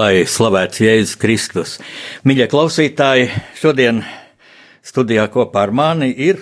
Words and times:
Lai 0.00 0.22
slavēts 0.24 0.80
Jēzus 0.80 1.16
Kristus. 1.20 1.72
Mīļie 2.24 2.46
klausītāji, 2.48 3.26
šodien 3.58 3.98
studijā 4.86 5.26
kopā 5.32 5.66
ar 5.66 5.72
mani 5.76 6.08
ir 6.14 6.38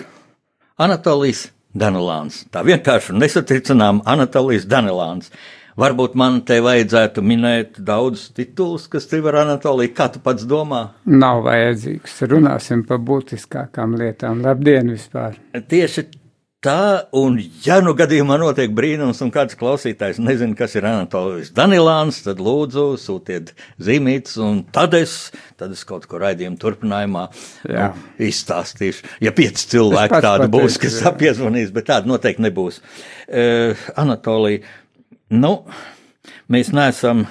Anatolijas 0.79 1.49
Danelāns. 1.75 2.45
Tā 2.53 2.61
vienkārši 2.63 3.11
un 3.11 3.19
nesatricinām 3.19 3.99
Anatolijas 4.07 4.67
Danelāns. 4.69 5.33
Varbūt 5.79 6.15
man 6.19 6.39
te 6.47 6.61
vajadzētu 6.63 7.23
minēt 7.25 7.81
daudz 7.83 8.29
titulus, 8.37 8.87
kas 8.91 9.09
tev 9.11 9.27
ir 9.27 9.41
Anatolija. 9.41 9.95
Kā 9.97 10.07
tu 10.13 10.23
pats 10.23 10.47
domā? 10.47 10.85
Nav 11.09 11.43
vajadzīgs. 11.49 12.15
Runāsim 12.31 12.85
par 12.87 13.03
būtiskākām 13.11 13.97
lietām. 13.99 14.43
Labdien 14.45 14.93
vispār! 14.93 15.35
Tieši 15.67 16.07
Tā, 16.59 17.07
un 17.15 17.37
ja 17.63 17.77
nu 17.79 17.93
gadījumā 17.95 18.35
notiek 18.41 18.73
brīnums, 18.75 19.21
un 19.23 19.29
kāds 19.31 19.55
klausītājs 19.55 20.17
nezina, 20.19 20.57
kas 20.59 20.73
ir 20.75 20.83
Anatolijs 20.89 21.53
Danilāns, 21.55 22.17
tad 22.25 22.41
lūdzu 22.43 22.83
sūtiet 22.99 23.53
zīmītes, 23.79 24.35
un 24.43 24.65
tad 24.75 24.97
es, 24.97 25.13
tad 25.55 25.71
es 25.71 25.85
kaut 25.87 26.03
ko 26.11 26.19
raidījumu 26.19 26.59
turpinājumā 26.59 27.23
jā. 27.63 27.85
nu, 27.93 28.09
izstāstīšu. 28.27 29.07
Ja 29.23 29.31
pieci 29.37 29.69
cilvēki 29.71 30.19
tādi 30.25 30.49
būs, 30.51 30.75
kas 30.83 30.99
apiezvanīs, 31.07 31.71
bet 31.71 31.87
tāda 31.93 32.11
noteikti 32.11 32.43
nebūs. 32.49 32.81
Uh, 32.83 33.87
Anatolija, 34.03 34.67
nu, 35.31 35.53
mēs 36.51 36.73
neesam 36.75 37.23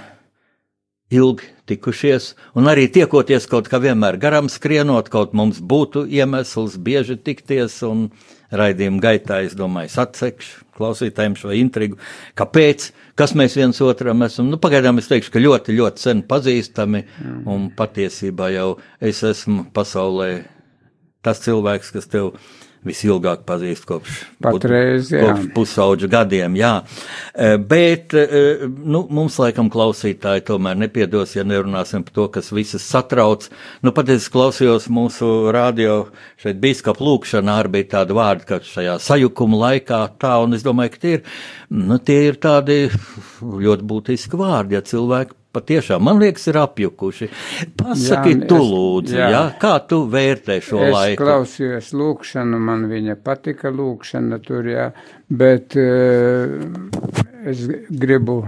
ilgi 1.15 1.47
tikušies, 1.69 2.33
un 2.57 2.69
arī 2.69 2.87
tiekoties 2.93 3.49
kaut 3.49 3.69
kā 3.71 3.81
vienmēr 3.81 4.19
garām 4.21 4.49
skrienot, 4.53 5.09
kaut 5.13 5.35
mums 5.37 5.61
būtu 5.61 6.05
iemesls 6.09 6.77
bieži 6.85 7.17
tikties, 7.17 7.81
un 7.89 8.09
raidījuma 8.53 9.01
gaitā, 9.05 9.41
es 9.45 9.57
domāju, 9.57 9.93
atsekšu 10.05 10.67
klausītājiem 10.79 11.35
šo 11.37 11.53
intrigu, 11.57 11.99
kāpēc, 12.39 12.91
kas 13.19 13.35
mēs 13.37 13.57
viens 13.59 13.81
otram 13.85 14.23
esam. 14.25 14.49
Nu, 14.53 14.61
pagaidām 14.63 15.01
es 15.01 15.11
teikšu, 15.11 15.33
ka 15.35 15.43
ļoti, 15.43 15.75
ļoti 15.81 16.05
sen 16.05 16.23
pazīstami, 16.29 17.03
un 17.51 17.69
patiesībā 17.77 18.53
jau 18.55 18.71
es 19.01 19.25
esmu 19.27 19.67
pasaulē 19.75 20.31
tas 21.25 21.43
cilvēks, 21.45 21.93
kas 21.97 22.09
tev 22.09 22.33
ir 22.33 22.68
visilgāk 22.87 23.45
pazīst 23.49 23.87
kopš, 23.89 24.19
Patreiz, 24.43 25.11
kopš 25.13 25.49
pusauģa 25.55 26.11
gadiem. 26.13 26.57
Jā. 26.59 26.73
E, 27.35 27.51
bet 27.59 28.15
e, 28.17 28.69
nu, 28.69 29.05
mums, 29.15 29.39
laikam, 29.43 29.71
klausītāji 29.73 30.45
tomēr 30.49 30.79
nepiedos, 30.79 31.35
ja 31.37 31.47
nerunāsim 31.47 32.05
par 32.07 32.17
to, 32.19 32.29
kas 32.39 32.53
visas 32.55 32.87
satrauc. 32.87 33.49
Nu, 33.85 33.95
pat 33.97 34.13
es 34.15 34.29
klausījos 34.33 34.89
mūsu 34.93 35.51
radio 35.55 35.99
šeit 36.41 36.61
bīskap 36.63 37.03
lūkšanā, 37.03 37.59
arī 37.63 37.79
bija 37.79 37.91
tāda 37.99 38.19
vārda, 38.19 38.47
ka 38.53 38.61
šajā 38.65 38.99
sajukuma 39.03 39.63
laikā 39.65 40.05
tā, 40.21 40.37
un 40.45 40.59
es 40.59 40.67
domāju, 40.67 40.95
ka 40.95 41.05
tie 41.05 41.17
ir, 41.19 41.27
nu, 41.75 41.99
tie 41.99 42.21
ir 42.31 42.41
tādi 42.43 42.85
ļoti 43.43 43.91
būtiski 43.91 44.39
vārdi, 44.39 44.79
ja 44.79 44.85
cilvēki 44.87 45.38
patiešām, 45.59 46.05
man 46.09 46.23
liekas, 46.23 46.49
ir 46.49 46.61
apjukuši. 46.63 47.31
Pasaki, 47.79 48.35
jā, 48.35 48.49
tu 48.49 48.59
lūdzu, 48.63 49.19
jā. 49.19 49.31
jā, 49.35 49.45
kā 49.61 49.75
tu 49.91 50.03
vērtē 50.11 50.61
šo 50.65 50.83
es 50.87 50.95
laiku? 50.95 51.15
Es 51.17 51.23
klausījos 51.23 51.95
lūkšanu, 51.99 52.61
man 52.71 52.89
viņa 52.91 53.19
patika 53.25 53.73
lūkšana 53.75 54.41
tur, 54.45 54.69
jā, 54.73 54.91
bet 55.29 55.77
uh, 55.79 57.19
es 57.49 57.65
gribu 57.91 58.41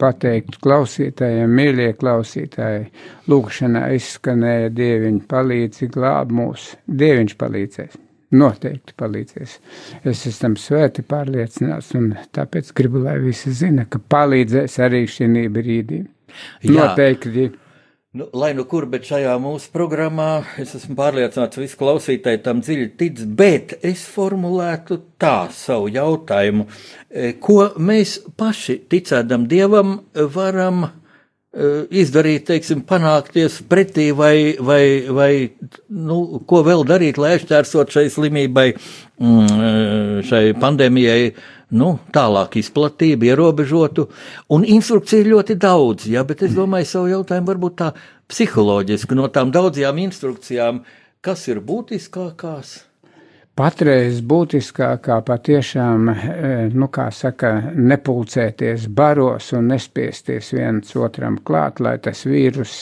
pateikt 0.00 0.58
klausītājiem, 0.64 1.52
mīļie 1.58 1.92
klausītāji, 2.00 2.88
lūkšana 3.30 3.86
izskanēja 3.96 4.72
Dieviņu 4.76 5.22
palīdzi 5.30 5.90
glāb 5.92 6.34
mūs, 6.36 6.72
Dieviņš 6.86 7.38
palīdzēs. 7.40 8.02
Noteikti 8.36 8.96
palīdzēs. 8.98 9.52
Es 10.02 10.24
esmu 10.26 10.40
tam 10.40 10.56
svēti 10.58 11.04
pārliecināts, 11.06 11.92
un 11.94 12.10
tāpēc 12.34 12.72
gribu, 12.76 13.04
lai 13.04 13.20
visi 13.22 13.52
zina, 13.54 13.86
ka 13.86 14.00
palīdzēs 14.02 14.80
arī 14.82 15.04
šī 15.10 15.46
brīdī. 15.54 16.02
Noteikti. 16.64 17.50
Nu, 18.16 18.28
lai 18.32 18.54
nu 18.56 18.64
kur, 18.64 18.86
bet 18.88 19.04
šajā 19.04 19.34
mūsu 19.44 19.68
programmā 19.74 20.30
es 20.62 20.70
esmu 20.78 20.94
pārliecināts, 20.96 21.58
ka 21.58 21.60
visi 21.60 21.76
klausītāji 21.76 22.38
tam 22.46 22.62
dziļi 22.64 22.86
tic, 22.96 23.18
bet 23.36 23.74
es 23.84 24.06
formulētu 24.08 24.96
tā 25.20 25.50
savu 25.52 25.90
jautājumu, 25.92 26.64
e, 27.10 27.34
ko 27.36 27.58
mēs 27.76 28.14
paši 28.40 28.78
ticēdam 28.88 29.44
Dievam 29.50 29.98
varam 30.32 30.86
e, 30.86 30.88
izdarīt, 32.00 32.46
teiksim, 32.48 32.86
panākties 32.88 33.58
pretī 33.68 34.08
vai, 34.16 34.54
vai, 34.64 34.80
vai 35.12 35.30
nu, 35.92 36.40
ko 36.48 36.62
vēl 36.64 36.86
darīt, 36.88 37.20
lai 37.20 37.34
aizķērsot 37.36 37.98
šai 37.98 38.06
slimībai, 38.16 38.70
mm, 39.20 39.60
e, 39.68 40.24
šai 40.30 40.44
pandēmijai 40.62 41.34
nu, 41.74 41.96
tālāk 42.14 42.58
izplatību, 42.60 43.26
ierobežotu, 43.30 44.06
un 44.54 44.66
instrukciju 44.66 45.24
ir 45.24 45.32
ļoti 45.34 45.56
daudz, 45.58 46.06
jā, 46.12 46.22
bet 46.26 46.44
es 46.46 46.54
domāju, 46.54 46.90
savu 46.90 47.10
jautājumu 47.10 47.50
varbūt 47.52 47.78
tā 47.80 47.92
psiholoģiski 48.30 49.18
no 49.18 49.26
tām 49.34 49.50
daudzajām 49.54 49.98
instrukcijām, 50.06 50.84
kas 51.24 51.46
ir 51.50 51.62
būtiskākās. 51.66 52.76
Patreiz 53.56 54.18
būtiskākā 54.20 55.14
patiešām, 55.24 56.10
e, 56.12 56.48
nu, 56.76 56.90
kā 56.92 57.06
saka, 57.08 57.54
nepulcēties 57.72 58.84
baros 58.92 59.46
un 59.56 59.70
nespiesties 59.72 60.50
viens 60.52 60.92
otram 61.00 61.38
klāt, 61.40 61.80
lai 61.80 61.94
tas 62.04 62.26
vīrus 62.28 62.74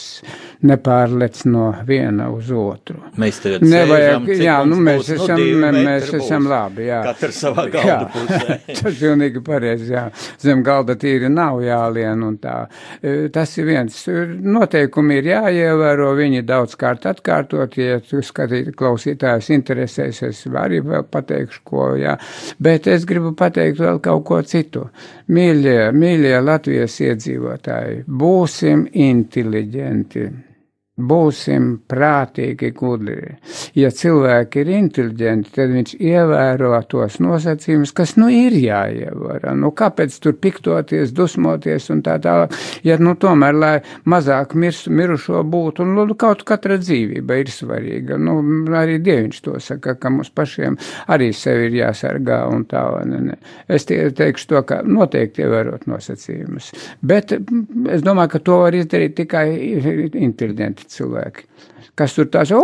nepārlec 0.67 1.45
no 1.47 1.69
viena 1.87 2.27
uz 2.33 2.49
otru. 2.51 2.97
Mēs 3.21 3.39
tagad 3.43 3.63
Nevajag, 3.63 4.27
sēžam, 4.27 4.43
jā, 4.43 4.57
nu, 4.67 4.79
mēs 4.83 4.99
būs, 4.99 5.11
esam, 5.15 5.43
nu, 5.45 5.69
mēs 5.87 6.09
būs. 6.09 6.17
esam 6.19 6.49
labi, 6.51 6.89
jā. 6.89 6.99
Katrs 7.07 7.39
savā 7.45 7.65
galda 7.71 8.09
pusē. 8.17 8.59
tas 8.67 8.99
pilnīgi 8.99 9.45
pareizi, 9.47 9.89
jā. 9.95 10.03
Zem 10.43 10.65
galda 10.67 10.97
tīri 10.99 11.31
nav 11.31 11.63
jālien 11.63 12.27
un 12.27 12.35
tā. 12.43 12.57
E, 12.99 13.29
tas 13.31 13.55
ir 13.61 13.69
viens. 13.71 14.01
Noteikumi 14.57 15.21
ir 15.21 15.31
jāievēro, 15.31 16.11
viņi 16.19 16.43
daudzkārt 16.51 17.07
atkārtot, 17.15 17.79
ja 17.79 18.03
tu 18.03 18.19
skatīt 18.19 18.75
klausītājs 18.75 19.53
interesēsies 19.55 20.43
arī 20.65 20.81
pateikšu, 21.11 21.61
ko, 21.67 21.87
jā. 21.99 22.15
Bet 22.61 22.89
es 22.91 23.05
gribu 23.09 23.33
pateikt 23.37 23.79
vēl 23.81 24.01
kaut 24.03 24.25
ko 24.27 24.41
citu. 24.47 24.87
Mīļie, 25.31 25.79
mīļie 25.95 26.35
Latvijas 26.43 26.99
iedzīvotāji, 27.05 28.03
būsim 28.07 28.87
inteliģenti. 28.91 30.27
Būsim 30.95 31.81
prātīgi, 31.91 32.69
gudri. 32.71 33.33
Ja 33.75 33.89
cilvēki 33.91 34.61
ir 34.61 34.69
inteliģenti, 34.77 35.49
tad 35.51 35.73
viņš 35.73 35.89
ievēro 35.99 36.69
tos 36.87 37.17
nosacījumus, 37.19 37.91
kas 37.91 38.13
nu 38.15 38.29
ir 38.31 38.55
jāievēro. 38.55 39.51
Nu, 39.59 39.73
kāpēc 39.75 40.15
tur 40.23 40.37
piktoties, 40.39 41.11
dusmoties 41.11 41.89
un 41.91 41.99
tā 42.05 42.15
tālāk? 42.23 42.55
Ja 42.87 42.95
nu 42.95 43.17
tomēr, 43.19 43.59
lai 43.59 43.73
mazāk 44.07 44.55
mirs, 44.55 44.85
mirušo 44.87 45.41
būtu, 45.43 45.83
un 45.83 45.97
nu, 45.97 46.05
kaut 46.15 46.45
katra 46.47 46.79
dzīvība 46.79 47.41
ir 47.41 47.51
svarīga. 47.51 48.15
Nu, 48.15 48.37
arī 48.79 48.95
Dieviņš 49.03 49.43
to 49.49 49.57
saka, 49.59 49.97
ka 49.99 50.13
mums 50.15 50.31
pašiem 50.31 50.79
arī 51.11 51.33
sevi 51.35 51.67
ir 51.73 51.77
jāsargā 51.81 52.39
un 52.47 52.63
tā. 52.71 52.85
Ne, 53.03 53.19
ne. 53.33 53.37
Es 53.67 53.83
tie, 53.91 53.99
teikšu 54.15 54.53
to, 54.53 54.63
ka 54.71 54.79
noteikti 54.87 55.43
ievērot 55.43 55.89
nosacījumus. 55.91 56.71
Bet 57.03 57.35
es 57.35 58.07
domāju, 58.07 58.37
ka 58.37 58.43
to 58.47 58.63
var 58.63 58.79
izdarīt 58.79 59.19
tikai 59.19 59.45
inteliģenti 60.23 60.84
cilvēki. 60.91 61.47
Kas 61.95 62.15
tur 62.17 62.27
tās, 62.27 62.51
o, 62.51 62.61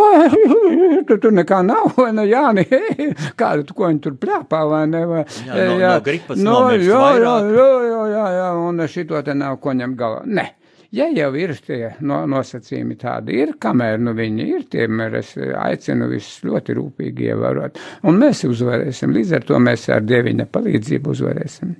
tur, 1.07 1.19
tur 1.23 1.35
nekā 1.35 1.61
nav, 1.63 1.93
vai 1.95 2.09
ne, 2.15 2.25
Jāni, 2.27 2.65
kādu 3.39 3.67
tu, 3.67 3.75
ko 3.77 3.87
viņi 3.87 4.01
tur 4.03 4.17
plēpā, 4.19 4.63
vai 4.67 4.85
ne, 4.91 5.03
vai, 5.07 5.21
jā, 5.47 5.53
no, 5.55 5.77
jā, 5.79 5.91
no 5.93 6.07
gripas 6.07 6.41
no, 6.41 6.57
jā, 6.75 7.03
jā, 7.21 7.35
jā, 7.55 7.69
jā, 7.87 8.01
jā, 8.15 8.25
jā, 8.39 8.49
un 8.67 8.87
šito 8.91 9.21
te 9.23 9.37
nav 9.37 9.61
ko 9.63 9.77
ņemt 9.77 9.99
galā. 9.99 10.25
Ne. 10.27 10.49
Ja 10.91 11.05
jau 11.07 11.29
ir 11.39 11.53
tie 11.63 11.93
no, 12.03 12.17
nosacījumi 12.27 12.97
tādi, 12.99 13.37
ir, 13.39 13.53
kamēr 13.63 14.01
nu 14.03 14.11
viņi 14.11 14.47
ir, 14.57 14.65
tiemēr 14.73 15.13
es 15.21 15.29
aicinu 15.39 16.09
visus 16.11 16.41
ļoti 16.43 16.75
rūpīgi 16.75 17.29
ievērot. 17.31 17.79
Un 18.11 18.19
mēs 18.19 18.43
uzvarēsim, 18.49 19.13
līdz 19.15 19.37
ar 19.37 19.47
to 19.47 19.61
mēs 19.63 19.87
ar 19.95 20.03
Dieviņa 20.03 20.49
palīdzību 20.51 21.13
uzvarēsim. 21.15 21.71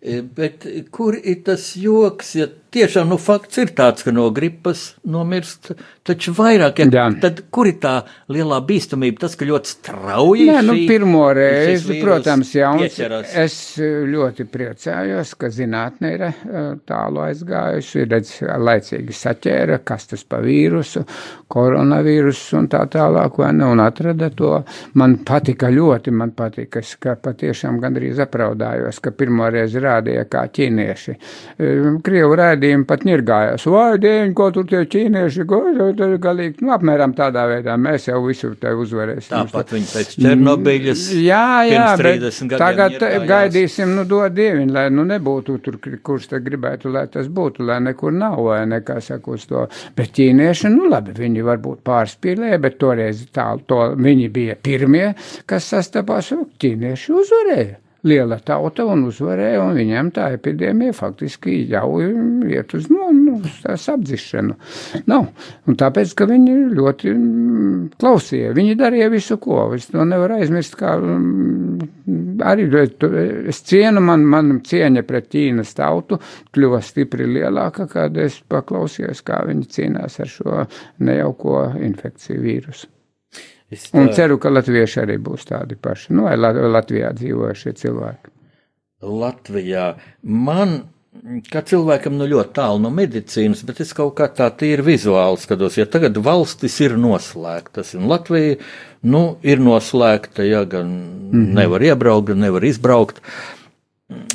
E, 0.00 0.22
bet 0.22 0.64
kur 0.94 1.18
ir 1.20 1.42
tas 1.44 1.74
joks, 1.76 2.32
ja 2.40 2.48
tiešām, 2.74 3.08
nu, 3.12 3.18
fakts 3.20 3.60
ir 3.62 3.72
tāds, 3.76 4.04
ka 4.06 4.12
no 4.14 4.28
gripas 4.34 4.94
nomirst 5.08 5.72
taču 6.08 6.32
vairāk. 6.36 6.80
Ja, 6.82 6.88
Jā. 6.92 7.06
tad 7.22 7.42
kur 7.54 7.68
ir 7.70 7.78
tā 7.82 7.94
lielā 8.32 8.58
bīstamība? 8.64 9.22
Tas, 9.24 9.36
ka 9.38 9.48
ļoti 9.48 9.72
strauji 9.74 10.48
Nē, 10.48 10.60
nu, 10.66 10.76
pirmo 10.88 11.26
reizi, 11.36 11.98
protams, 12.02 12.52
jauns. 12.56 12.84
pieķeras. 12.84 13.34
Es 13.42 13.56
eh, 13.82 14.04
ļoti 14.08 14.46
priecājos, 14.52 15.34
ka 15.38 15.50
zinātne 15.52 16.12
ir 16.14 16.24
eh, 16.28 16.38
tālu 16.88 17.24
aizgājusi, 17.26 18.06
redz, 18.08 18.34
laicīgi 18.68 19.16
saķēra, 19.16 19.80
kas 19.88 20.08
tas 20.12 20.24
pa 20.28 20.40
vīrusu, 20.44 21.04
koronavīrusu 21.52 22.58
un 22.60 22.70
tā 22.72 22.84
tālāk, 22.92 23.40
vai 23.42 23.52
ne, 23.56 23.68
un 23.68 23.82
atrada 23.84 24.30
to. 24.34 24.54
Man 25.00 25.18
patika 25.28 25.70
ļoti, 25.72 26.14
man 26.14 26.32
patika, 26.36 26.82
es 26.84 26.94
ka 27.00 27.16
patiešām 27.20 27.80
gandrīz 27.82 28.20
apraudājos, 28.24 29.00
ka 29.04 29.12
pirmo 29.16 29.48
reizi 29.52 29.82
rādīja 29.82 30.24
kā 30.30 30.46
ķīnieši. 30.54 31.16
Eh, 31.58 31.88
Krievu 32.04 32.38
rādījumi 32.58 32.86
pat 32.88 33.04
nirgājās, 33.06 33.64
vai 33.70 33.98
dieņ, 34.02 34.32
ko 34.36 34.48
tur 34.54 34.66
tie 34.68 34.82
ķīnieši, 34.90 35.46
ko 35.48 35.60
tur 35.96 36.16
galīgi, 36.22 36.64
nu, 36.64 36.72
apmēram 36.74 37.14
tādā 37.16 37.46
veidā 37.48 37.76
mēs 37.78 38.08
jau 38.08 38.20
visu 38.26 38.54
te 38.60 38.72
uzvarēsim. 38.74 39.30
Tāpat 39.32 39.72
viņi 39.76 39.88
pēc 39.92 40.14
Černobiļas. 40.18 41.04
Jā, 41.22 41.44
jā, 41.68 41.86
pirms 41.94 42.02
bet 42.02 42.20
30 42.20 42.52
gadiem 42.52 42.62
tagad 42.64 42.96
iergājās. 42.98 43.28
gaidīsim, 43.32 43.94
nu, 43.96 44.04
dod 44.08 44.34
dieviņu, 44.36 44.74
lai 44.74 44.86
nu 44.90 45.06
nebūtu 45.08 45.58
tur, 45.64 45.80
kurš 46.02 46.30
te 46.34 46.42
gribētu, 46.44 46.92
lai 46.94 47.06
tas 47.12 47.30
būtu, 47.30 47.66
lai 47.68 47.80
nekur 47.84 48.14
nav, 48.14 48.40
vai 48.48 48.62
nekā 48.68 49.00
saka 49.04 49.34
uz 49.34 49.48
to. 49.48 49.66
Bet 49.96 50.14
ķīnieši, 50.18 50.72
nu, 50.74 50.88
labi, 50.90 51.16
viņi 51.18 51.44
varbūt 51.46 51.84
pārspīlēja, 51.86 52.62
bet 52.62 52.80
toreiz 52.82 53.26
tā, 53.34 53.50
to 53.68 53.82
viņi 53.98 54.30
bija 54.34 54.58
pirmie, 54.62 55.12
kas 55.48 55.70
sastapās, 55.74 56.32
ķīnieši 56.58 57.14
uzvarēja. 57.22 57.76
Liela 58.08 58.38
tauta 58.44 58.86
un 58.88 59.04
uzvarēja, 59.08 59.60
un 59.62 59.76
viņiem 59.78 60.10
tā 60.16 60.28
epidēmija 60.36 60.94
faktiski 60.96 61.60
jau 61.70 61.98
iet 62.00 62.74
uz 62.76 62.88
no, 62.92 63.10
nu, 63.14 63.36
uz 63.42 63.60
tās 63.64 63.86
apdzišanu. 63.92 64.56
Nav. 65.10 65.28
Un 65.68 65.78
tāpēc, 65.78 66.14
ka 66.18 66.28
viņi 66.30 66.56
ļoti 66.78 67.12
mm, 67.14 67.78
klausīja, 68.00 68.54
viņi 68.56 68.78
darīja 68.80 69.10
visu, 69.12 69.38
ko. 69.42 69.60
Es 69.76 69.88
to 69.92 70.06
nevaru 70.08 70.38
aizmirst, 70.40 70.78
kā 70.80 70.96
mm, 70.98 72.42
arī 72.48 72.68
es 73.52 73.62
cienu, 73.68 74.02
man, 74.04 74.26
man 74.28 74.60
cieņa 74.66 75.04
pret 75.08 75.30
Ķīnas 75.32 75.74
tautu 75.78 76.20
kļuva 76.56 76.82
stipri 76.84 77.28
lielāka, 77.28 77.88
kad 77.90 78.16
es 78.20 78.40
paklausījos, 78.48 79.24
kā 79.26 79.42
viņi 79.48 79.72
cīnās 79.74 80.20
ar 80.24 80.30
šo 80.32 80.62
nejauko 81.04 81.66
infekciju 81.84 82.44
vīrusu. 82.44 82.88
Es 83.70 83.90
Un 83.92 84.08
tā- 84.08 84.14
ceru, 84.14 84.38
ka 84.40 84.48
latvieši 84.48 85.02
arī 85.02 85.18
būs 85.20 85.44
tādi 85.50 85.76
paši. 85.76 86.12
Nu, 86.16 86.24
vai 86.24 86.36
La- 86.36 86.52
Latvijā 86.52 87.12
dzīvojušie 87.12 87.74
cilvēki. 87.76 88.30
Latvijā. 89.02 89.96
Man, 90.22 90.88
kā 91.52 91.62
cilvēkam, 91.62 92.16
nu 92.18 92.26
ļoti 92.30 92.54
tālu 92.56 92.80
no 92.82 92.90
medicīnas, 92.94 93.64
bet 93.68 93.80
es 93.84 93.92
kaut 93.96 94.16
kā 94.18 94.28
tā 94.34 94.48
tīri 94.50 94.84
vizuāli 94.86 95.38
skatos, 95.38 95.76
ja 95.78 95.86
tagad 95.86 96.16
valstis 96.16 96.80
ir 96.80 96.96
noslēgtas, 97.00 97.94
un 97.98 98.08
Latvija, 98.10 98.56
nu, 99.02 99.22
ir 99.42 99.62
noslēgta, 99.62 100.42
ja 100.48 100.64
gan 100.64 100.88
mm 100.88 101.30
-hmm. 101.32 101.54
nevar 101.60 101.82
iebraukt, 101.82 102.26
gan 102.28 102.38
nevar 102.40 102.64
izbraukt, 102.64 103.20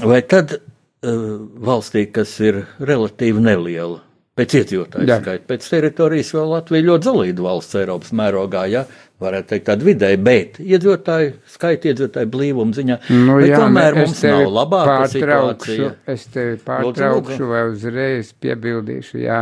vai 0.03 0.21
tad 0.21 0.53
uh, 0.53 1.39
valstī, 1.59 2.05
kas 2.11 2.39
ir 2.39 2.65
relatīvi 2.79 3.39
neliela, 3.41 3.99
pēc 4.37 4.55
iedzīvotāju 4.61 5.21
skaita, 5.21 5.45
pēc 5.47 5.69
teritorijas 5.69 6.33
vēl 6.33 6.49
Latvija 6.49 6.83
ļoti 6.83 7.03
zelīta 7.03 7.41
valsts 7.41 7.75
Eiropas 7.75 8.11
mērogā, 8.11 8.65
ja 8.69 8.85
varētu 9.21 9.47
teikt 9.53 9.65
tāda 9.69 9.85
vidēji, 9.87 10.17
bet 10.25 10.57
iedzīvotāju 10.59 11.33
skaita, 11.53 11.91
iedzīvotāju 11.91 12.29
blīvuma 12.33 12.73
ziņā, 12.75 12.97
Nu, 13.13 13.37
jā, 13.45 13.59
tomēr 13.61 13.99
es 14.01 14.09
mums 14.09 14.23
nav 14.25 14.41
labāka 14.51 14.95
pārtraukšu, 15.03 15.71
situācija. 15.71 15.91
Es 16.15 16.25
tevi 16.33 16.55
Lūdzu, 16.57 16.65
pārtraukšu 16.67 17.37
lūdzu. 17.37 17.49
vai 17.51 17.61
uzreiz 17.71 18.33
piebildīšu, 18.43 19.21
jā, 19.23 19.39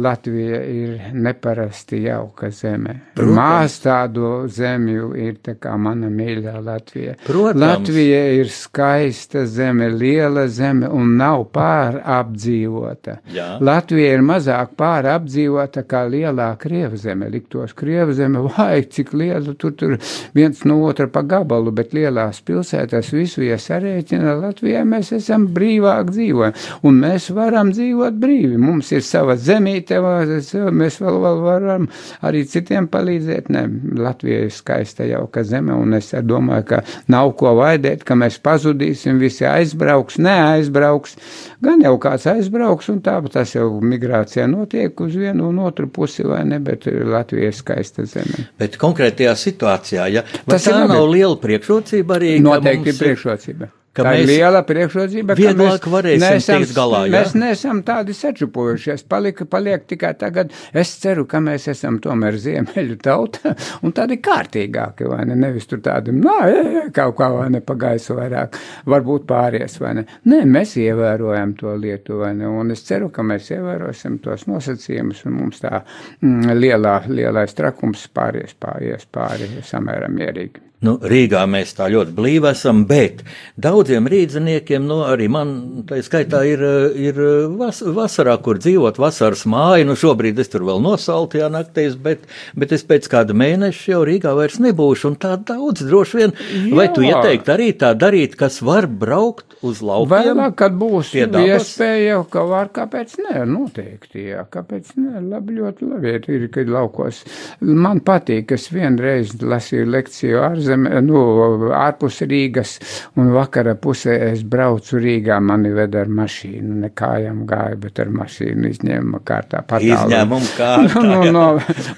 Latvija 0.00 0.60
ir 0.70 1.12
neparasti 1.12 2.02
jauka 2.06 2.48
zeme. 2.54 2.94
Protams. 3.18 3.36
Mās 3.36 3.76
tādu 3.84 4.30
zemju 4.48 5.10
ir 5.18 5.36
tā 5.44 5.56
kā 5.60 5.76
mana 5.76 6.08
mīļā 6.10 6.56
Latvija. 6.64 7.14
Protams. 7.26 7.60
Latvija 7.60 8.22
ir 8.38 8.48
skaista 8.54 9.44
zeme, 9.46 9.90
liela 9.90 10.46
zeme 10.48 10.88
un 10.88 11.16
nav 11.20 11.44
pārapdzīvota. 11.54 13.18
Jā. 13.34 13.48
Latvija 13.60 14.14
ir 14.16 14.24
mazāk 14.24 14.74
pārapdzīvota 14.80 15.84
kā 15.90 16.04
lielā 16.10 16.50
Krieva 16.60 16.96
zeme. 16.96 17.28
Liktos 17.30 17.74
Krieva 17.76 18.14
zeme, 18.16 18.42
vai 18.56 18.82
cik 18.86 19.09
liela 19.16 19.54
tur, 19.58 19.74
tur 19.76 19.96
viens 20.36 20.64
no 20.68 20.80
otra 20.86 21.08
pa 21.10 21.22
gabalu, 21.26 21.72
bet 21.74 21.94
lielās 21.96 22.40
pilsētās 22.46 23.12
visu, 23.14 23.42
ja 23.44 23.58
sarēķina 23.60 24.36
Latvijā, 24.40 24.84
mēs 24.88 25.12
esam 25.16 25.48
brīvāk 25.54 26.12
dzīvojam. 26.14 26.56
Un 26.86 27.00
mēs 27.02 27.30
varam 27.34 27.72
dzīvot 27.74 28.18
brīvi. 28.20 28.58
Mums 28.60 28.92
ir 28.94 29.04
sava 29.06 29.36
zemīte, 29.40 29.98
mēs 30.00 31.00
vēl, 31.02 31.20
vēl 31.24 31.42
varam 31.44 31.88
arī 32.26 32.44
citiem 32.48 32.88
palīdzēt. 32.90 33.50
Ne, 33.52 33.66
Latvija 34.00 34.46
ir 34.46 34.54
skaista 34.54 35.06
jauka 35.08 35.44
zeme, 35.46 35.74
un 35.74 35.96
es 35.98 36.12
domāju, 36.26 36.66
ka 36.72 36.82
nav 37.12 37.34
ko 37.40 37.54
vaidēt, 37.58 38.04
ka 38.06 38.16
mēs 38.18 38.40
pazudīsim, 38.42 39.20
visi 39.22 39.46
aizbrauks, 39.48 40.20
neaizbrauks. 40.22 41.16
Gan 41.64 41.84
jau 41.84 41.96
kāds 42.00 42.26
aizbrauks, 42.30 42.88
un 42.92 43.02
tāpat 43.04 43.40
tas 43.40 43.54
jau 43.54 43.68
migrācijā 43.84 44.46
notiek 44.50 45.00
uz 45.00 45.16
vienu 45.16 45.48
un 45.50 45.60
otru 45.64 45.88
pusi, 45.92 46.24
vai 46.26 46.42
ne, 46.48 46.60
bet 46.64 46.86
Latvija 46.86 47.50
ir 47.50 47.56
skaista 47.56 48.04
zeme. 48.08 48.46
Bet 48.60 48.78
konkrētajā 49.00 49.34
situācijā, 49.36 50.06
ja 50.12 50.24
vai 50.44 50.56
Tas 50.56 50.68
tā 50.68 50.84
nav 50.86 51.08
liela 51.08 51.36
priekšrocība 51.40 52.18
arī? 52.18 52.32
Noteikti 52.44 52.84
mums 52.84 52.92
ir 52.92 53.04
priekšrocība. 53.04 53.70
Ka 53.96 54.04
Tā 54.06 54.12
ir 54.14 54.24
mēs 54.24 54.30
liela 54.30 54.60
priekšrocība. 54.66 55.34
ka 55.82 55.92
mēs 56.22 56.46
tikt 56.46 56.74
galā, 56.76 57.00
ja? 57.08 57.12
Mēs 57.14 57.34
neesam 57.38 57.82
tādi 57.86 58.14
sačupojušies. 58.16 59.04
Palika, 59.10 59.46
paliek 59.50 59.86
tikai 59.90 60.12
tagad. 60.20 60.54
Es 60.76 60.92
ceru, 61.02 61.26
ka 61.30 61.40
mēs 61.42 61.66
esam 61.72 61.98
tomēr 62.02 62.38
ziemeļu 62.40 62.98
tauta 63.02 63.54
un 63.84 63.94
tādi 63.96 64.20
kārtīgāki, 64.22 65.08
vai 65.10 65.24
ne? 65.30 65.38
Nevis 65.40 65.66
tur 65.70 65.82
tādi, 65.84 66.14
nā, 66.14 66.36
jā, 66.52 66.62
jā, 66.76 66.84
kaut 67.00 67.16
kā 67.18 67.30
vai 67.34 67.48
ne 67.56 67.62
pa 67.64 67.76
gaisu 67.80 68.18
vairāk, 68.18 68.58
varbūt 68.90 69.26
pāries, 69.30 69.78
vai 69.82 69.96
ne? 70.00 70.06
Nē, 70.30 70.42
mēs 70.50 70.76
ievērojam 70.80 71.56
to 71.60 71.74
lietu, 71.80 72.20
vai 72.22 72.32
ne? 72.38 72.48
Un 72.60 72.74
es 72.74 72.84
ceru, 72.86 73.10
ka 73.14 73.26
mēs 73.26 73.50
ievērosim 73.56 74.20
tos 74.24 74.46
nosacījumus 74.50 75.24
un 75.26 75.38
mums 75.40 75.62
tā 75.64 75.82
mm, 75.82 76.54
lielā, 76.60 76.96
lielais 77.10 77.58
trakums 77.58 78.06
pāries, 78.14 78.54
pāries 78.54 79.06
pāri 79.10 79.50
samērā 79.66 80.10
mierīgi. 80.12 80.69
Nu, 80.80 80.94
Rīgā 80.96 81.42
mēs 81.44 81.74
tā 81.76 81.90
ļoti 81.92 82.14
blīvi 82.16 82.48
esam, 82.54 82.86
bet 82.88 83.18
daudziem 83.60 84.06
rīdziniekiem, 84.08 84.86
nu, 84.88 85.02
arī 85.04 85.26
man 85.28 85.50
tā 85.88 85.98
skaitā 86.00 86.40
ir, 86.48 86.62
ir 86.96 87.18
vas, 87.60 87.82
vasarā, 87.84 88.38
kur 88.40 88.56
dzīvot, 88.62 88.96
vasaras 89.02 89.44
māja. 89.44 89.84
Nu, 89.84 89.96
šobrīd 90.00 90.40
es 90.40 90.48
tur 90.48 90.64
vēl 90.64 90.80
nosaltajā 90.80 91.50
naktīs, 91.52 91.98
bet, 92.00 92.24
bet 92.56 92.72
es 92.72 92.86
pēc 92.88 93.10
kāda 93.12 93.36
mēneša 93.36 93.92
jau 93.92 94.00
Rīgā 94.08 94.32
vairs 94.38 94.56
nebūšu. 94.64 95.10
Un 95.10 95.18
tā 95.20 95.34
daudz 95.50 95.84
droši 95.84 96.20
vien. 96.22 96.32
Jā. 96.48 96.72
Vai 96.78 96.88
tu 96.96 97.04
Jā. 97.04 97.18
ieteiktu 97.18 97.54
arī 97.58 97.68
tā 97.76 97.92
darīt, 98.00 98.38
kas 98.40 98.62
var 98.64 98.88
braukt 98.88 99.58
uz 99.60 99.84
laukiem? 99.84 100.32
Vēlāk, 100.32 100.56
kad 100.62 100.80
būs 100.80 101.12
iespēja, 101.20 102.22
ka 102.32 102.46
var, 102.48 102.72
kāpēc 102.72 103.18
nē, 103.20 103.44
noteikti, 103.52 104.30
jā, 104.30 104.46
kāpēc 104.48 104.96
nē, 104.96 105.26
labi, 105.28 105.60
ļoti 105.60 105.92
labi, 105.92 106.16
ir, 106.38 106.48
kad 106.56 106.72
laukos. 106.72 107.20
Man 107.60 108.00
patīk, 108.06 108.56
es 108.56 108.70
vienreiz 108.72 109.36
lasīju 109.44 109.92
lekciju 109.92 110.40
ārzemē, 110.70 111.00
nu, 111.04 111.70
ārpus 111.74 112.20
Rīgas, 112.28 112.78
un 113.18 113.30
vakara 113.34 113.74
pusē 113.80 114.16
es 114.30 114.42
braucu 114.42 114.98
Rīgā, 115.00 115.40
mani 115.42 115.72
ved 115.74 115.94
ar 115.94 116.08
mašīnu, 116.08 116.80
ne 116.84 116.90
kājām 116.94 117.44
gāju, 117.48 117.78
bet 117.84 118.00
ar 118.00 118.10
mašīnu 118.14 118.70
izņēma 118.70 119.20
kārtā. 119.24 119.62
Izņēmuma 119.80 120.50
kārtā, 120.56 121.02
no, 121.02 121.22
jā. 121.24 121.32
no, 121.34 121.46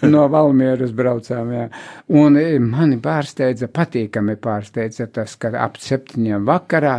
no 0.09 0.26
Valmieras 0.33 0.93
braucām, 0.97 1.52
jā. 1.52 1.69
Un 2.09 2.38
e, 2.41 2.59
mani 2.59 2.99
pārsteidza, 3.02 3.69
patīkami 3.73 4.37
pārsteidza 4.43 5.09
tas, 5.12 5.37
ka 5.37 5.52
ap 5.59 5.79
septiņiem 5.83 6.47
vakarā 6.49 6.99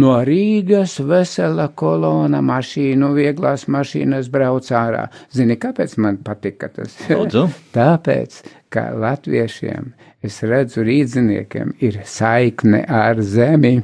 no 0.00 0.16
Rīgas 0.24 0.98
vesela 1.04 1.70
kolona 1.74 2.42
mašīnu, 2.44 3.12
vieglās 3.16 3.68
mašīnas 3.68 4.30
brauc 4.32 4.70
ārā. 4.74 5.06
Zini, 5.34 5.58
kāpēc 5.60 5.96
man 6.02 6.20
patika 6.24 6.70
tas? 6.72 6.96
Lūdzu. 7.10 7.48
Tāpēc, 7.76 8.42
ka 8.74 8.90
latviešiem, 8.98 9.92
es 10.24 10.40
redzu, 10.46 10.82
rīdziniekiem 10.86 11.74
ir 11.84 12.00
saikne 12.08 12.82
ar 12.88 13.20
zemi, 13.24 13.76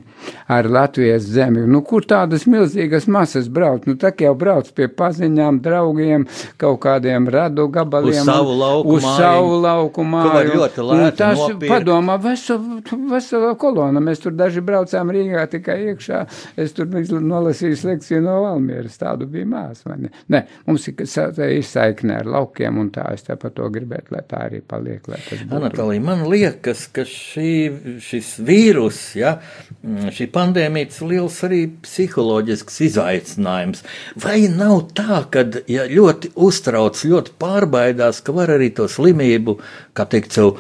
ar 0.51 0.69
Latvijas 0.71 1.27
zemi. 1.31 1.63
Nu, 1.71 1.83
kur 1.87 2.05
tādas 2.09 2.47
milzīgas 2.51 3.07
masas 3.11 3.49
brauc? 3.53 3.87
Nu, 3.89 3.97
tā 4.01 4.13
jau 4.21 4.33
brauc 4.39 4.71
pie 4.77 4.89
paziņām, 4.93 5.61
draugiem, 5.65 6.27
kaut 6.61 6.81
kādiem 6.85 7.29
radu 7.33 7.69
gabaliem. 7.73 8.23
Uz 8.23 8.29
savu 8.29 8.57
lauku 8.59 8.97
Uz 8.97 9.07
māju, 9.07 9.17
savu 9.21 9.61
lauku 9.65 10.07
māju. 10.07 10.57
ļoti 10.61 10.87
lēti 10.89 11.17
tas, 11.21 11.45
padomā, 11.65 12.17
vesela, 12.23 12.81
vesela 13.13 13.55
kolona. 13.61 14.03
Mēs 14.05 14.23
tur 14.25 14.35
daži 14.37 14.65
braucām 14.65 15.13
Rīgā 15.15 15.47
tikai 15.55 15.79
iekšā. 15.93 16.23
Es 16.61 16.75
tur 16.77 16.89
nolasīju 16.91 17.79
lekciju 17.91 18.23
no 18.25 18.41
Valmieras. 18.45 18.99
Tādu 19.01 19.29
bija 19.31 19.49
mās. 19.49 19.85
vai 19.87 19.99
ne? 20.05 20.13
Nē, 20.33 20.43
mums 20.67 20.89
ir, 20.91 21.01
ir 21.01 21.67
saikne 21.67 22.21
ar 22.21 22.29
laukiem 22.31 22.79
un 22.81 22.91
tā. 22.95 23.07
Es 23.15 23.27
tāpat 23.27 23.57
to 23.57 23.69
gribētu, 23.73 24.15
lai 24.17 24.25
tā 24.29 24.45
arī 24.49 24.63
paliek. 24.67 25.07
Anatolija, 25.51 26.03
man 26.05 26.25
liekas, 26.31 26.87
ka 26.95 27.05
šī, 27.09 27.53
šis 28.05 28.33
vīrus, 28.47 29.01
ja, 29.19 29.37
šī 30.17 30.29
pandēmija 30.35 30.89
ir 30.89 31.13
liels 31.13 31.39
arī 31.47 31.63
psiholoģisks 31.85 32.81
izaicinājums. 32.89 33.85
Vai 34.25 34.43
nav 34.53 34.91
tā, 34.97 35.23
ka 35.33 35.47
ja 35.71 35.87
ļoti 35.91 36.35
uztrauc, 36.35 37.01
ļoti 37.13 37.37
pārbaidās, 37.41 38.23
ka 38.25 38.37
var 38.37 38.55
arī 38.57 38.73
to 38.77 38.89
slimību, 38.91 39.59
kā 39.97 40.07
teikt, 40.11 40.39
sev 40.39 40.55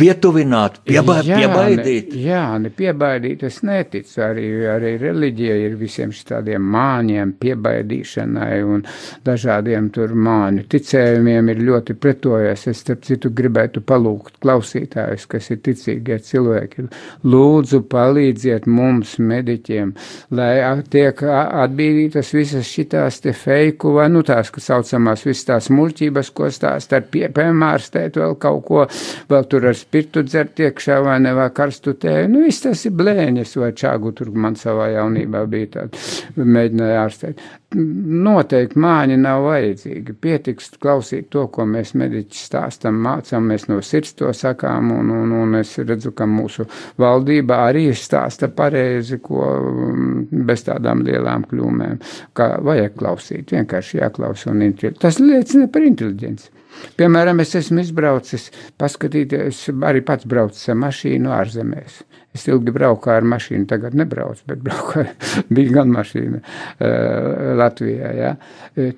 pietuvināt, 0.00 0.80
pieba 0.88 1.18
jā, 1.24 1.38
piebaidīt. 1.40 2.14
Ne, 2.14 2.22
jā, 2.24 2.44
ne 2.62 2.72
piebaidīt 2.74 3.44
es 3.48 3.60
neticu. 3.66 4.20
Arī, 4.24 4.46
arī 4.72 4.94
reliģija 5.00 5.56
ir 5.66 5.76
visiem 5.80 6.12
šādiem 6.14 6.64
māņiem, 6.74 7.34
piebaidīšanai 7.40 8.60
un 8.66 8.84
dažādiem 9.26 9.90
tur 9.94 10.14
māņu 10.16 10.66
ticējumiem 10.70 11.52
ir 11.54 11.62
ļoti 11.68 11.96
pretojies. 12.00 12.66
Es, 12.70 12.82
starp 12.84 13.04
citu, 13.06 13.32
gribētu 13.36 13.82
palūgt 13.86 14.40
klausītājus, 14.42 15.26
kas 15.30 15.50
ir 15.52 15.60
ticīgie 15.66 16.20
cilvēki. 16.24 16.86
Lūdzu, 17.30 17.82
palīdziet 17.90 18.68
mums, 18.70 19.16
mediķiem, 19.20 19.92
lai 20.36 20.52
tiek 20.92 21.22
atbīdītas 21.30 22.32
visas 22.36 22.68
šitās 22.68 23.20
te 23.24 23.34
feiku 23.36 23.94
vai, 23.98 24.08
nu, 24.12 24.24
tās, 24.26 24.52
kas 24.54 24.70
saucamās 24.70 25.24
visas 25.26 25.46
tās 25.48 25.70
muļķības, 25.74 26.32
ko 26.36 26.50
stāst 26.54 26.94
ar 26.96 27.06
pie, 27.12 27.26
piemērstēt 27.34 28.18
vēl 28.20 28.36
kaut 28.40 28.64
ko, 28.68 28.86
vēl 29.30 29.48
tur 29.50 29.70
ar 29.70 29.78
spirtu 29.90 30.22
dzert 30.22 30.60
iekšā 30.62 31.00
vai 31.02 31.16
ne, 31.22 31.32
vai 31.34 31.48
karstu 31.54 31.96
tēju. 31.98 32.28
Nu, 32.30 32.44
viss 32.46 32.62
tas 32.62 32.84
ir 32.86 32.94
blēņas 32.94 33.56
vai 33.58 33.70
čāgu, 33.74 34.12
tur 34.14 34.30
man 34.30 34.54
savā 34.58 34.86
jaunībā 34.94 35.42
bija 35.50 35.70
tāda, 35.74 36.02
mēģināja 36.38 37.00
ārstēt. 37.02 37.42
Noteikti 37.74 38.78
māņi 38.82 39.16
nav 39.18 39.44
vajadzīgi. 39.48 40.14
Pietiks 40.22 40.70
klausīt 40.82 41.28
to, 41.34 41.48
ko 41.50 41.66
mēs 41.66 41.92
mediķi 41.98 42.38
stāstam, 42.38 43.00
mācām, 43.02 43.50
mēs 43.50 43.66
no 43.70 43.80
sirds 43.86 44.14
to 44.18 44.30
sakām, 44.34 44.92
un, 44.94 45.10
un, 45.14 45.34
un 45.42 45.58
es 45.58 45.74
redzu, 45.82 46.14
ka 46.14 46.26
mūsu 46.30 46.68
valdība 47.00 47.64
arī 47.66 47.88
stāsta 47.94 48.50
pareizi, 48.54 49.18
ko 49.22 49.42
mm, 49.42 50.46
bez 50.46 50.66
tādām 50.70 51.02
lielām 51.06 51.48
kļūmēm, 51.50 51.98
kā 52.38 52.52
vajag 52.66 52.94
klausīt, 52.98 53.54
vienkārši 53.58 54.02
jāklausa 54.04 54.54
un 54.54 54.66
inteliģents. 54.70 55.02
Tas 55.02 55.22
liecina 55.22 55.70
par 55.70 55.86
inteliģenci. 55.90 56.59
Piemēram, 57.00 57.40
es 57.42 57.54
esmu 57.58 57.82
izbraucis, 57.84 58.50
paskatīties, 58.80 59.66
arī 59.86 60.02
pats 60.06 60.28
braucis 60.28 60.68
ar 60.70 60.78
mašīnu 60.80 61.32
ārzemēs. 61.34 62.00
Es 62.36 62.44
ilgi 62.46 62.70
braucu 62.70 63.10
ar 63.10 63.24
mašīnu, 63.26 63.64
tagad 63.70 63.96
nebraucu, 63.98 64.44
bet 64.46 64.60
braucu, 64.62 65.02
bija 65.56 65.72
gan 65.80 65.90
mašīna 65.94 66.38
uh, 66.38 67.56
Latvijā. 67.58 68.12
Ja? 68.14 68.34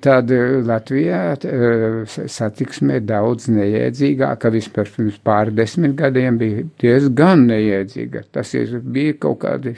Tad 0.03 0.33
Latvijā 0.67 1.21
uh, 1.33 2.19
satiksmē 2.35 2.99
daudz 3.07 3.49
neiedzīgāka, 3.53 4.53
vispār 4.53 4.91
pirms 4.97 5.17
pārdesmit 5.25 5.97
gadiem 5.97 6.37
bija 6.41 6.67
diezgan 6.83 7.47
neiedzīga. 7.49 8.27
Tas 8.37 8.53
ir, 8.59 8.77
bija 8.83 9.17
kaut 9.25 9.41
kādi 9.47 9.73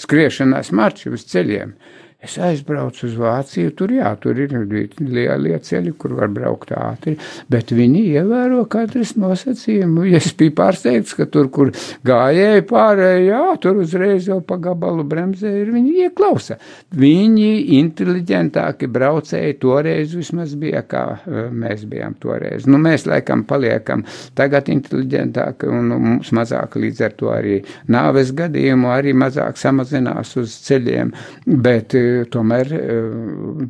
skriešanās 0.00 0.72
marši 0.76 1.14
uz 1.16 1.24
ceļiem. 1.32 1.72
Uh, 1.72 1.99
Es 2.20 2.34
aizbraucu 2.36 3.06
uz 3.08 3.14
Vāciju, 3.16 3.70
tur 3.72 3.94
jā, 3.94 4.10
tur 4.20 4.36
ir 4.36 4.52
lielie 4.52 5.56
ceļi, 5.64 5.94
kur 5.96 6.12
var 6.18 6.28
braukt 6.28 6.68
ātri, 6.76 7.14
bet 7.48 7.70
viņi 7.72 8.02
ievēro 8.12 8.66
katras 8.68 9.14
nosacījumu. 9.16 10.04
Es 10.18 10.34
biju 10.36 10.52
pārsteigts, 10.58 11.14
ka 11.16 11.24
tur, 11.32 11.48
kur 11.48 11.70
gājēji 12.04 12.66
pārēji, 12.68 13.30
jā, 13.30 13.44
tur 13.64 13.80
uzreiz 13.80 14.28
jau 14.28 14.36
pa 14.44 14.58
gabalu 14.60 15.06
bremzē 15.08 15.52
ir, 15.62 15.70
viņi 15.72 15.94
ieklausa. 16.04 16.58
Viņi 17.00 17.78
inteliģentāki 17.78 18.90
braucēji 18.92 19.56
toreiz 19.62 20.12
vismaz 20.18 20.52
bija, 20.60 20.84
kā 20.84 21.06
e, 21.24 21.46
mēs 21.48 21.86
bijām 21.88 22.18
toreiz. 22.20 22.68
Nu, 22.68 22.82
mēs 22.84 23.08
laikam 23.08 23.46
paliekam 23.48 24.04
tagad 24.36 24.68
inteliģentāki 24.68 25.72
un 25.72 25.88
nu, 25.94 26.00
mums 26.04 26.34
mazāk 26.36 26.76
līdz 26.84 27.02
ar 27.08 27.16
to 27.16 27.32
arī 27.32 27.56
nāves 27.88 28.36
gadījumu 28.36 28.92
arī 28.92 29.16
mazāk 29.16 29.56
samazinās 29.56 30.36
uz 30.36 30.60
ceļiem, 30.68 31.16
bet 31.64 31.96
e, 31.96 32.09
tomēr 32.32 32.72
e, 32.76 32.96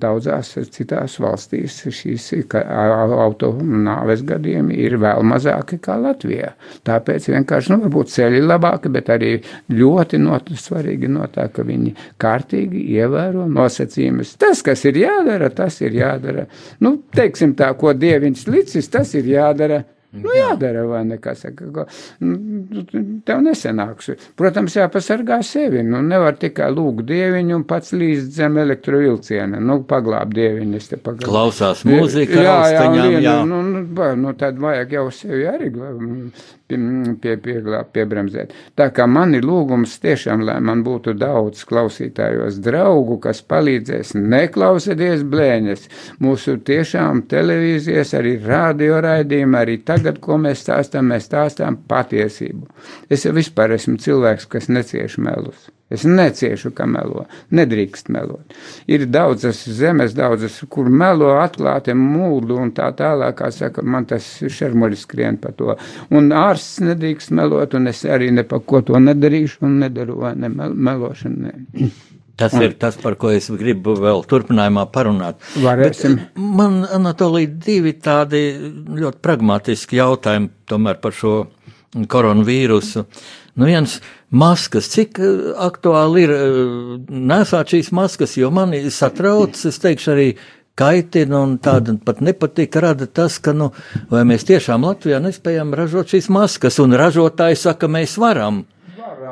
daudzās 0.01 0.53
citās 0.75 1.17
valstīs 1.23 1.79
šīs 1.95 2.29
auto 2.61 3.53
nāves 3.61 4.25
gadījumi 4.27 4.79
ir 4.85 4.97
vēl 5.01 5.25
mazāki 5.27 5.81
kā 5.83 5.97
Latvijā. 6.01 6.53
Tāpēc 6.87 7.31
vienkārši, 7.33 7.73
nu, 7.75 7.81
varbūt 7.85 8.13
ceļi 8.15 8.43
labāki, 8.45 8.93
bet 8.93 9.13
arī 9.15 9.33
ļoti 9.75 10.21
not, 10.23 10.51
svarīgi 10.51 11.11
no 11.13 11.29
tā, 11.33 11.49
ka 11.55 11.65
viņi 11.67 11.95
kārtīgi 12.21 12.85
ievēro 12.97 13.47
nosacījumus. 13.51 14.37
Tas, 14.41 14.65
kas 14.67 14.85
ir 14.89 15.01
jādara, 15.05 15.53
tas 15.55 15.81
ir 15.85 15.97
jādara. 16.01 16.47
Nu, 16.85 16.97
teiksim 17.17 17.55
tā, 17.59 17.73
ko 17.79 17.95
dieviņš 17.97 18.47
licis, 18.51 18.91
tas 18.93 19.15
ir 19.19 19.31
jādara. 19.31 19.85
Nu, 20.11 20.31
jādara, 20.35 20.83
vai 20.91 21.05
ne? 21.07 21.19
Saka, 21.39 21.69
ko, 21.71 21.85
nu, 22.27 22.83
tev 23.27 23.43
nesenāks. 23.45 24.11
Protams, 24.39 24.75
jāpasargā 24.75 25.39
sevi. 25.47 25.85
Nu, 25.87 26.01
nevar 26.03 26.35
tikai 26.41 26.71
lūgt 26.75 27.05
dieviņu 27.07 27.61
un 27.61 27.67
pats 27.69 27.95
līdz 27.95 28.27
zem 28.41 28.59
elektrovilciena. 28.59 29.61
Nu, 29.63 29.81
paglāb 29.87 30.35
dieviņu, 30.35 30.81
es 30.81 30.91
te 30.91 30.99
paglābu. 30.99 31.31
Klausās 31.31 31.85
mūzika, 31.87 32.41
jā, 32.43 32.59
jā, 32.75 32.87
jā, 32.99 33.11
jā. 33.23 33.37
Nu, 33.47 33.63
nu, 33.67 33.85
nu, 34.25 34.35
tad 34.41 34.59
vajag 34.63 34.99
jau 34.99 35.07
sevi 35.15 35.47
arī 35.51 35.71
pie, 37.23 37.37
pie, 37.43 37.57
piebremzēt. 37.95 38.55
Tā 38.79 38.91
kā 38.97 39.07
man 39.11 39.35
ir 39.39 39.47
lūgums 39.47 39.97
tiešām, 40.03 40.45
lai 40.49 40.59
man 40.65 40.85
būtu 40.87 41.15
daudz 41.19 41.65
klausītājos 41.69 42.61
draugu, 42.65 43.19
kas 43.25 43.43
palīdzēs 43.51 44.15
neklausieties 44.19 45.25
blēņas. 45.33 45.89
Mūsu 46.23 46.59
tiešām 46.67 47.25
televīzijas, 47.31 48.15
arī 48.21 48.37
radio 48.45 49.01
raidījumi, 49.05 49.61
arī 49.61 49.81
tagad, 49.87 50.23
ko 50.25 50.39
mēs 50.41 50.65
stāstām, 50.67 51.11
mēs 51.15 51.31
stāstām 51.31 51.83
patiesību. 51.91 52.71
Es 53.11 53.27
vispār 53.27 53.77
esmu 53.79 53.99
cilvēks, 54.01 54.51
kas 54.51 54.71
necieš 54.73 55.21
melus. 55.23 55.71
Es 55.91 56.05
neciešu, 56.07 56.71
ka 56.75 56.87
melo. 56.87 57.25
Nedrīkst 57.51 58.13
melot. 58.15 58.55
Ir 58.87 59.09
daudzas 59.11 59.65
zemes, 59.67 60.15
daudzas, 60.15 60.61
kur 60.71 60.87
melo 60.87 61.33
atklāti 61.43 61.97
mūlu 61.99 62.61
un 62.63 62.71
tā 62.77 62.93
tālāk, 62.99 63.41
kā 63.41 63.51
saka, 63.55 63.83
man 63.83 64.07
tas 64.11 64.29
šermuļi 64.47 65.01
skrien 65.01 65.41
pa 65.43 65.51
to. 65.57 65.75
Un 66.15 66.31
ārsts 66.31 66.79
nedrīkst 66.87 67.35
melot, 67.35 67.75
un 67.75 67.91
es 67.91 68.05
arī 68.07 68.31
ne 68.35 68.47
pa 68.47 68.63
ko 68.63 68.85
to 68.87 69.03
nedarīšu 69.03 69.67
un 69.67 69.81
nedaru, 69.83 70.23
ne 70.39 70.53
melošanu. 70.55 71.51
Ne. 71.51 71.91
Tas 72.41 72.55
un, 72.57 72.63
ir 72.65 72.79
tas, 72.81 72.97
par 72.97 73.19
ko 73.21 73.35
es 73.35 73.51
gribu 73.53 73.93
vēl 74.01 74.23
turpinājumā 74.31 74.87
parunāt. 74.95 75.43
Varēsim. 75.61 76.17
Bet 76.17 76.39
man, 76.61 76.81
Anatolija, 76.89 77.51
divi 77.67 77.93
tādi 78.01 78.47
ļoti 78.97 79.21
pragmatiski 79.21 79.99
jautājumi 80.01 80.49
tomēr 80.71 81.03
par 81.03 81.17
šo 81.17 81.35
koronavīrusu. 82.11 83.05
Nu, 83.61 83.67
viens 83.69 83.99
maskas, 84.33 84.87
cik 84.89 85.19
eh, 85.21 85.41
aktuāli 85.61 86.25
ir 86.25 86.31
eh, 86.33 86.61
nesāt 87.13 87.75
šīs 87.75 87.91
maskas, 87.93 88.39
jo 88.41 88.49
mani 88.55 88.81
satrauc, 88.89 89.59
es 89.69 89.77
teikšu, 89.83 90.11
arī 90.15 90.29
kaitina 90.81 91.43
un 91.45 91.59
tāda 91.61 91.93
pat 92.01 92.23
nepatīk 92.25 92.79
rada 92.81 93.05
tas, 93.05 93.37
ka, 93.43 93.53
nu, 93.53 93.69
vai 94.09 94.23
mēs 94.29 94.49
tiešām 94.49 94.87
Latvijā 94.89 95.21
nespējam 95.21 95.75
ražot 95.77 96.15
šīs 96.15 96.31
maskas, 96.33 96.81
un 96.81 96.97
ražotāji 96.97 97.61
saka, 97.61 97.91
mēs 97.93 98.17
varam. 98.23 98.63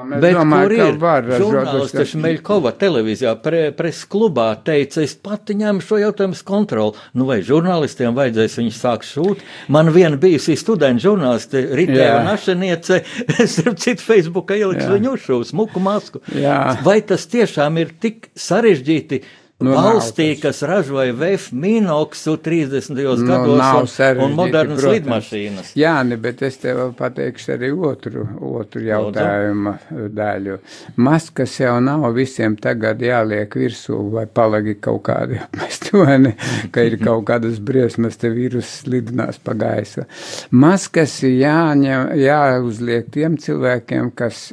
Es 0.06 0.22
Bet 0.22 0.36
domāju, 0.36 0.76
ka 0.78 0.88
var 1.02 1.26
žurnālisti 1.30 2.04
Šmeļkova 2.12 2.72
televīzijā 2.80 3.34
pre, 3.42 3.62
pres 3.76 4.02
klubā 4.10 4.48
teica, 4.66 5.02
es 5.04 5.16
pati 5.18 5.56
ņēmu 5.58 5.84
šo 5.84 6.00
jautājumu 6.02 6.38
kontroli. 6.48 6.96
Nu, 7.18 7.26
vai 7.28 7.40
žurnālistiem 7.46 8.16
vajadzēs 8.16 8.58
viņus 8.60 8.80
sākt 8.84 9.08
šūt? 9.08 9.42
Man 9.74 9.92
viena 9.94 10.20
bijusī 10.20 10.56
studenta 10.58 11.04
žurnāliste 11.06 11.64
Ritēva 11.78 12.22
Našeniece, 12.28 13.02
es 13.42 13.58
ar 13.64 13.74
citu 13.80 14.04
Facebooka 14.04 14.58
ieliks 14.58 14.88
viņu 14.90 15.16
šo 15.24 15.42
smuku 15.52 15.82
masku. 15.82 16.22
Jā. 16.36 16.78
Vai 16.86 17.00
tas 17.06 17.26
tiešām 17.30 17.80
ir 17.82 17.94
tik 18.00 18.30
sarežģīti? 18.38 19.22
Nu, 19.58 19.72
valstī, 19.74 20.28
nav, 20.36 20.42
kas 20.42 20.60
ražoja 20.62 21.12
VF 21.18 21.48
minoksu 21.50 22.36
30. 22.36 22.92
Nu, 22.94 23.14
gados 23.26 23.96
un, 23.98 24.20
un 24.22 24.34
modernas 24.38 24.78
protams. 24.78 24.92
lidmašīnas. 24.94 25.72
Jā, 25.74 25.96
ne, 26.06 26.14
bet 26.14 26.44
es 26.46 26.60
tev 26.62 26.92
pateikšu 26.94 27.56
arī 27.56 27.70
otru, 27.74 28.22
otru 28.54 28.84
jautājumu 28.86 29.72
daļu. 30.14 30.60
Maskas 31.02 31.56
jau 31.58 31.72
nav 31.82 32.06
visiem 32.14 32.54
tagad 32.54 33.02
jāliek 33.02 33.56
virsū 33.58 33.98
vai 34.12 34.28
palagi 34.30 34.76
kaut 34.78 35.02
kādi 35.10 35.40
apmest, 35.42 35.90
vai 35.90 36.14
ne, 36.22 36.32
ka 36.70 36.86
ir 36.86 36.94
kaut 37.02 37.26
kādas 37.26 37.58
briesmas, 37.58 38.20
te 38.22 38.30
vīrus 38.30 38.70
slidinās 38.84 39.42
pa 39.42 39.56
gaisa. 39.58 40.06
Maskas 40.54 41.16
jāņem, 41.26 42.14
jāuzliek 42.22 43.10
tiem 43.10 43.34
cilvēkiem, 43.42 44.14
kas 44.22 44.52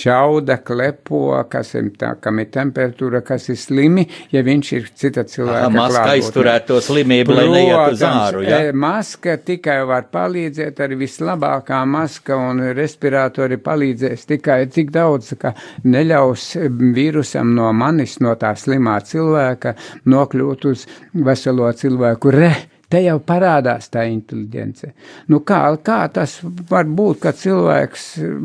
čauda, 0.00 0.62
klepo, 0.64 1.26
kas 1.52 1.76
ir 1.76 1.92
tā, 2.00 2.16
kam 2.24 2.40
ir 2.40 2.48
temperatūra, 2.56 3.20
kas 3.20 3.50
ir 3.52 3.65
slimi, 3.66 4.06
ja 4.32 4.42
viņš 4.46 4.72
ir 4.76 4.88
cita 4.98 5.24
cilvēka. 5.28 5.70
Maska 5.74 6.04
aizturēt 6.14 6.68
to 6.70 6.80
slimību, 6.84 7.32
Protams, 7.32 7.52
lai 7.52 7.62
neiet 7.62 7.96
uz 7.96 8.04
āru. 8.06 8.44
Ja? 8.46 8.60
E, 8.68 8.76
maska 8.86 9.36
tikai 9.46 9.78
var 9.88 10.08
palīdzēt, 10.12 10.82
arī 10.86 11.00
vislabākā 11.04 11.82
maska 11.90 12.38
un 12.50 12.62
respiratori 12.76 13.58
palīdzēs 13.62 14.28
tikai 14.30 14.60
tik 14.72 14.92
daudz, 14.94 15.34
ka 15.40 15.54
neļaus 15.84 16.48
vīrusam 16.96 17.54
no 17.56 17.72
manis, 17.76 18.18
no 18.24 18.36
tā 18.40 18.54
slimā 18.58 18.98
cilvēka 19.06 19.76
nokļūt 20.06 20.70
uz 20.72 20.86
veselo 21.26 21.70
cilvēku 21.76 22.34
re 22.34 22.54
Te 22.86 23.00
jau 23.02 23.16
parādās 23.18 23.88
tā 23.90 24.04
inteliģence. 24.06 24.92
Nu 25.32 25.40
kā, 25.46 25.58
kā 25.82 25.98
tas 26.14 26.36
var 26.70 26.86
būt, 26.86 27.18
ka 27.24 27.32
cilvēks, 27.34 28.04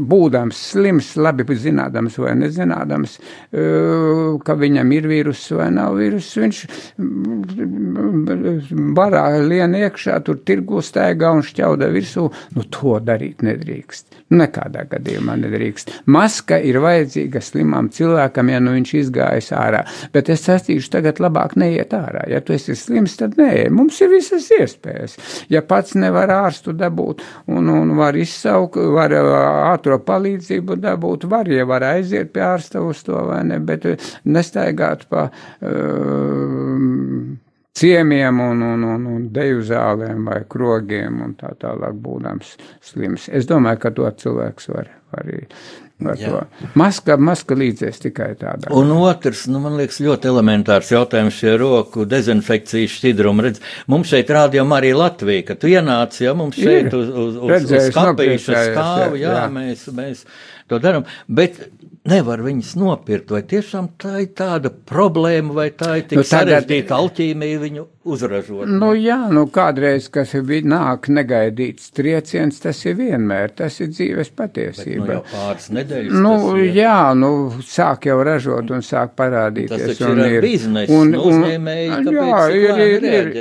būdams 0.09 0.61
slims, 0.71 1.11
labi 1.21 1.45
zinādams 1.45 2.17
vai 2.17 2.33
nezinādams, 2.39 3.19
ka 4.45 4.55
viņam 4.57 4.93
ir 4.97 5.09
vīrus 5.11 5.43
vai 5.53 5.67
nav 5.75 5.99
vīrus, 5.99 6.31
viņš 6.41 6.61
barā 8.97 9.25
lien 9.45 9.77
iekšā, 9.77 10.17
tur 10.25 10.41
tirgu 10.41 10.81
staigā 10.85 11.29
un 11.37 11.45
šķauda 11.45 11.91
virsū, 11.93 12.25
nu 12.57 12.65
to 12.73 12.97
darīt 13.05 13.45
nedrīkst. 13.45 14.17
Nekādā 14.33 14.87
gadījumā 14.89 15.35
nedrīkst. 15.43 15.93
Maska 16.09 16.57
ir 16.65 16.79
vajadzīga 16.81 17.41
slimam 17.43 17.91
cilvēkam, 17.93 18.49
ja 18.53 18.61
nu 18.63 18.73
viņš 18.77 18.93
izgājis 19.03 19.51
ārā. 19.53 19.83
Bet 20.15 20.31
es 20.33 20.47
sacīšu, 20.47 20.89
tagad 20.93 21.21
labāk 21.21 21.57
neiet 21.59 21.93
ārā. 21.93 22.25
Ja 22.31 22.41
tu 22.41 22.55
esi 22.55 22.73
slims, 22.79 23.17
tad 23.19 23.37
nē, 23.37 23.67
mums 23.75 23.99
ir 24.01 24.09
visas 24.31 24.49
iespējas. 24.57 25.17
Ja 25.51 25.61
pats 25.65 25.95
nevar 25.99 26.31
ārstu 26.33 26.73
dabūt 26.77 27.23
un, 27.51 27.69
un 27.69 27.95
var 27.97 28.17
izsaukt, 28.19 28.79
var 28.95 29.13
ātro 29.13 29.99
palīdzību 30.07 30.79
dabūt, 30.81 31.27
var, 31.31 31.51
ja 31.51 31.67
var 31.69 31.85
aiziet 31.93 32.33
pie 32.33 32.43
ārsta 32.45 32.81
uz 32.83 33.03
to 33.05 33.19
vai 33.27 33.43
ne, 33.47 33.59
bet 33.59 33.87
nestaigāt 34.25 35.07
pa. 35.11 35.29
Uh, 35.61 37.37
ciemiem 37.81 38.39
un, 38.39 38.61
un, 38.61 38.83
un, 38.83 39.05
un 39.15 39.27
deju 39.33 39.61
zālēm 39.65 40.25
vai 40.27 40.41
krogiem 40.49 41.21
un 41.25 41.35
tā 41.39 41.53
tālāk 41.61 41.95
būdams 42.03 42.57
slims. 42.83 43.29
Es 43.31 43.47
domāju, 43.49 43.79
ka 43.85 43.93
to 43.95 44.09
cilvēks 44.23 44.67
var 44.73 44.91
arī. 45.21 45.45
Maska, 46.79 47.17
maska 47.21 47.57
līdzies 47.57 48.01
tikai 48.03 48.31
tādā. 48.39 48.71
Un 48.77 48.91
otrs, 48.95 49.45
nu, 49.51 49.61
man 49.63 49.77
liekas, 49.79 50.01
ļoti 50.03 50.29
elementārs 50.31 50.91
jautājums 50.93 51.37
šie 51.37 51.55
roku 51.61 52.05
dezinfekcijas 52.09 52.97
šķidrumu. 52.97 53.45
Redz, 53.47 53.61
mums 53.91 54.11
šeit 54.11 54.31
rādījām 54.33 54.73
arī 54.77 54.93
Latvija, 54.97 55.45
ka 55.51 55.57
tu 55.61 55.71
ienāc, 55.71 56.17
ja 56.23 56.35
mums 56.37 56.59
šeit 56.59 56.89
Ir. 56.89 56.97
uz, 56.97 57.09
uz, 57.09 57.37
uz, 57.37 57.69
uz 57.69 57.87
skapīša 57.91 58.65
stāvu, 58.71 59.21
jā, 59.21 59.35
jā, 59.37 59.45
mēs, 59.53 59.87
mēs 59.95 60.25
to 60.71 60.81
darām. 60.83 61.07
Bet 61.27 61.59
nevar 62.09 62.41
viņas 62.41 62.73
nopirkt. 62.81 63.31
Vai 63.33 63.43
tiešām 63.47 63.91
tā 64.01 64.23
ir 64.23 64.31
tāda 64.37 64.71
problēma, 64.71 65.53
vai 65.53 65.67
tā 65.77 65.99
ir 65.99 66.07
tik 66.09 66.21
nu, 66.21 66.25
sarežģīta 66.25 66.97
alķīmija 66.97 67.59
viņu 67.61 67.85
uzražot? 68.09 68.69
Nu, 68.71 68.91
jā, 68.97 69.19
nu 69.33 69.43
kādreiz, 69.53 70.07
kas 70.13 70.33
ir 70.37 70.65
nāk 70.65 71.11
negaidīts 71.13 71.91
trieciens, 71.93 72.57
tas 72.63 72.81
ir 72.87 72.97
vienmēr, 72.97 73.53
tas 73.61 73.77
ir 73.83 73.91
dzīves 73.93 74.33
patiesība. 74.37 75.05
Bet, 75.05 75.13
nu, 75.19 75.35
pāris 75.35 75.69
nedēļas. 75.77 76.17
Nu, 76.25 76.33
tas, 76.47 76.65
jā, 76.79 76.97
nu, 77.21 77.31
sāk 77.69 78.09
jau 78.09 78.17
ražot 78.25 78.73
un 78.73 78.85
sāk 78.85 79.13
parādīties. 79.21 79.87
Tas 79.93 80.03
un 80.09 80.25
ir 80.25 80.41
biznesa 80.45 80.97
un, 80.97 81.13
un, 81.13 81.29
uzņēmēji, 81.29 82.17
jā, 82.17 82.43
ir, 82.57 82.83
ir, 82.87 83.09
ir, 83.13 83.31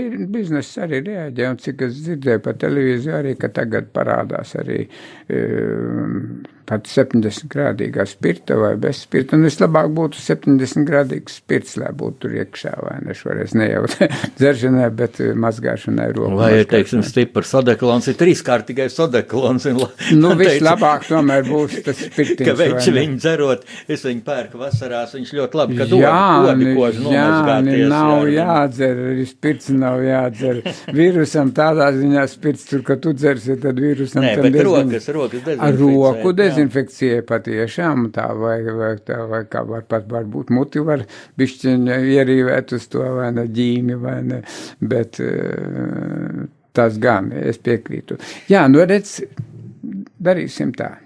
ir, 0.00 0.18
bizness 0.32 0.80
arī 0.80 1.04
reaģē, 1.04 1.52
un 1.52 1.60
cik 1.60 1.88
es 1.90 2.00
dzirdēju 2.00 2.46
pa 2.48 2.56
televīziju 2.64 3.16
arī, 3.20 3.36
ka 3.40 3.52
tagad 3.60 3.92
parādās 3.92 4.56
arī 4.56 4.86
um, 5.28 6.46
pat 6.66 6.88
70 6.90 7.46
grādīgā 7.50 8.04
spirta 8.08 8.56
vai 8.58 8.74
bez 8.80 9.02
spirta. 9.04 9.36
Un 9.36 9.46
vislabāk 9.46 9.88
būtu 9.94 10.20
70 10.20 10.86
grādīgs 10.88 11.38
spirts, 11.40 11.76
lai 11.80 11.92
būtu 11.96 12.24
tur 12.24 12.36
iekšā, 12.40 12.72
vai 12.82 12.96
ne 13.06 13.14
šoreiz 13.16 13.54
ne 13.58 13.68
jau 13.70 13.84
dzeršanai, 14.40 14.88
bet 14.98 15.20
eh, 15.22 15.32
mazgāšanai 15.46 16.08
roku. 16.16 16.40
Vai, 16.40 16.64
teiksim, 16.68 17.04
stiprs 17.06 17.54
sodeklons 17.54 18.10
ir 18.10 18.18
trīskārtīgais 18.20 18.96
sodeklons. 18.98 19.68
Un, 19.70 19.82
nu, 20.18 20.32
vislabāk 20.38 21.06
tomēr 21.08 21.46
būs 21.46 21.78
tas 21.86 22.02
spirtiņš. 22.08 22.46
ka 22.50 22.56
viņš 22.58 22.90
viņu 22.98 23.20
dzerot, 23.22 23.66
es 23.88 24.06
viņu 24.06 24.24
pērku 24.26 24.60
vasarās, 24.60 25.14
viņš 25.16 25.34
ļoti 25.38 25.60
labi, 25.60 25.78
ka 25.80 25.88
jā, 25.90 26.14
odi, 26.50 26.70
koži 26.76 27.14
jā, 27.14 27.26
nav 27.90 28.26
jā, 28.26 28.46
jādzer, 28.46 29.02
spirts 29.30 29.70
nav 29.74 30.02
jādzer. 30.04 30.62
Vīrusam 30.96 31.52
tādā 31.56 31.92
ziņā 31.94 32.26
spirts 32.30 32.66
tur, 32.70 32.82
ka 32.86 32.98
tu 33.00 33.14
dzersi, 33.16 33.58
tad 33.62 33.78
vīrusam. 33.80 34.24
Nē, 34.26 34.34
bet 34.42 34.60
rokas, 34.66 35.08
rokas 35.14 35.46
dezinfekcija. 35.46 35.76
Roku 35.76 36.32
dezinfekcija 36.56 37.22
patiešām 37.28 38.10
tā, 38.16 38.26
vai, 38.38 38.58
vai, 38.64 38.92
tā, 39.04 39.20
vai 39.30 39.42
kā 39.50 39.62
var 39.68 39.86
pat 39.88 40.08
varbūt 40.10 40.52
muti 40.54 40.82
var 40.84 41.04
bišķiņa 41.38 42.00
ierīvēt 42.16 42.76
uz 42.76 42.88
to 42.92 43.04
vai 43.18 43.30
ne 43.36 43.46
ģīmi 43.46 43.98
vai 44.02 44.18
ne, 44.26 44.42
bet 44.80 45.20
eh, 45.24 46.44
tas 46.76 47.00
gan, 47.00 47.32
es 47.32 47.60
piekrītu. 47.62 48.18
Jā, 48.52 48.66
nu 48.68 48.84
redz, 48.84 49.20
darīsim 50.22 50.74
tā. 50.76 50.96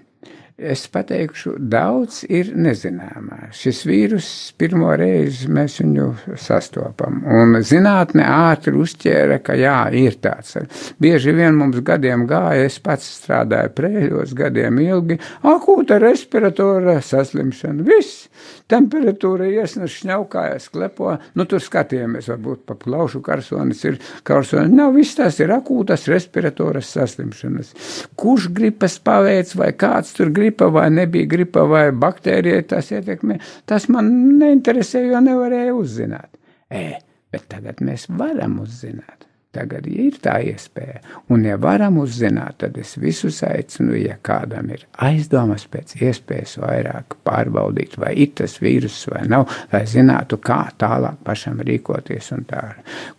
Es 0.61 0.83
pateikšu, 0.93 1.55
daudz 1.73 2.19
ir 2.29 2.51
nezināmā. 2.53 3.47
Šis 3.57 3.79
vīrus 3.89 4.27
pirmo 4.61 4.91
reizi 4.99 5.47
mēs 5.49 5.79
viņu 5.81 6.35
sastopam, 6.37 7.23
un 7.25 7.57
zinātne 7.65 8.27
ātri 8.29 8.75
uzķēra, 8.77 9.39
ka 9.41 9.55
jā, 9.57 9.79
ir 9.97 10.19
tāds. 10.21 10.59
Bieži 11.01 11.33
vien 11.33 11.57
mums 11.57 11.79
gadiem 11.85 12.27
gāja, 12.29 12.67
es 12.67 12.77
pats 12.83 13.07
strādāju 13.23 13.71
prēļos 13.79 14.35
gadiem 14.37 14.77
ilgi, 14.83 15.17
akūta 15.49 15.97
respiratora 16.03 16.99
saslimšana, 17.01 17.81
viss, 17.87 18.27
temperatūra 18.69 19.49
iesnas 19.49 19.97
šņaukājas, 19.97 20.69
klepo, 20.75 21.15
nu 21.33 21.47
tur 21.49 21.63
skatījāmies, 21.65 22.29
varbūt 22.35 22.67
pa 22.69 22.77
plaušu 22.77 23.23
karsonis 23.25 23.81
ir 23.89 23.97
karsonis, 24.29 24.69
nav, 24.77 24.93
viss 24.99 25.17
tas 25.17 25.41
ir 25.41 25.55
akūtas 25.57 26.05
respiratoras 26.11 26.93
saslimšanas. 26.93 27.73
Kurš 28.13 28.51
gripas 28.53 29.01
paveic 29.01 29.57
vai 29.57 29.73
kāds 29.73 30.13
tur 30.13 30.29
grib 30.29 30.50
gripa 30.51 30.67
vai 30.67 30.89
nebija 30.91 31.25
gripa 31.25 31.63
vai 31.63 31.91
baktērija 31.91 32.61
tas 32.67 32.91
ietekmē, 32.91 33.39
tas 33.65 33.87
man 33.89 34.11
neinteresē, 34.39 35.05
jo 35.07 35.19
nevarēja 35.23 35.73
uzzināt. 35.73 36.35
E, 36.69 36.99
bet 37.31 37.47
tagad 37.47 37.81
mēs 37.81 38.09
varam 38.09 38.59
uzzināt. 38.61 39.30
Tagad 39.51 39.83
ir 39.91 40.15
tā 40.23 40.37
iespēja, 40.47 41.01
un 41.35 41.41
ja 41.43 41.57
varam 41.59 41.97
uzzināt, 41.99 42.61
tad 42.63 42.77
es 42.79 42.93
visus 42.95 43.41
aicinu, 43.43 43.97
ja 43.99 44.15
kādam 44.23 44.69
ir 44.71 44.85
aizdomas 45.03 45.65
pēc 45.67 45.97
iespējas 45.99 46.55
vairāk 46.61 47.17
pārbaudīt, 47.27 47.97
vai 47.99 48.13
ir 48.23 48.31
tas 48.39 48.55
vīrus 48.63 49.01
vai 49.11 49.25
nav, 49.27 49.51
lai 49.73 49.83
zinātu, 49.91 50.39
kā 50.39 50.61
tālāk 50.79 51.19
pašam 51.27 51.59
rīkoties 51.67 52.31
un 52.37 52.47
tā, 52.47 52.63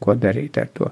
ko 0.00 0.16
darīt 0.16 0.56
ar 0.62 0.72
to. 0.72 0.88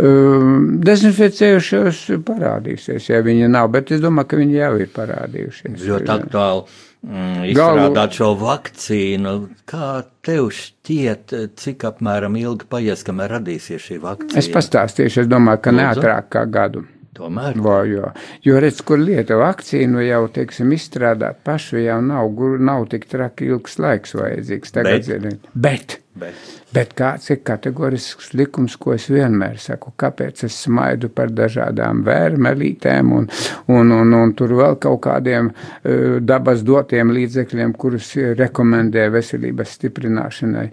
Um, 0.00 0.78
dezinficējušos 0.80 2.06
parādīsies, 2.24 3.12
ja 3.12 3.20
viņi 3.28 3.52
nav, 3.52 3.68
bet 3.76 3.92
es 3.92 4.00
domāju, 4.00 4.32
ka 4.32 4.40
viņi 4.40 4.60
jau 4.62 4.74
ir 4.80 4.92
parādījušies. 4.96 5.82
Ļoti 5.84 6.14
aktuāli 6.16 6.87
izstrādāt 7.06 8.18
šo 8.18 8.32
vakcīnu. 8.40 9.34
Kā 9.68 9.90
tev 10.26 10.50
šķiet, 10.54 11.34
cik 11.60 11.88
apmēram 11.88 12.36
ilgi 12.40 12.68
paies, 12.70 13.04
kamēr 13.06 13.38
radīsies 13.38 13.88
šī 13.88 13.98
vakcīna? 14.04 14.38
Es 14.40 14.50
pastāstīšu, 14.52 15.24
es 15.24 15.30
domāju, 15.30 15.62
ka 15.64 15.74
neatrāk 15.78 16.30
kā 16.34 16.46
gadu. 16.50 16.84
Tomēr. 17.18 17.56
Vo, 17.58 17.80
jo, 17.88 18.12
jo 18.46 18.58
redz, 18.62 18.78
kur 18.86 19.00
lieta 19.02 19.38
vakcīnu 19.40 20.04
jau, 20.06 20.20
teiksim, 20.34 20.70
izstrādāt 20.76 21.40
pašu 21.46 21.80
jau 21.82 21.98
nav, 22.04 22.30
nav 22.62 22.86
tik 22.92 23.08
traki 23.10 23.48
ilgs 23.50 23.78
laiks 23.82 24.14
vajadzīgs. 24.14 24.74
Tagad, 24.76 25.08
bet, 25.08 25.48
bet, 25.54 25.96
bet. 26.22 26.44
Bet 26.68 26.92
kāds 26.94 27.30
ir 27.32 27.40
kategorisks 27.48 28.34
likums, 28.36 28.76
ko 28.78 28.92
es 28.94 29.08
vienmēr 29.10 29.56
saku, 29.62 29.94
kāpēc 29.98 30.44
es 30.46 30.60
smaidu 30.66 31.08
par 31.10 31.32
dažādām 31.34 32.04
vērmelītēm 32.06 33.12
un, 33.16 33.28
un, 33.72 33.92
un, 33.98 34.14
un 34.20 34.36
tur 34.38 34.54
vēl 34.60 34.78
kaut 34.82 35.00
kādiem 35.08 35.50
uh, 35.50 36.18
dabas 36.22 36.62
dotiem 36.68 37.10
līdzekļiem, 37.16 37.74
kurus 37.74 38.14
rekomendē 38.38 39.08
veselības 39.16 39.74
stiprināšanai. 39.80 40.68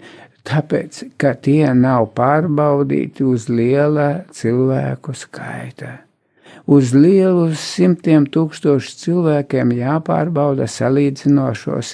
Tāpēc, 0.46 1.02
ka 1.18 1.34
tie 1.42 1.64
nav 1.74 2.12
pārbaudīti 2.14 3.26
uz 3.26 3.48
liela 3.50 4.10
cilvēku 4.30 5.16
skaita 5.16 5.96
uz 6.66 6.92
lielu 6.94 7.50
simtiem 7.58 8.26
tūkstošu 8.32 8.94
cilvēkiem 9.00 9.72
jāpārbauda 9.76 10.66
salīdzinošos 10.70 11.92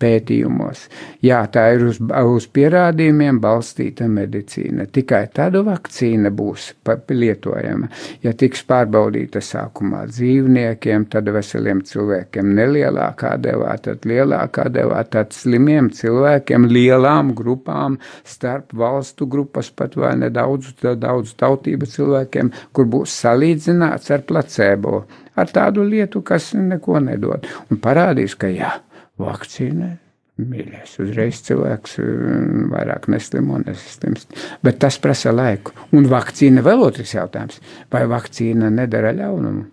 pētījumos. 0.00 0.84
Jā, 1.24 1.40
tā 1.52 1.66
ir 1.76 1.86
uz, 1.88 2.00
uz 2.00 2.48
pierādījumiem 2.52 3.40
balstīta 3.40 4.08
medicīna. 4.10 4.86
Tikai 4.92 5.22
tāda 5.34 5.62
vakcīna 5.64 6.32
būs 6.36 6.70
lietojama. 7.10 7.88
Ja 8.24 8.34
tiks 8.36 8.62
pārbaudīta 8.68 9.40
sākumā 9.44 10.04
dzīvniekiem, 10.10 11.08
tad 11.12 11.30
veseliem 11.32 11.82
cilvēkiem 11.86 12.52
nelielākā 12.58 13.34
devā, 13.40 13.72
tad 13.82 14.04
lielākā 14.08 14.68
devā, 14.72 15.00
tad 15.08 15.32
slimiem 15.36 15.90
cilvēkiem, 15.96 16.68
lielām 16.68 17.32
grupām, 17.36 17.96
starp 18.24 18.74
valstu 18.76 19.26
grupas 19.30 19.70
pat 19.72 19.96
vai 19.96 20.12
nedaudz, 20.20 20.74
daudz 21.00 21.34
tautību 21.40 21.88
cilvēkiem, 21.88 22.52
kur 22.76 22.88
būs 22.90 23.16
salīdzināts 23.24 24.09
ar 24.14 24.26
placebo, 24.26 25.04
ar 25.38 25.50
tādu 25.50 25.86
lietu, 25.86 26.22
kas 26.26 26.52
neko 26.58 27.00
nedod. 27.04 27.48
Un 27.70 27.80
parādīs, 27.82 28.36
ka 28.38 28.50
jā, 28.52 28.76
vakcīna 29.20 29.96
mīļais. 30.40 30.94
Uzreiz 31.02 31.40
cilvēks 31.46 31.98
mm, 32.00 32.70
vairāk 32.72 33.10
neslimo, 33.12 33.58
neslimst. 33.64 34.32
Bet 34.64 34.80
tas 34.82 34.98
prasa 35.02 35.34
laiku. 35.34 35.74
Un 35.96 36.08
vakcīna 36.10 36.64
vēl 36.64 36.86
otrs 36.86 37.14
jautājums. 37.16 37.60
Vai 37.92 38.06
vakcīna 38.10 38.70
nedara 38.72 39.12
ļaunumu? 39.16 39.66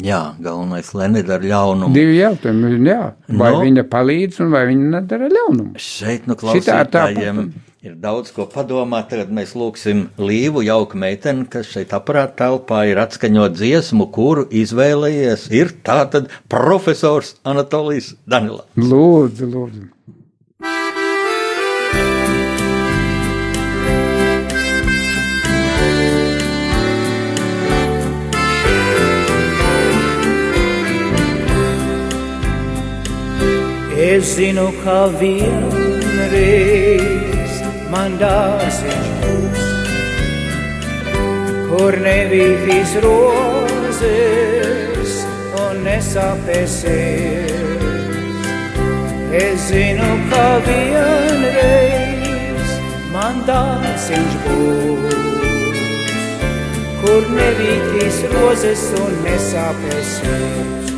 Jā, 0.00 0.20
galvenais, 0.40 0.88
lai 0.96 1.10
nedara 1.12 1.44
ļaunumu. 1.44 1.92
Divi 1.92 2.16
jautājumi. 2.16 2.78
Jā. 2.88 3.10
Vai 3.28 3.50
no, 3.52 3.60
viņa 3.60 3.84
palīdz 3.92 4.40
un 4.40 4.54
vai 4.54 4.62
viņa 4.70 4.88
nedara 4.94 5.28
ļaunumu? 5.28 5.74
Šeit, 5.82 6.24
nu, 6.30 6.36
klausītājiem. 6.40 7.42
Ir 7.82 7.96
daudz 7.98 8.30
ko 8.30 8.44
padomāt. 8.46 9.08
Tagad 9.10 9.32
mēs 9.34 9.56
lūgsim 9.58 10.04
Līvu, 10.22 10.60
jauku 10.62 10.94
meiteni, 11.02 11.48
kas 11.50 11.66
šeit 11.66 11.90
aparāta 11.96 12.36
telpā 12.44 12.84
ir 12.86 13.00
atskaņot 13.02 13.56
dziesmu, 13.58 14.06
kuru 14.14 14.44
izvēlējies. 14.54 15.48
Ir 15.50 15.74
tātad 15.82 16.30
profesors 16.46 17.34
Anatolijas 17.42 18.12
Danila. 18.22 18.62
Lūdzu, 18.78 19.50
lūdzu. 19.50 19.90
Es 34.02 34.36
zinu, 34.36 34.70
ka 34.84 35.08
vienreiz 35.18 36.91
man 37.92 38.14
dārziņš 38.16 39.08
būs, 39.22 39.64
kur 41.68 41.92
nevītīs 42.04 42.92
rozes 43.04 45.12
un 45.60 45.74
nesāpēsies. 45.84 47.52
Es 49.42 49.58
zinu, 49.68 50.10
ka 50.30 50.46
vienreiz 50.68 52.70
man 53.12 53.36
dārziņš 53.48 54.34
būs, 54.46 55.18
kur 57.02 57.22
nevītīs 57.36 58.16
rozes 58.32 58.84
un 59.02 59.12
nesāpēsies. 59.26 60.88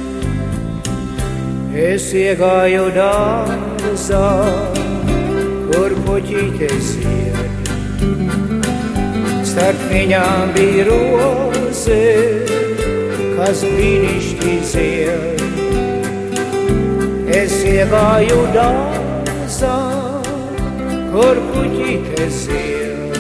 Es 1.90 2.04
iegāju 2.14 2.86
dārzā, 2.94 4.28
kur 5.74 5.90
puķītes 6.06 6.88
iet. 7.02 7.70
Starp 9.48 9.80
viņām 9.90 10.52
bija 10.54 10.84
roze, 10.86 11.96
kas 13.34 13.64
brīnišķīgi 13.66 14.68
zied. 14.70 15.42
Es 17.40 17.56
iegāju 17.66 18.38
dārzā, 18.54 19.74
kur 21.10 21.42
puķītes 21.50 22.38
iet. 22.60 23.18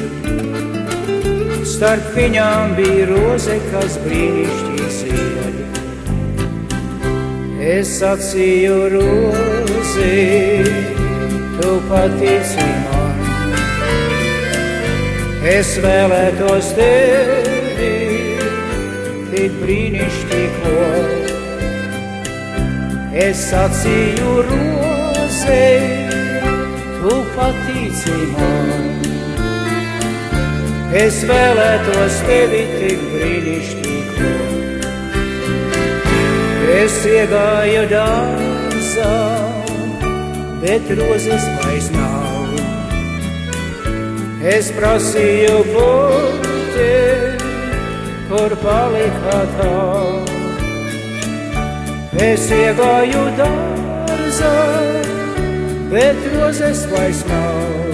Starp 1.74 2.06
viņām 2.14 2.76
bija 2.78 3.04
roze, 3.10 3.58
kas 3.72 3.98
brīnišķīgi 4.06 4.88
zied. 5.00 5.56
Es 7.74 7.96
sacīju 7.98 8.78
rozi, 8.94 10.12
tu 11.60 11.74
patici 11.88 12.68
man. 12.84 13.18
Es 15.44 15.74
vēlētos 15.84 16.70
tevi, 16.78 17.90
tik 19.32 19.58
brīnišķīgo. 19.60 20.86
Es 23.26 23.44
sacīju 23.50 24.32
rozi, 24.48 25.66
tu 27.02 27.18
patici 27.36 28.16
man. 28.32 28.82
Es 31.04 31.20
vēlētos 31.28 32.22
tevi 32.28 32.64
tik 32.78 33.04
brīnišķīgo. 33.12 34.32
Es 36.74 36.98
iegāju 37.06 37.84
dārzā, 37.92 38.43
bet 40.64 40.90
rozes 40.98 41.44
vairs 41.60 41.88
nav. 41.92 42.52
Es 44.54 44.70
prasīju 44.76 45.58
puķi, 45.74 46.94
kur 48.30 48.54
palika 48.62 49.38
tā. 49.58 49.74
Es 52.24 52.46
iegāju 52.56 53.24
dārzā, 53.40 54.54
bet 55.92 56.28
rozes 56.36 56.86
vairs 56.94 57.24
nav. 57.28 57.92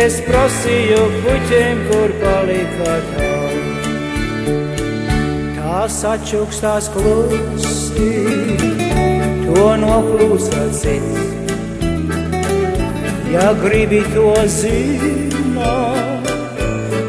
Es 0.00 0.20
prasīju 0.24 1.04
puķiem, 1.26 1.84
kur 1.90 2.16
palika 2.24 2.96
tā 3.12 3.30
tās 5.80 6.02
atšķukstās 6.04 6.90
klusi, 6.92 8.69
to 9.50 9.66
noplūsa 9.82 10.62
cits. 10.70 11.18
Ja 13.30 13.48
gribi 13.58 14.00
to 14.14 14.34
zināt, 14.50 16.26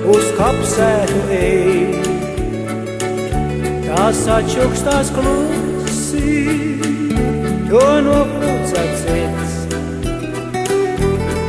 uz 0.09 0.25
kapsētu 0.37 1.19
ej, 1.37 1.85
tās 3.85 4.19
atšķukstās 4.37 5.07
klusi, 5.17 6.33
to 7.69 7.85
noplūsa 8.07 8.83
cits. 9.03 9.51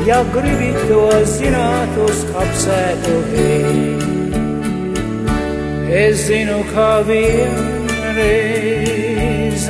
Ja 0.09 0.21
gribi 0.35 0.73
to 0.89 1.05
zināt, 1.37 1.93
uz 2.09 2.19
kapsētu 2.33 3.15
ej. 3.49 3.77
Es 5.93 6.17
zinu, 6.25 6.59
kā 6.73 6.93
vienreiz 7.05 8.03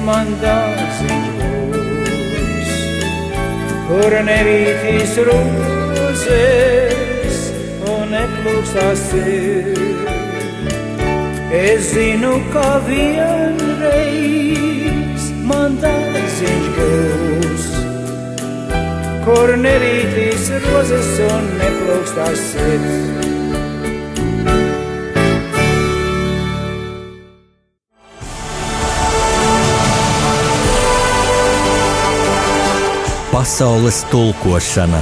man 0.06 0.26
dārziņš 0.38 0.82
kur 3.92 4.14
nevītīs 4.24 5.18
rozes 5.26 6.28
un 7.92 8.07
neplūksās 8.14 9.00
sirds. 9.11 10.07
Es 11.52 11.90
zinu, 11.90 12.31
kā 12.55 12.70
vienreiz 12.87 14.05
man 15.48 15.76
dārziņš 15.83 16.66
būs, 16.78 17.66
kur 19.26 19.48
nevītīs 19.66 20.44
rozes 20.70 21.11
un 21.26 21.42
neplūksās 21.61 22.40
sirds. 22.55 23.21
Pasaules 33.42 34.05
tulkošana. 34.07 35.00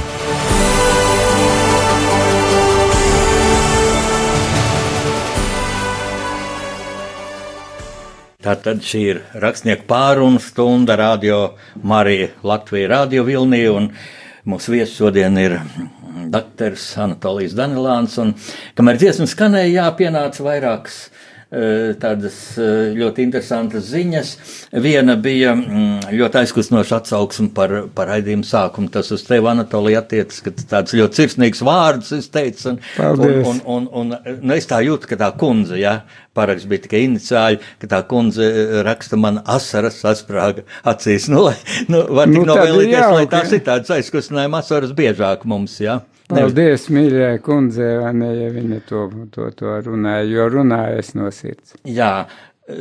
Tātad 8.41 8.81
šī 8.81 9.01
ir 9.11 9.19
rakstnieku 9.43 9.85
pārunu 9.85 10.41
stunda 10.41 10.97
radio 10.97 11.51
Marija 11.85 12.31
Latvija 12.41 12.89
radio 12.95 13.27
Vilnī, 13.29 13.61
un 13.69 13.91
mūsu 14.49 14.73
viesis 14.73 14.97
šodien 14.97 15.37
ir 15.37 15.59
doktors 16.33 16.87
Anatolijas 16.97 17.53
Danilāns, 17.53 18.17
un 18.25 18.33
kamēr 18.73 18.97
dziesma 19.03 19.29
skanēja, 19.29 19.75
jā, 19.83 19.85
pienāca 20.01 20.49
vairākas 20.49 21.10
tādas 21.51 22.35
ļoti 22.95 23.25
interesantas 23.25 23.89
ziņas. 23.91 24.29
Viena 24.83 25.17
bija 25.19 25.51
ļoti 26.07 26.39
aizkustinoša 26.41 27.01
atsauksme 27.01 27.49
par, 27.55 27.73
par 27.95 28.07
raidījumu 28.13 28.47
sākumu. 28.47 28.91
Tas 28.93 29.11
uz 29.11 29.25
tevi, 29.27 29.49
Anatolija, 29.51 29.99
attiecas, 30.05 30.39
ka 30.45 30.53
tāds 30.55 30.95
ļoti 30.95 31.21
sirsnīgs 31.21 31.63
vārds 31.67 32.13
es 32.15 32.29
teicu. 32.31 32.71
Un, 32.71 32.79
Paldies. 32.95 33.47
un, 33.51 33.61
un, 33.65 33.89
un, 34.01 34.15
un 34.15 34.39
nu, 34.45 34.55
es 34.55 34.69
tā 34.69 34.79
jūtu, 34.85 35.09
ka 35.11 35.19
tā 35.19 35.31
kundze, 35.39 35.75
jā, 35.81 35.97
paraksts 36.37 36.69
bija 36.71 36.85
tikai 36.85 37.03
iniciāļi, 37.09 37.59
ka 37.81 37.91
tā 37.95 37.99
kundze 38.07 38.47
raksta 38.87 39.19
man 39.19 39.41
asaras 39.43 39.99
sasprāga 40.03 40.63
acīs. 40.87 41.27
Nu, 41.31 41.43
lai, 41.49 41.57
nu, 41.91 42.05
var 42.15 42.31
tik 42.31 42.41
Nu, 42.41 42.47
novēlīties, 42.53 43.09
lai 43.17 43.27
tās 43.31 43.51
ir 43.55 43.65
tādas 43.67 43.91
aizkustinājuma 43.97 44.63
asaras 44.63 44.95
biežāk 44.95 45.43
mums, 45.49 45.77
jā. 45.83 45.99
Paldies, 46.31 46.87
mīļai 46.93 47.35
kundzei, 47.45 47.91
vai 48.01 48.13
ne, 48.17 48.31
ja 48.37 48.49
viņa 48.53 48.79
to, 48.89 49.03
to, 49.35 49.49
to 49.57 49.75
runāja, 49.87 50.25
jo 50.29 50.47
runāja 50.55 51.01
es 51.01 51.13
no 51.17 51.29
sirds. 51.35 51.75
Jā, 51.87 52.13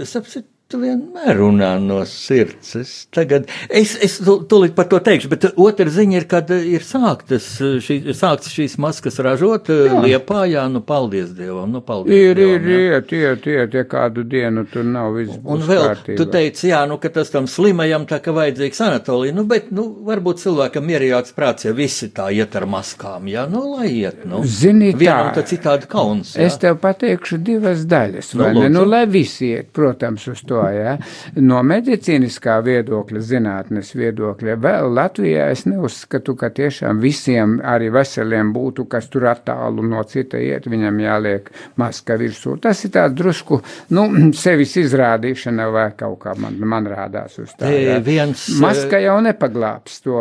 sapsit, 0.08 0.46
tu 0.70 0.78
vienmēr 0.80 1.34
runā 1.38 1.72
no 1.82 2.00
sirds. 2.08 2.74
Es 2.78 2.90
tagad, 3.14 3.48
es, 3.68 3.96
es 4.06 4.18
tūlīt 4.22 4.74
par 4.76 4.86
to 4.90 5.00
teikšu, 5.02 5.30
bet 5.32 5.46
otra 5.58 5.86
ziņa 5.90 6.16
ir, 6.20 6.26
kad 6.30 6.50
ir 6.54 6.84
sāktas, 6.86 7.48
šī, 7.82 7.96
sāktas 8.16 8.52
šīs 8.54 8.76
maskas 8.82 9.18
ražot 9.24 9.70
jā. 9.72 9.98
Liepā, 10.04 10.44
jā, 10.50 10.64
nu 10.70 10.82
paldies 10.86 11.32
Dievam, 11.36 11.72
nu 11.74 11.82
paldies 11.84 12.14
Ir, 12.14 12.38
ir, 12.38 12.60
Dievam. 12.62 12.70
jā. 12.70 13.00
iet, 13.00 13.14
iet, 13.18 13.48
iet, 13.50 13.74
ja 13.80 13.84
kādu 13.90 14.24
dienu 14.30 14.64
tur 14.70 14.86
nav 14.86 15.14
viss 15.18 15.36
Un 15.44 15.64
vēl, 15.66 15.84
kārtībā. 15.90 16.16
tu 16.20 16.28
teici, 16.30 16.68
jā, 16.70 16.84
nu, 16.90 17.00
ka 17.02 17.10
tas 17.18 17.32
tam 17.34 17.48
slimajam 17.50 18.06
tā 18.10 18.20
kā 18.22 18.34
vajadzīgs 18.36 18.80
Anatolija, 18.86 19.34
nu, 19.36 19.44
bet, 19.50 19.72
nu, 19.74 19.88
varbūt 20.06 20.44
cilvēkam 20.44 20.86
mierīgāks 20.86 21.34
prāts, 21.36 21.66
ja 21.66 21.74
visi 21.76 22.10
tā 22.14 22.30
iet 22.36 22.54
ar 22.60 22.68
maskām, 22.70 23.26
jā, 23.30 23.46
nu, 23.50 23.64
lai 23.74 23.90
iet, 24.04 24.22
nu. 24.28 24.44
Zini 24.46 24.92
Vienam 24.94 25.32
tā, 25.34 25.40
tā 25.42 25.46
citādi 25.50 25.90
kauns, 25.90 26.36
jā. 26.38 26.46
Es 26.46 26.58
tev 26.62 26.78
pateikšu 26.82 27.40
divas 27.42 27.82
daļas, 27.90 28.32
Nu, 28.36 28.44
vai 28.44 28.52
ne? 28.54 28.60
lūdzu. 28.60 28.72
Nu, 28.78 28.86
lai 28.94 29.04
visi 29.10 29.50
iet, 29.56 29.72
protams, 29.76 30.28
uz 30.30 30.44
to 30.46 30.59
to, 30.60 30.68
ja. 30.74 30.96
No 31.40 31.60
medicīniskā 31.66 32.58
viedokļa, 32.64 33.22
zinātnes 33.24 33.92
viedokļa, 33.96 34.56
vēl 34.60 34.90
Latvijā 34.96 35.48
es 35.54 35.64
neuzskatu, 35.68 36.36
ka 36.38 36.50
tiešām 36.54 37.00
visiem 37.02 37.58
arī 37.64 37.90
veseliem 37.94 38.52
būtu, 38.54 38.86
kas 38.90 39.08
tur 39.12 39.28
attālu 39.30 39.84
no 39.86 40.02
cita 40.08 40.40
iet, 40.40 40.68
viņam 40.70 41.00
jāliek 41.02 41.50
maska 41.80 42.16
virsū. 42.20 42.56
Tas 42.62 42.82
ir 42.84 42.94
tāds 42.96 43.16
drusku, 43.18 43.60
nu, 43.96 44.06
sevis 44.42 44.76
izrādīšana 44.80 45.68
vai 45.72 45.88
kaut 45.98 46.20
kā 46.24 46.36
man, 46.40 46.58
man 46.60 46.88
rādās 46.90 47.38
uz 47.42 47.54
tā. 47.58 47.70
Ja. 47.70 47.98
viens, 48.04 48.48
Maska 48.60 48.98
jau 49.00 49.16
nepaglābs 49.24 50.00
to 50.04 50.18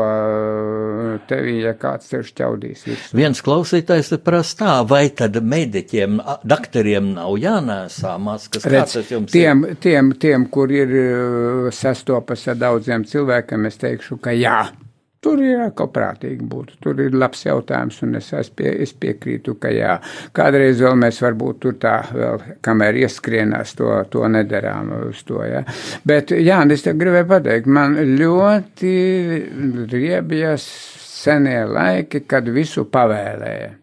tevi, 1.30 1.60
ja 1.64 1.74
kāds 1.80 2.12
tev 2.12 2.24
šķaudīs 2.28 2.86
virsū. 2.88 3.18
Viens 3.18 3.42
klausītājs 3.44 4.14
te 4.14 4.20
prasa 4.22 4.60
tā, 4.60 4.76
vai 4.88 5.04
tad 5.16 5.38
mediķiem, 5.44 6.20
dakteriem 6.48 7.14
nav 7.18 7.36
jānēsā 7.42 8.16
maskas? 8.22 8.68
Redz, 8.70 8.98
jums 9.10 9.34
tiem, 9.34 9.66
tiem, 9.82 10.12
tiem, 10.30 10.46
kur 10.54 10.72
ir 10.74 10.94
uh, 10.94 11.72
sastopas 11.74 12.46
ar 12.52 12.62
daudziem 12.62 13.08
cilvēkiem, 13.10 13.66
es 13.70 13.82
teikšu, 13.82 14.22
ka 14.22 14.36
jā. 14.38 14.62
Tur 15.20 15.42
ir 15.44 15.66
kaut 15.76 15.92
prātīgi 15.92 16.46
būtu. 16.48 16.78
Tur 16.80 17.00
ir 17.04 17.16
labs 17.20 17.42
jautājums, 17.44 17.98
un 18.06 18.16
es, 18.16 18.30
pie, 18.56 18.70
es 18.86 18.94
piekrītu, 18.96 19.58
ka 19.60 19.72
jā. 19.74 19.98
Kādreiz 20.36 20.80
vēl 20.80 20.96
mēs 21.02 21.20
varbūt 21.26 21.60
tur 21.66 21.76
tā 21.82 21.98
vēl, 22.16 22.46
kamēr 22.64 23.02
ieskrienās, 23.02 23.74
to, 23.76 23.90
to 24.14 24.24
nedarām 24.32 24.94
uz 25.10 25.26
to, 25.28 25.42
jā. 25.44 25.66
Bet, 26.08 26.32
jā, 26.32 26.62
es 26.72 26.88
te 26.88 26.96
gribēju 26.96 27.28
pateikt, 27.34 27.68
man 27.68 28.00
ļoti 28.16 28.94
riebjas 29.92 30.70
senie 31.20 31.66
laiki, 31.68 32.24
kad 32.24 32.48
visu 32.56 32.88
pavēlēja. 32.88 33.74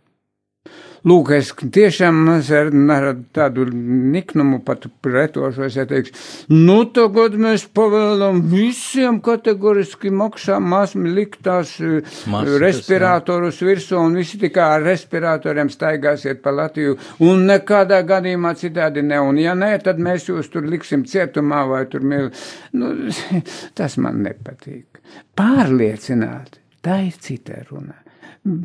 Lūk, 1.06 1.30
es 1.36 1.52
tiešām 1.54 2.16
ar, 2.32 2.70
ar 2.90 3.04
tādu 3.36 3.62
niknumu 3.70 4.58
pat 4.66 4.88
pretošos, 5.04 5.76
ja 5.78 5.84
teiks, 5.86 6.10
nu 6.50 6.80
tagad 6.90 7.36
mēs 7.38 7.68
pavēlam 7.76 8.40
visiem 8.50 9.20
kategoriski 9.22 10.10
maksām 10.10 10.66
māsmi 10.72 11.12
likt 11.14 11.44
tās 11.46 11.76
eh, 11.78 12.00
Maskas, 12.32 12.56
respiratorus 12.62 13.60
virsū 13.62 14.00
un 14.02 14.18
visi 14.18 14.40
tikai 14.42 14.64
ar 14.80 14.86
respiratoriem 14.88 15.70
staigāsiet 15.70 16.42
pa 16.42 16.50
Latviju 16.56 16.96
un 17.28 17.46
nekādā 17.52 18.00
gadījumā 18.08 18.56
citādi 18.58 19.04
ne. 19.06 19.20
Un 19.22 19.38
ja 19.38 19.54
nē, 19.54 19.76
tad 19.84 20.02
mēs 20.02 20.26
jūs 20.26 20.50
tur 20.50 20.66
liksim 20.66 21.04
cietumā 21.06 21.62
vai 21.70 21.84
tur 21.92 22.02
mīl. 22.02 22.32
Nu, 22.74 22.90
tas 23.78 23.94
man 24.02 24.24
nepatīk. 24.26 24.98
Pārliecināt, 25.38 26.58
tā 26.82 26.98
ir 27.06 27.22
cita 27.22 27.62
runa 27.70 28.00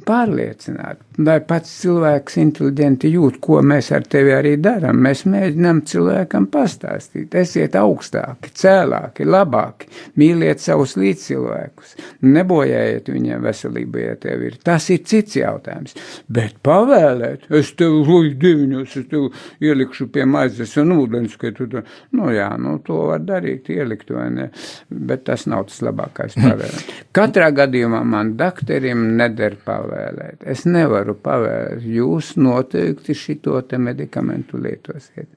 pārliecināt, 0.06 1.02
lai 1.26 1.38
pats 1.48 1.72
cilvēks 1.82 2.38
inteliģenti 2.42 3.12
jūt, 3.14 3.40
ko 3.44 3.62
mēs 3.66 3.92
ar 3.96 4.06
tevi 4.10 4.34
arī 4.36 4.56
darām. 4.62 5.00
Mēs 5.06 5.24
mēģinām 5.30 5.84
cilvēkam 5.90 6.48
pastāstīt, 6.54 7.36
esiet 7.38 7.76
augstāki, 7.80 8.52
cēlāki, 8.62 9.26
labāki, 9.28 9.90
mīliet 10.22 10.62
savus 10.64 10.96
līdzcilvēkus, 11.00 11.96
nebojājiet 12.26 13.12
viņiem 13.12 13.46
veselību, 13.48 14.04
ja 14.04 14.16
tev 14.22 14.46
ir. 14.48 14.58
Tas 14.64 14.90
ir 14.94 15.04
cits 15.08 15.40
jautājums. 15.40 15.98
Bet 16.32 16.60
pavēlēt, 16.66 17.48
es 17.62 17.74
tev 17.80 18.00
loju 18.08 18.36
deviņos, 18.42 18.98
es 19.02 19.10
tev 19.12 19.30
ielikšu 19.64 20.10
pie 20.14 20.26
maizes 20.30 20.76
un 20.82 20.96
ūdens, 20.98 21.38
ka 21.42 21.54
tu 21.56 21.68
to, 21.72 21.84
nu 22.18 22.32
jā, 22.36 22.50
nu 22.62 22.78
to 22.86 23.00
var 23.12 23.24
darīt, 23.26 23.72
ielikt 23.74 24.12
vai 24.16 24.30
ne, 24.34 24.50
bet 24.90 25.26
tas 25.30 25.48
nav 25.50 25.68
tas 25.70 25.82
labākais 25.86 26.38
pavēlēt. 26.44 26.94
Katrā 27.16 27.52
gadījumā 27.56 28.04
man 28.08 28.36
dakterim 28.40 29.12
neder 29.20 29.58
pavēlēt. 29.66 30.46
Es 30.52 30.66
nevaru 30.70 31.11
pavēlēt. 31.20 31.86
Jūs 32.00 32.36
noteikti 32.40 33.18
šito 33.18 33.60
te 33.68 33.80
medikamentu 33.82 34.62
lietosiet. 34.62 35.30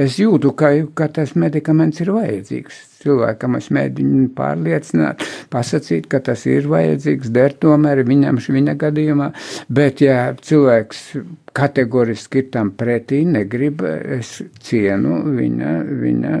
Es 0.00 0.16
jūtu, 0.16 0.54
ka, 0.56 0.70
ka 0.96 1.06
tas 1.12 1.34
medikaments 1.36 2.00
ir 2.00 2.08
vajadzīgs. 2.14 2.78
Cilvēkam 3.02 3.58
es 3.58 3.66
mēģinu 3.74 4.30
pārliecināt, 4.38 5.20
pasakīt, 5.52 6.06
ka 6.10 6.22
tas 6.24 6.46
ir 6.48 6.64
vajadzīgs, 6.70 7.28
der 7.34 7.52
tomēr 7.60 8.00
viņam 8.08 8.40
viņa 8.40 8.74
gadījumā. 8.80 9.28
Bet, 9.68 10.00
ja 10.00 10.32
cilvēks 10.38 11.02
kategoriski 11.52 12.40
ir 12.40 12.48
tam 12.54 12.72
pretī, 12.78 13.20
negrib, 13.28 13.84
es 14.16 14.38
cienu 14.64 15.20
viņa, 15.36 15.74
viņa, 16.02 16.36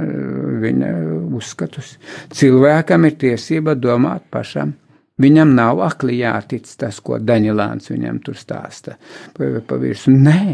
viņa 0.64 0.92
uzskatus. 1.36 1.98
Cilvēkam 2.32 3.10
ir 3.10 3.18
tiesība 3.20 3.76
domāt 3.76 4.24
pašam. 4.32 4.72
Viņam 5.20 5.50
nav 5.52 5.82
akli 5.84 6.14
jātic 6.22 6.64
tas, 6.80 6.96
ko 7.04 7.18
Daņelāns 7.20 7.90
viņam 7.92 8.22
tur 8.24 8.38
stāsta 8.40 8.94
pa, 9.36 9.48
pa 9.68 9.76
virsmu. 9.76 10.14
Nē, 10.24 10.44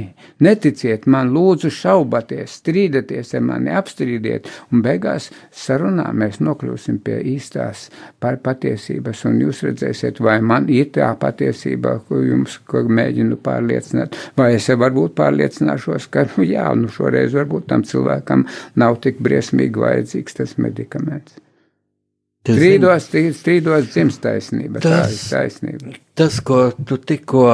neticiet 0.42 1.07
man, 1.07 1.31
lūdzu, 1.31 1.71
šaubaties, 1.77 2.57
strīdaties 2.59 3.37
ar 3.38 3.44
mani, 3.47 3.71
apstrīdiet, 3.79 4.51
un 4.73 4.83
beigās 4.83 5.31
sarunā 5.55 6.09
mēs 6.11 6.40
nokļūsim 6.42 6.99
pie 7.07 7.21
īstās 7.37 7.87
patiesības, 8.18 9.25
un 9.31 9.40
jūs 9.47 9.62
redzēsiet, 9.68 10.18
vai 10.27 10.40
man 10.42 10.66
ir 10.75 10.90
tā 10.97 11.12
patiesība, 11.23 12.01
ko 12.11 12.18
jums 12.27 12.59
ko 12.66 12.83
mēģinu 12.83 13.38
pārliecināt, 13.38 14.18
vai 14.37 14.57
es 14.59 14.66
varbūt 14.68 15.14
pārliecināšos, 15.23 16.11
ka, 16.11 16.27
nu 16.35 16.51
jā, 16.51 16.66
nu 16.75 16.90
šoreiz 16.90 17.38
varbūt 17.38 17.71
tam 17.71 17.87
cilvēkam 17.87 18.49
nav 18.75 18.99
tik 19.07 19.23
briesmīgi 19.23 19.87
vajadzīgs 19.87 20.42
tas 20.42 20.59
medikaments. 20.59 21.38
Strīdos, 22.48 23.08
strīdos 23.37 23.88
dzimst 23.92 24.22
taisnība. 24.24 24.80
Tā 24.80 24.94
Tas- 25.02 25.12
ir 25.12 25.37
taisnība. 25.37 25.94
tas, 26.14 26.40
ko 26.40 26.70
tu 26.87 26.96
tikko 26.96 27.44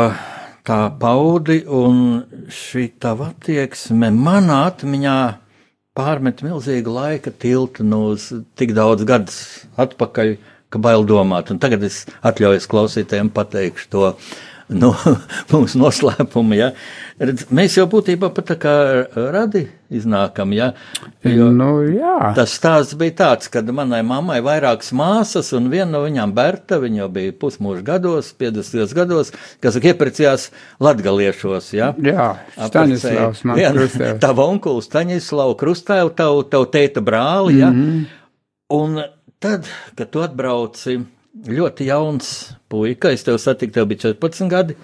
tā 0.64 0.80
paudi, 0.98 1.64
un 1.66 2.24
šī 2.48 2.92
tava 3.00 3.32
attieksme 3.34 4.10
manā 4.14 4.60
atmiņā 4.70 5.16
pārmet 5.96 6.42
milzīgu 6.42 6.90
laika 6.94 7.30
tiltu 7.30 7.84
no 7.86 8.14
tik 8.56 8.72
daudz 8.74 9.04
gadus 9.04 9.66
atpakaļ, 9.78 10.36
ka 10.70 10.78
bail 10.78 11.04
domāt. 11.06 11.50
Un 11.50 11.58
tagad 11.62 11.82
es 11.86 12.04
atļaujos 12.24 12.66
klausītājiem 12.66 13.30
pateikšu 13.30 13.90
to. 13.90 14.16
Nu, 14.72 14.94
mums 15.52 15.74
noslēpumi, 15.76 16.56
ja. 16.56 16.70
Redz, 17.20 17.44
mēs 17.54 17.76
jau 17.76 17.84
būtībā 17.90 18.30
pat 18.34 18.46
tā 18.48 18.56
kā 18.58 18.72
radi 19.34 19.66
iznākam, 19.92 20.54
ja. 20.56 20.70
Jo, 21.22 21.50
Nu, 21.54 21.68
jā. 21.86 22.32
Tas 22.36 22.54
stāsts 22.56 22.96
bija 22.98 23.14
tāds, 23.20 23.50
ka 23.52 23.62
manai 23.68 24.00
mammai 24.06 24.40
ir 24.40 24.46
vairākas 24.46 24.90
māsas, 24.96 25.52
un 25.56 25.68
viena 25.72 25.92
no 25.92 26.02
viņām, 26.06 26.32
Berta, 26.34 26.80
viņa 26.82 27.02
jau 27.02 27.10
bija 27.12 27.36
pusmūža 27.44 27.84
gados, 27.86 28.32
50 28.40 28.96
gados, 28.96 29.34
kas 29.62 29.78
ieprecījās 29.78 30.48
latgaliešos. 30.82 31.70
Ja? 31.76 31.92
Jā, 32.00 32.30
Staņislavs 32.56 33.44
man 33.46 33.62
krustēvs. 33.76 34.20
Tava 34.24 34.48
onkula 34.48 34.84
Staņislavu 34.84 35.58
krustēvu, 35.60 36.14
tavu, 36.16 36.46
tavu 36.48 36.70
teita 36.72 37.04
brāli, 37.04 37.60
ja? 37.60 37.70
Mhm. 37.70 38.04
Un 38.74 38.96
tad, 39.44 39.68
kad 39.94 40.08
tu 40.10 40.24
atbrauci 40.24 40.96
ļoti 41.44 41.88
jauns 41.90 42.30
puika, 42.74 43.12
es 43.14 43.24
tev 43.26 43.38
satiku, 43.38 43.72
tev 43.78 43.88
bija 43.90 44.10
14 44.14 44.50
gadi. 44.50 44.76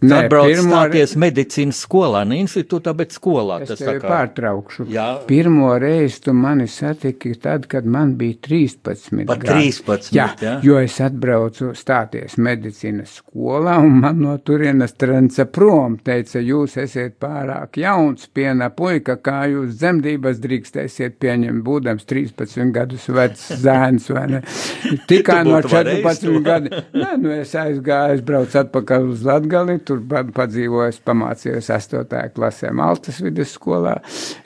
Nē, 0.00 0.22
atbrauc 0.24 0.48
pirmo 0.48 0.70
stāties 0.72 1.12
medicīnas 1.20 1.80
skolā, 1.84 2.22
ne 2.26 2.38
institūtā, 2.40 2.94
bet 2.96 3.12
skolā. 3.12 3.58
Es 3.66 3.74
tevi 3.78 3.98
kā- 4.00 4.08
pārtraukšu. 4.08 4.86
Jā. 4.88 5.08
Pirmo 5.28 5.74
reizi 5.78 6.22
tu 6.24 6.32
mani 6.32 6.64
satiki 6.66 7.34
tad, 7.40 7.66
kad 7.68 7.84
man 7.84 8.14
bija 8.16 8.38
13. 8.40 9.26
Pat 9.26 9.42
gadi. 9.44 9.68
13, 9.70 10.12
Jā, 10.16 10.28
jā. 10.40 10.54
jo 10.64 10.78
es 10.80 10.96
atbraucu 11.04 11.74
stāties 11.76 12.38
medicīnas 12.40 13.18
skolā, 13.20 13.76
un 13.84 14.00
man 14.00 14.18
no 14.24 14.38
turienes 14.38 14.94
trenca 14.96 15.44
prom. 15.44 15.98
Teica, 16.02 16.40
jūs 16.40 16.78
esat 16.80 17.18
pārāk 17.20 17.76
jauns, 17.82 18.26
piena 18.32 18.70
puika, 18.70 19.16
kā 19.20 19.42
jūs 19.52 19.76
dzemdības 19.76 20.40
drīkstēsiet 20.40 21.18
pieņemt, 21.20 21.62
būdams 21.66 22.08
13 22.08 22.72
gadus 22.72 23.06
vecs 23.12 23.48
zēns, 23.66 24.08
vai 24.14 24.26
ne? 24.38 24.42
Tikai 25.10 25.42
Tu 25.44 25.50
no 25.50 25.60
būtu 25.60 25.72
varējis 25.76 26.22
14 26.22 26.24
to. 26.24 26.40
gadi. 26.48 26.72
Nē, 27.02 27.12
nu 27.20 27.30
es 27.36 27.52
aizgāju, 27.58 28.16
es 28.18 28.24
braucu 28.26 28.58
atpakaļ 28.64 29.10
uz 29.12 29.22
Latgali, 29.28 29.78
tur 29.88 30.00
pa- 30.08 30.24
padzīvoju, 30.24 30.88
es 30.92 31.00
pamācījos 31.06 31.70
8. 31.74 32.28
klasē 32.36 32.72
Maltas 32.76 33.20
vidusskolā, 33.24 33.96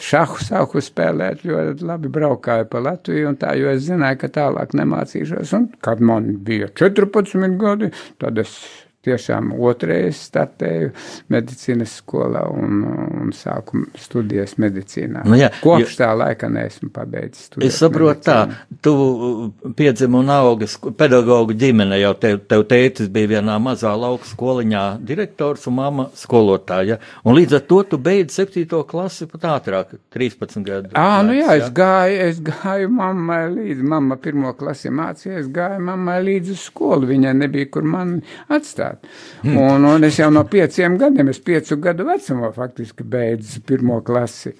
šahu 0.03 0.40
sāku 0.44 0.83
spēlēt, 0.85 1.44
ļoti 1.46 1.87
labi 1.87 2.09
braukāju 2.12 2.68
pa 2.70 2.83
Latviju 2.88 3.29
un 3.33 3.37
tā, 3.40 3.55
jo 3.59 3.70
es 3.72 3.87
zināju, 3.88 4.18
ka 4.25 4.33
tālāk 4.40 4.75
nemācīšos. 4.79 5.53
Un, 5.59 5.68
kad 5.85 6.01
man 6.01 6.37
bija 6.46 6.68
14 6.75 7.57
gadi, 7.61 7.92
tad 8.18 8.38
es 8.38 8.57
tiešām 9.06 9.52
otrais 9.56 10.20
startēju 10.28 10.90
medicīnas 11.32 11.96
skolā 12.02 12.42
un, 12.52 12.82
un 13.22 13.32
sāku 13.36 13.84
studijas 14.00 14.56
medicīnā. 14.62 15.24
Nu 15.26 15.38
jā, 15.38 15.50
Kopš 15.62 15.96
tā 16.00 16.10
laika 16.18 16.50
neesmu 16.52 16.90
pabeidzis 16.94 17.48
studijas. 17.50 17.72
Es 17.74 17.80
saprotu, 17.82 18.24
tā, 18.26 18.38
medicīnu. 18.50 18.80
tu 18.84 18.94
uh, 18.96 19.72
piedzimi 19.78 20.20
un 20.20 20.32
augi 20.36 20.68
sk- 20.70 20.92
pedagoģu 20.98 21.56
ģimene, 21.62 21.98
jau 22.02 22.12
tev, 22.20 22.40
tev 22.50 22.66
tētis 22.70 23.10
bija 23.12 23.36
vienā 23.36 23.56
mazā 23.62 23.92
lauka 23.98 24.28
skoliņā 24.30 24.84
direktors 25.06 25.66
un 25.70 25.78
mamma 25.80 26.08
skolotāja, 26.16 26.98
un 27.24 27.36
līdz 27.38 27.58
ar 27.60 27.64
to 27.70 27.80
tu 27.92 27.98
beidz 28.02 28.36
septīto 28.40 28.82
klasi 28.88 29.26
pat 29.30 29.46
ātrāk, 29.56 29.94
13 30.14 30.62
gadu. 30.66 30.90
Ā, 30.96 31.22
nu 31.26 31.34
jā, 31.36 31.48
vecs, 31.50 31.66
es 31.66 31.74
gāju, 31.76 32.16
es 32.30 32.40
gāju 32.46 32.90
mammai 32.92 33.42
līdzi. 33.52 33.84
Mamma 33.86 34.16
pirmo 34.20 34.52
klasi 34.58 34.90
mācīja, 34.94 35.40
es 35.42 35.50
gāju 35.52 35.82
mammai 35.86 36.18
līdzi 36.26 36.54
uz 36.56 36.64
skolu. 36.70 37.06
Viņai 37.10 37.34
nebija, 37.42 37.68
kur 37.74 37.84
man 37.86 38.16
atstāt. 38.52 38.95
Klāt. 38.96 39.11
Un, 39.46 39.85
un 39.85 40.04
es 40.04 40.16
jau 40.18 40.30
no 40.32 40.42
pieciem 40.48 40.96
gadiem, 40.98 41.28
es 41.32 41.38
piecu 41.40 41.76
gadu 41.82 42.04
vecumā 42.09 42.52
faktiski 42.54 43.04
beidzu 43.04 43.61
pirmo 43.66 44.00
klasi. 44.06 44.52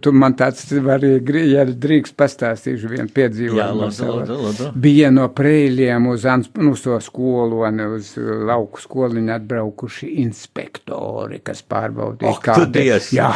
Tu 0.00 0.12
man 0.12 0.34
tāds 0.38 0.66
gri- 1.24 1.46
ja 1.52 1.64
drīkst 1.64 2.14
pastāstīšu 2.18 2.90
vienu 2.90 3.08
Jā, 3.08 3.14
piedzīvojumu. 3.14 3.80
no 3.80 3.88
lūdzu, 3.88 4.38
lūdzu. 4.44 4.70
Bija 4.80 5.10
no 5.14 5.28
prēļiem 5.28 6.06
uz, 6.12 6.24
nu, 6.58 6.74
to 6.76 6.98
skoloni, 7.00 7.86
uz 7.96 8.14
lauku 8.18 8.80
skoliņu 8.82 9.32
atbraukuši 9.38 10.10
inspektori, 10.24 11.40
kas 11.44 11.62
pārbaudīja, 11.62 12.34
Ak, 12.34 12.48
tu 12.58 12.66
Dievs! 12.74 13.10
jā, 13.14 13.30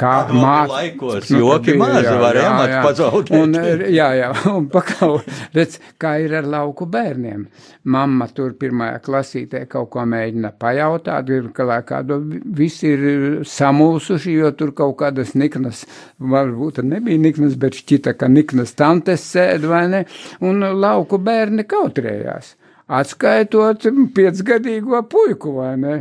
kā 0.00 0.14
māc- 0.32 0.70
laikos 0.70 1.30
Nu, 1.34 1.38
joki 1.40 1.74
mazi 1.78 2.04
jā, 2.06 2.14
varēja 2.20 2.44
jā, 2.44 2.52
amatu 2.54 2.72
jā. 2.72 2.82
pazaudēt. 2.84 3.30
Un, 3.42 3.54
eh, 3.60 3.84
jā, 3.94 4.08
jā, 4.20 4.30
un 4.56 4.68
pakau, 4.72 5.20
redz, 5.54 5.78
kā 6.00 6.14
ir 6.24 6.34
ar 6.40 6.48
lauku 6.48 6.86
bērniem. 6.86 7.46
Mamma 7.84 8.28
tur 8.34 8.54
pirmajā 8.58 9.00
klasītē 9.04 9.63
kaut 9.70 9.90
ko 9.94 10.04
mēģina 10.08 10.52
pajautāt, 10.60 11.30
ir 11.34 11.48
kā 11.56 11.78
kādu, 11.86 12.18
visi 12.58 12.90
ir 12.94 13.06
eh, 13.10 13.38
samulsuši, 13.48 14.36
jo 14.40 14.50
tur 14.58 14.74
kaut 14.76 14.98
kādas 15.02 15.34
niknas, 15.38 15.84
varbūt 16.18 16.82
nebija 16.84 17.20
niknas, 17.20 17.56
bet 17.60 17.78
šķita, 17.80 18.16
ka 18.18 18.28
niknas 18.32 18.76
tantes 18.78 19.24
sēd 19.32 19.66
vai 19.70 19.86
ne, 19.92 20.04
un 20.44 20.64
lauku 20.80 21.20
bērni 21.22 21.66
kautrējās. 21.68 22.54
Atskaitot 22.84 23.86
piecgadīgo 24.12 24.98
puiku, 25.08 25.54
vai 25.56 25.70
ne? 25.80 25.94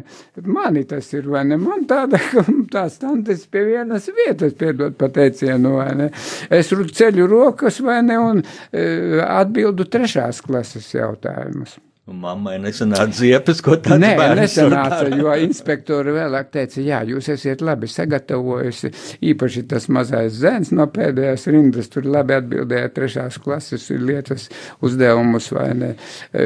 Mani 0.43 0.83
tas 0.83 1.07
ir, 1.13 1.29
vai 1.31 1.45
ne? 1.47 1.55
Man 1.55 1.85
tāda, 1.87 2.19
tās 2.73 2.97
tantes 2.99 3.45
pie 3.47 3.63
vienas 3.69 4.09
vietas, 4.11 4.51
piedot 4.59 4.97
pateicienu, 4.99 5.77
vai 5.77 5.93
ne? 6.01 6.09
Es 6.51 6.73
ceļu 6.73 7.29
rokas, 7.31 7.79
vai 7.87 8.01
ne, 8.03 8.19
un 8.19 8.43
e, 8.43 8.83
atbildu 9.23 9.87
trešās 9.87 10.43
klases 10.43 10.91
jautājumus. 10.91 11.79
Un 12.03 12.17
Mammai 12.19 12.57
nesanāca 12.59 13.15
ziepes, 13.15 13.61
ko 13.63 13.77
tāds 13.79 14.01
Nē, 14.03 14.09
nesanāca, 14.35 15.05
jo 15.15 15.31
inspektori 15.39 16.11
vēlāk 16.11 16.49
teica, 16.51 16.81
jā, 16.83 16.97
jūs 17.07 17.29
esat 17.31 17.63
labi 17.63 17.87
sagatavojusi, 17.87 18.91
īpaši 19.31 19.63
tas 19.71 19.87
mazais 19.87 20.35
zēns 20.35 20.73
no 20.75 20.89
pēdējās 20.91 21.47
rindas, 21.55 21.87
tur 21.93 22.09
labi 22.11 22.35
atbildēja 22.35 22.91
trešās 22.97 23.39
klases 23.39 23.87
lietas 23.95 24.49
uzdevumus, 24.83 25.47
vai 25.55 25.69
ne. 25.79 25.93
E, 26.35 26.45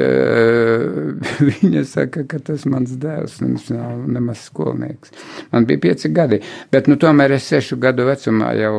viņa 1.49 1.85
saka, 1.89 2.27
ka 2.29 2.43
tas 2.53 2.69
mans 2.69 2.93
dēls, 3.01 3.41
un 3.41 3.55
viņš 3.55 3.69
nav 3.73 4.07
nemaz 4.13 4.45
skolnieks. 4.51 5.17
Man 5.49 5.65
bija 5.65 5.87
pieci 5.89 6.13
gadi, 6.13 6.43
bet, 6.69 6.85
nu, 6.85 7.01
tomēr 7.01 7.33
es 7.41 7.49
sešu 7.49 7.81
gadu 7.81 8.05
vecumā 8.05 8.53
jau 8.61 8.75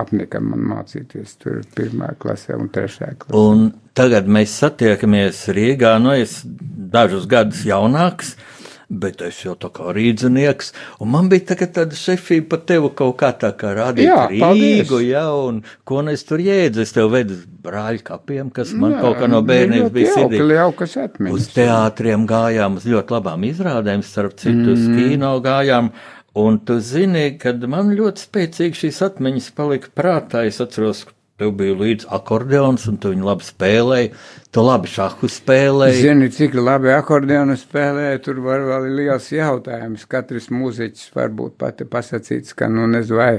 apnika 0.00 0.40
man 0.40 0.64
mācīties 0.72 1.42
tur 1.44 1.60
pirmā 1.76 2.14
klasē 2.16 2.56
un 2.56 2.72
trešajā 2.72 3.18
klasē. 3.20 3.42
Un 3.44 3.68
tagad 3.96 4.28
mēs 4.28 4.52
satiekamies 4.60 5.46
Rīgā, 5.56 5.96
nu 6.02 6.12
es 6.16 6.42
dažus 6.46 7.26
gadus 7.30 7.64
jaunāks, 7.66 8.34
bet 8.86 9.18
es 9.26 9.40
jau 9.42 9.56
tā 9.58 9.66
kā 9.74 9.90
rīdzinieks, 9.96 10.68
un 11.02 11.08
man 11.10 11.26
bija 11.32 11.48
tagad 11.48 11.72
tāda 11.74 11.96
šefība 11.98 12.46
par 12.52 12.60
tevi 12.68 12.90
kaut 12.94 13.16
kā 13.18 13.32
tā 13.40 13.50
kā 13.58 13.72
rādīt 13.74 14.06
Jā, 14.06 14.28
paldies. 14.38 14.84
Rīgu, 14.84 15.00
jā, 15.08 15.24
un 15.48 15.58
ko 15.88 16.04
nu 16.06 16.14
es 16.14 16.22
tur 16.28 16.38
jēdzu, 16.44 16.84
es 16.84 16.94
tev 16.94 17.10
vedu 17.16 17.40
brāļu 17.66 18.04
kapiem, 18.06 18.52
kas 18.54 18.70
man 18.78 18.94
Jā, 18.94 19.00
kaut 19.02 19.18
kā 19.18 19.30
no 19.32 19.40
bērnības 19.48 19.90
bija 19.96 20.12
sirdī. 20.14 20.38
Jauki, 20.38 20.58
jaukas 20.60 20.94
atmiņas. 21.02 21.34
Uz 21.40 21.48
teātriem 21.56 22.28
gājām, 22.30 22.78
uz 22.78 22.86
ļoti 22.86 23.16
labām 23.16 23.48
izrādēm, 23.50 24.06
starp 24.06 24.38
citu, 24.38 24.76
uz 24.76 24.86
Mm. 24.86 25.00
kino 25.02 25.32
gājām. 25.42 25.90
Un 26.36 26.58
tu 26.68 26.78
zini, 26.84 27.38
kad 27.40 27.62
man 27.66 27.90
ļoti 27.96 28.22
spēcīgi 28.28 28.76
šīs 28.84 29.02
atmiņas 29.08 29.50
palika 29.56 29.88
prātā, 29.96 30.46
es 30.46 30.60
atceros, 30.60 31.06
tev 31.40 31.52
bija 31.58 31.76
līdzi 31.76 32.08
akordeons, 32.16 32.86
un 32.90 32.98
tu 33.00 33.12
viņu 33.12 33.28
labi 33.28 33.46
spēlēji, 33.46 34.12
tu 34.56 34.62
labi 34.64 34.88
šahu 34.88 35.28
spēlēji. 35.28 35.98
Zini, 36.00 36.26
cik 36.32 36.54
labi 36.56 36.88
akordeonu 36.94 37.58
spēlē, 37.60 38.06
tur 38.24 38.38
var 38.44 38.62
vēl 38.64 38.86
liels 38.96 39.26
jautājums. 39.28 40.06
Katrs 40.08 40.46
mūziķis 40.48 41.10
varbūt 41.12 41.58
pati 41.60 41.84
pasacīts, 41.92 42.54
ka, 42.56 42.68
nu, 42.72 42.86
nezinu, 42.88 43.18
vai 43.20 43.34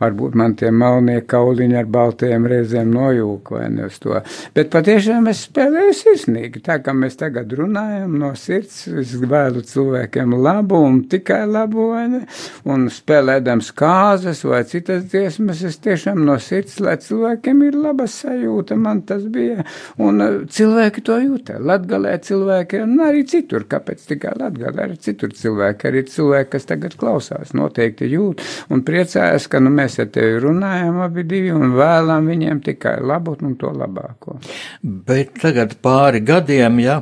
varbūt 0.00 0.38
man 0.38 0.54
tie 0.56 0.70
melnie 0.72 1.18
kauliņi 1.28 1.76
ar 1.76 1.90
baltajiem 1.92 2.48
reizēm 2.48 2.92
nojūk 2.94 3.52
vai 3.52 3.66
ne 3.74 3.88
uz 3.90 3.98
to. 4.00 4.22
Bet 4.56 4.70
patiešām 4.72 5.28
es 5.32 5.42
spēlēju 5.50 5.96
sirsnīgi, 5.98 6.62
tā 6.64 6.78
kā 6.84 6.94
mēs 6.96 7.20
tagad 7.20 7.52
runājam 7.58 8.16
no 8.22 8.32
sirds, 8.38 8.86
es 9.02 9.12
vēlu 9.20 9.64
cilvēkiem 9.68 10.32
labu 10.40 10.80
un 10.86 11.02
tikai 11.12 11.42
labu, 11.50 11.90
vai 11.92 12.06
ne? 12.14 12.22
Un 12.64 12.88
spēlēdams 12.92 13.74
kāzas 13.76 14.40
vai 14.48 14.62
citas 14.72 15.04
dziesmas, 15.12 15.60
es 15.68 15.76
tiešām 15.84 16.24
no 16.24 16.38
sirds, 16.40 16.80
lai 16.80 16.96
cilvēkiem 17.02 17.62
ir 17.68 17.76
laba 17.76 18.08
sajūta, 18.08 18.80
man 18.80 19.04
tas 19.04 19.28
bija. 19.28 19.68
Un 20.00 20.24
uh, 20.24 20.40
cilvēki 20.62 21.02
to 21.06 21.18
jūta. 21.22 21.58
Latgalē 21.62 22.14
cilvēki, 22.24 22.82
un 22.86 23.02
arī 23.04 23.24
citur, 23.28 23.66
kāpēc 23.70 24.06
tikai 24.12 24.34
Latgalē, 24.38 24.86
arī 24.86 24.98
citur 25.02 25.34
cilvēki, 25.36 25.88
arī 25.90 26.04
cilvēki, 26.10 26.50
kas 26.54 26.68
tagad 26.70 26.96
klausās, 27.00 27.54
noteikti 27.58 28.10
jūt 28.12 28.44
un 28.72 28.84
priecājas, 28.86 29.48
ka 29.50 29.62
nu, 29.62 29.72
mēs 29.74 29.98
ar 30.02 30.10
tevi 30.14 30.40
runājam 30.46 31.02
abi 31.06 31.26
divi 31.28 31.52
un 31.54 31.74
vēlam 31.76 32.30
viņiem 32.30 32.62
tikai 32.68 32.98
labu 33.02 33.36
un 33.42 33.56
to 33.58 33.72
labāko. 33.74 34.38
Bet 34.82 35.38
tagad 35.42 35.78
pāri 35.82 36.22
gadiem, 36.24 36.80
ja, 36.84 37.00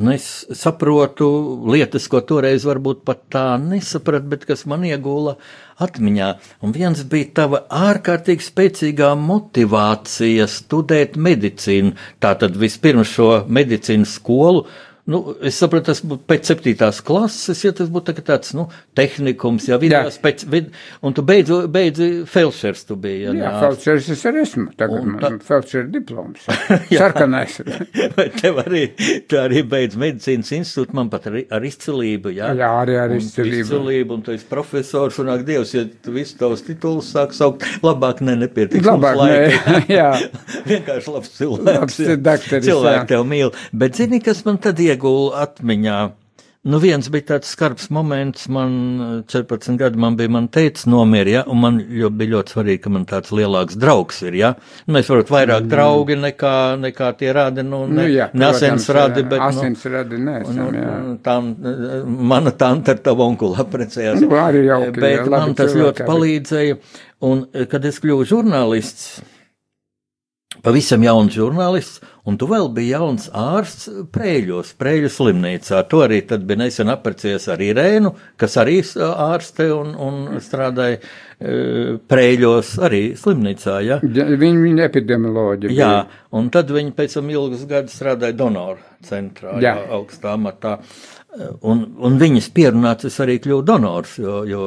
nu 0.00 0.14
es 0.14 0.26
saprotu 0.56 1.28
lietas, 1.70 2.06
ko 2.10 2.22
toreiz 2.24 2.64
varbūt 2.68 3.02
pat 3.06 3.22
tā 3.32 3.44
nesapratu, 3.60 4.30
bet 4.32 4.46
kas 4.48 4.64
man 4.70 4.86
iegūla 4.88 5.36
atmiņā. 5.84 6.28
Un 6.64 6.74
viens 6.76 7.02
bija 7.12 7.30
tava 7.40 7.62
ārkārtīgi 7.68 8.46
spēcīgā 8.46 9.12
motivācija 9.20 10.48
studēt 10.50 11.18
medicīnu. 11.20 11.94
Tātad 12.22 12.56
vispirms 12.60 13.12
šo 13.12 13.30
medicīnas 13.48 14.16
skolu. 14.18 14.66
Nu, 15.08 15.34
es 15.46 15.56
saprotu, 15.56 15.88
tas 15.88 16.02
būtu 16.04 16.26
pēc 16.28 16.50
septītās 16.50 17.00
klases, 17.04 17.62
ja 17.64 17.72
tas 17.76 17.88
būtu 17.92 18.12
tā, 18.12 18.24
tāds 18.26 18.52
nu, 18.56 18.66
tehnikums, 18.98 19.68
ja 19.70 19.78
video 19.80 20.02
Jā. 20.04 20.12
spēc, 20.12 20.44
vid, 20.52 20.68
un 21.06 21.14
tu 21.16 21.24
beidzi, 21.26 21.56
beidzi 21.72 22.08
felšers, 22.28 22.84
tu 22.88 22.96
biji. 23.00 23.22
Ja, 23.24 23.32
Jā, 23.32 23.52
ne, 23.54 23.62
Felčers 23.62 24.10
es 24.12 24.24
arī 24.28 24.42
esmu. 24.44 24.66
Tagad 24.78 25.00
Un 25.00 25.14
man 25.16 25.38
Felčers 25.44 25.88
diploms. 25.92 26.44
Sarkanais. 27.00 27.60
Vai 28.16 28.26
tev 28.36 28.60
arī, 28.64 28.82
tu 29.30 29.40
arī 29.40 29.62
beidz 29.66 29.96
medicīnas 30.00 30.52
institūtu, 30.58 30.96
man 30.98 31.10
pat 31.12 31.30
ar, 31.30 31.38
ar 31.56 31.66
izcilību, 31.70 32.34
jā? 32.36 32.52
Jā, 32.60 32.70
arī 32.82 32.98
ar 33.00 33.16
izcilību. 33.16 33.64
izcilību, 33.64 34.18
un 34.18 34.26
tu 34.26 34.34
esi 34.36 34.46
profesors, 34.50 35.18
un 35.22 35.32
ak, 35.32 35.46
Dievs, 35.48 35.74
ja 35.74 35.86
tu 36.04 36.14
visu 36.14 36.36
tavus 36.40 36.62
titulus 36.66 37.08
sāk 37.14 37.32
saukt, 37.36 37.64
labāk 37.86 38.20
ne, 38.26 38.36
nepietiks. 38.44 38.84
Labāk 38.86 39.16
ne, 39.24 39.80
jā. 39.98 40.10
Vienkārši 40.68 41.16
labs 41.16 41.34
cilvēks. 41.38 41.70
Labs 41.70 42.00
jā. 42.04 42.18
dakteris, 42.20 42.68
jā. 42.68 42.76
Cilvēki 42.76 43.10
tev 43.14 43.26
mīl. 43.28 43.54
Bet 43.72 43.98
zini, 43.98 44.20
kas 44.24 44.44
man 44.46 44.60
tad 44.62 44.80
iegūla 45.00 45.46
atmiņā? 45.48 46.00
Nu, 46.60 46.76
viens 46.76 47.06
bija 47.08 47.24
tāds 47.24 47.54
skarbs 47.54 47.86
moments, 47.88 48.42
man 48.52 49.22
14 49.32 49.78
gadi, 49.80 49.96
man 49.96 50.18
bija, 50.18 50.28
man 50.28 50.44
teica, 50.52 50.82
nomira, 50.92 51.30
ja, 51.38 51.44
un 51.48 51.56
man 51.62 51.78
jo, 51.80 52.10
bija 52.12 52.34
ļoti 52.34 52.52
svarīgi, 52.52 52.82
ka 52.84 52.92
man 52.92 53.06
tāds 53.08 53.32
lielāks 53.32 53.78
draugs 53.80 54.20
ir, 54.26 54.36
ja. 54.36 54.50
Nu, 54.84 54.98
Mēs 54.98 55.08
varam 55.08 55.32
vairāk 55.32 55.70
draugi 55.72 56.18
nekā, 56.20 56.52
nekā 56.82 57.08
tie 57.16 57.32
radi, 57.32 57.64
nu, 57.64 57.86
ne, 57.88 58.02
Nu, 58.02 58.06
jā, 58.12 58.28
ne 58.36 58.50
asins 58.50 58.90
radi, 58.92 59.24
bet, 59.24 59.40
Asins 59.40 59.88
nu, 59.88 60.20
neesam, 60.26 60.60
nu, 60.60 60.68
jā. 60.76 60.92
tā, 61.24 61.38
mana 62.04 62.52
tante 62.52 62.92
ar 62.92 63.00
tavu 63.08 63.24
onkulu 63.30 63.56
apprecējās. 63.64 64.20
Nu, 64.20 64.36
arī 64.36 64.66
jauki, 64.68 65.00
bet 65.00 65.16
jā, 65.16 65.28
man 65.32 65.56
tas 65.56 65.72
cilvēki 65.72 66.04
ļoti 66.04 66.12
palīdzēja, 66.12 66.80
un, 67.24 67.46
kad 67.72 67.88
es 67.88 68.04
kļuvu 68.04 68.28
žurnālists, 68.36 69.14
pavisam 70.64 71.02
jauns 71.04 71.34
žurnālists, 71.34 72.00
un 72.28 72.36
tu 72.40 72.48
vēl 72.50 72.68
biji 72.74 72.92
jauns 72.92 73.28
ārsts 73.36 73.88
Prēļos, 74.12 74.74
Prēļu 74.80 75.10
slimnīcā. 75.12 75.82
To 75.90 76.02
arī 76.04 76.20
bija 76.28 76.60
nesen 76.62 76.92
apprecējies 76.92 77.48
ar 77.52 77.62
Irēnu, 77.64 78.12
kas 78.40 78.56
arī 78.60 78.80
ārste 79.04 79.70
un, 79.74 79.94
un 79.96 80.40
strādāja 80.44 80.98
e, 81.00 81.96
Prēļos 82.10 82.74
arī 82.86 83.02
slimnīcā, 83.18 83.78
ja? 83.86 84.00
Ja, 84.04 84.28
Viņi, 84.40 84.64
viņi 84.66 84.84
epidemioloģi. 84.86 85.72
Jā, 85.76 85.94
un 86.36 86.50
tad 86.54 86.72
viņi 86.74 86.94
pēc 86.96 87.18
tam 87.18 87.32
ilgus 87.32 87.64
gadus 87.70 87.96
strādāja 87.98 88.36
donoru 88.36 88.80
centrā, 89.06 89.56
jā. 89.58 89.74
Jā. 89.74 89.88
Augstā 89.96 90.36
amatā. 90.36 90.78
Un, 91.62 91.84
un 92.02 92.16
viņas 92.18 92.48
pierunāts 92.50 93.06
es 93.06 93.16
arī 93.22 93.36
kļuvu 93.42 93.62
donors, 93.62 94.16
jo, 94.18 94.40
jo 94.50 94.64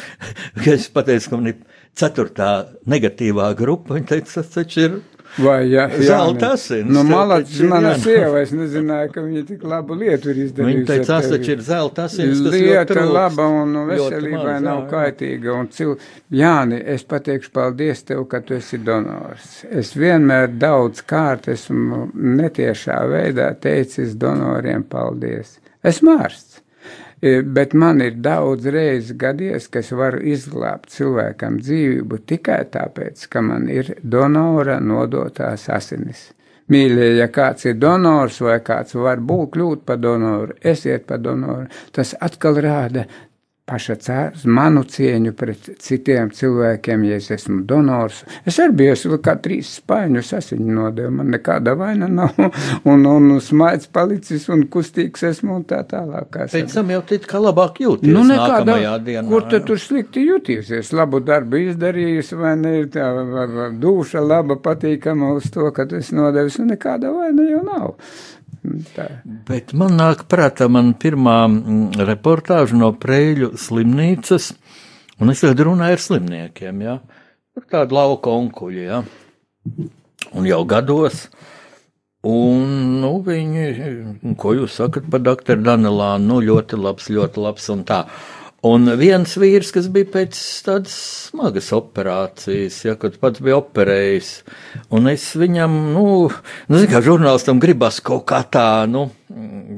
es 0.74 0.88
pateicu, 0.90 1.30
ka 1.30 1.38
man 1.38 1.52
ir 1.52 1.60
ceturtā 1.94 2.48
negatīvā 2.90 3.52
grupa, 3.58 3.94
viņa 3.94 4.10
teica, 4.10 4.40
tas 4.40 4.50
taču 4.56 4.82
ir 4.88 4.96
Vai, 5.34 5.64
jā, 5.66 5.88
Zelta 5.98 6.46
jā, 6.46 6.52
asins, 6.54 6.90
Nu, 6.94 7.02
ir 7.02 7.66
mana 7.70 7.94
sieva, 7.98 8.38
es 8.44 8.52
nezināju, 8.54 9.10
ka 9.14 9.24
viņa 9.24 9.42
tik 9.48 9.64
labu 9.66 9.96
lietu 9.98 10.30
ir 10.30 10.38
izdarījusi. 10.44 10.76
Viņa 10.76 10.86
teica, 10.90 11.08
tas 11.08 11.26
taču 11.32 11.54
ir 11.56 11.64
zelta 11.66 12.04
asins, 12.06 12.42
kas 12.44 12.54
Lieta 12.54 12.86
trūkst. 12.92 13.14
laba 13.16 13.48
un 13.50 13.74
nu, 13.74 13.82
veselībai 13.90 14.60
nav 14.62 14.84
jā. 14.84 14.88
kaitīga. 14.92 15.56
Un 15.58 15.70
cil... 15.74 15.96
Jāni, 16.34 16.78
es 16.94 17.02
pateikšu 17.10 17.50
paldies 17.54 18.06
tev, 18.06 18.24
ka 18.30 18.44
tu 18.46 18.54
esi 18.58 18.78
donors. 18.78 19.64
Es 19.70 19.94
vienmēr 19.98 20.54
daudz 20.54 21.02
kārt 21.06 21.50
esmu 21.50 22.08
netiešā 22.14 23.02
veidā 23.10 23.50
teicis 23.58 24.14
donoriem 24.18 24.86
paldies. 24.86 25.58
Esmu 25.84 26.14
ārsts. 26.14 26.53
E, 27.24 27.42
Bet 27.42 27.72
man 27.72 28.02
ir 28.04 28.18
daudz 28.20 28.66
reizes 28.68 29.16
gadies, 29.16 29.68
ka 29.72 29.80
es 29.80 29.92
varu 29.96 30.20
izglābt 30.28 30.90
cilvēkam 30.92 31.56
dzīvību 31.62 32.18
tikai 32.28 32.58
tāpēc, 32.74 33.22
ka 33.32 33.40
man 33.40 33.70
ir 33.72 33.94
donora 34.14 34.76
nodotās 34.92 35.64
asinis. 35.72 36.26
Mīļie, 36.68 37.08
ja 37.18 37.28
kāds 37.32 37.64
ir 37.68 37.78
donors 37.80 38.42
vai 38.44 38.58
kāds 38.64 38.96
var 38.96 39.24
būt 39.30 39.56
kļūt 39.56 39.86
par 39.88 40.02
donoru, 40.04 40.58
esiet 40.72 41.06
par 41.08 41.24
donoru, 41.24 41.64
tas 41.96 42.12
atkal 42.28 42.60
rāda 42.64 43.06
paša 43.64 43.94
cērs, 44.04 44.42
manu 44.44 44.82
cieņu 44.84 45.32
pret 45.38 45.68
citiem 45.80 46.28
cilvēkiem, 46.36 47.06
ja 47.08 47.16
es 47.16 47.30
esmu 47.32 47.62
donors. 47.68 48.18
Es 48.44 48.58
arī 48.60 48.74
biju 48.82 49.16
kā 49.24 49.38
trīs 49.40 49.70
spaiņus 49.78 50.32
asiņu 50.38 50.74
nodevu, 50.76 51.12
man 51.16 51.32
nekāda 51.32 51.72
vaina 51.80 52.08
nav, 52.12 52.36
un, 52.90 53.06
un, 53.08 53.30
un 53.36 53.40
smaids 53.40 53.88
palicis, 53.88 54.44
un 54.52 54.66
kustīgs 54.72 55.24
esmu, 55.30 55.56
un 55.60 55.64
tā 55.70 55.80
tālāk. 55.88 56.28
Pēc 56.52 56.76
tam 56.76 56.92
jau 56.92 57.00
tit 57.08 57.24
kā 57.30 57.40
labāk 57.40 57.80
jūties 57.86 58.12
nu, 58.12 58.26
nekādā, 58.28 58.76
dienā. 59.06 59.24
Kur 59.32 59.48
tu 59.48 59.62
tur 59.64 59.80
slikti 59.80 60.26
jūtīsies? 60.28 60.92
Labu 60.96 61.22
darbu 61.24 61.64
izdarījis, 61.70 62.34
vai 62.36 62.54
ne, 62.60 62.76
tā 62.92 63.08
dūša 63.80 64.20
laba, 64.24 64.60
patīkama 64.60 65.32
uz 65.38 65.48
to, 65.54 65.70
ka 65.72 65.88
tu 65.88 66.02
esi 66.02 66.20
nodevis, 66.20 66.60
un 66.60 66.74
nekāda 66.74 67.16
vaina 67.16 67.48
jau 67.48 67.64
nav. 67.64 67.94
Tā. 68.94 69.06
Bet 69.44 69.74
man 69.76 69.98
nāk 69.98 70.24
prātā 70.30 70.70
man 70.72 70.94
pirmā 70.96 71.36
mm, 71.46 72.04
reportāža 72.08 72.78
no 72.78 72.92
Prēļu 72.96 73.50
slimnīcas, 73.60 74.54
un 75.20 75.32
es 75.32 75.42
tagad 75.44 75.66
runāju 75.68 75.98
ar 75.98 76.04
slimniekiem, 76.04 76.80
ja? 76.86 76.98
tādu 77.70 77.94
lauka 77.94 78.32
onkuļi, 78.32 78.86
jā, 78.86 79.02
ja? 79.04 79.88
un 80.32 80.48
jau 80.48 80.62
gados. 80.68 81.26
Un, 82.24 82.70
nu, 83.02 83.18
viņi, 83.20 83.66
ko 84.40 84.54
jūs 84.56 84.78
sakat 84.80 85.10
par 85.12 85.20
doktoru 85.20 85.60
Danelānu, 85.66 86.24
nu, 86.30 86.40
ļoti 86.40 86.78
labs, 86.80 87.10
ļoti 87.12 87.42
labs 87.44 87.68
un 87.74 87.84
tā. 87.84 88.06
Un 88.64 88.88
viens 88.96 89.28
vīrs, 89.36 89.68
kas 89.74 89.90
bija 89.92 90.06
pēc 90.08 90.38
tādas 90.64 90.94
smagas 91.28 91.66
operācijas, 91.76 92.78
ja, 92.86 92.94
kad 92.96 93.18
pats 93.20 93.42
bija 93.44 93.58
operējis, 93.58 94.30
un 94.96 95.10
es 95.10 95.26
viņam, 95.36 95.74
nu, 95.92 96.04
nu 96.72 96.80
zin, 96.80 96.88
kā 96.88 97.02
žurnālistam 97.04 97.60
gribas 97.60 98.00
kaut 98.04 98.24
kā 98.30 98.40
tā, 98.48 98.86
nu, 98.88 99.10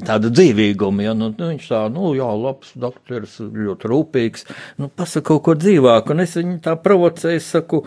tādu 0.06 0.30
dzīvīgumu, 0.30 1.02
ja, 1.02 1.16
nu, 1.18 1.32
viņš 1.34 1.66
tā, 1.72 1.82
nu, 1.90 2.12
jā, 2.14 2.28
labs 2.38 2.76
doktors, 2.78 3.40
ļoti 3.42 3.90
rūpīgs, 3.90 4.46
nu, 4.78 4.86
pasaka 4.86 5.32
kaut 5.32 5.42
ko 5.48 5.56
dzīvāku, 5.58 6.14
un 6.14 6.22
es 6.22 6.38
viņu 6.38 6.60
tā 6.68 6.76
provocēju, 6.78 7.42
saku, 7.42 7.82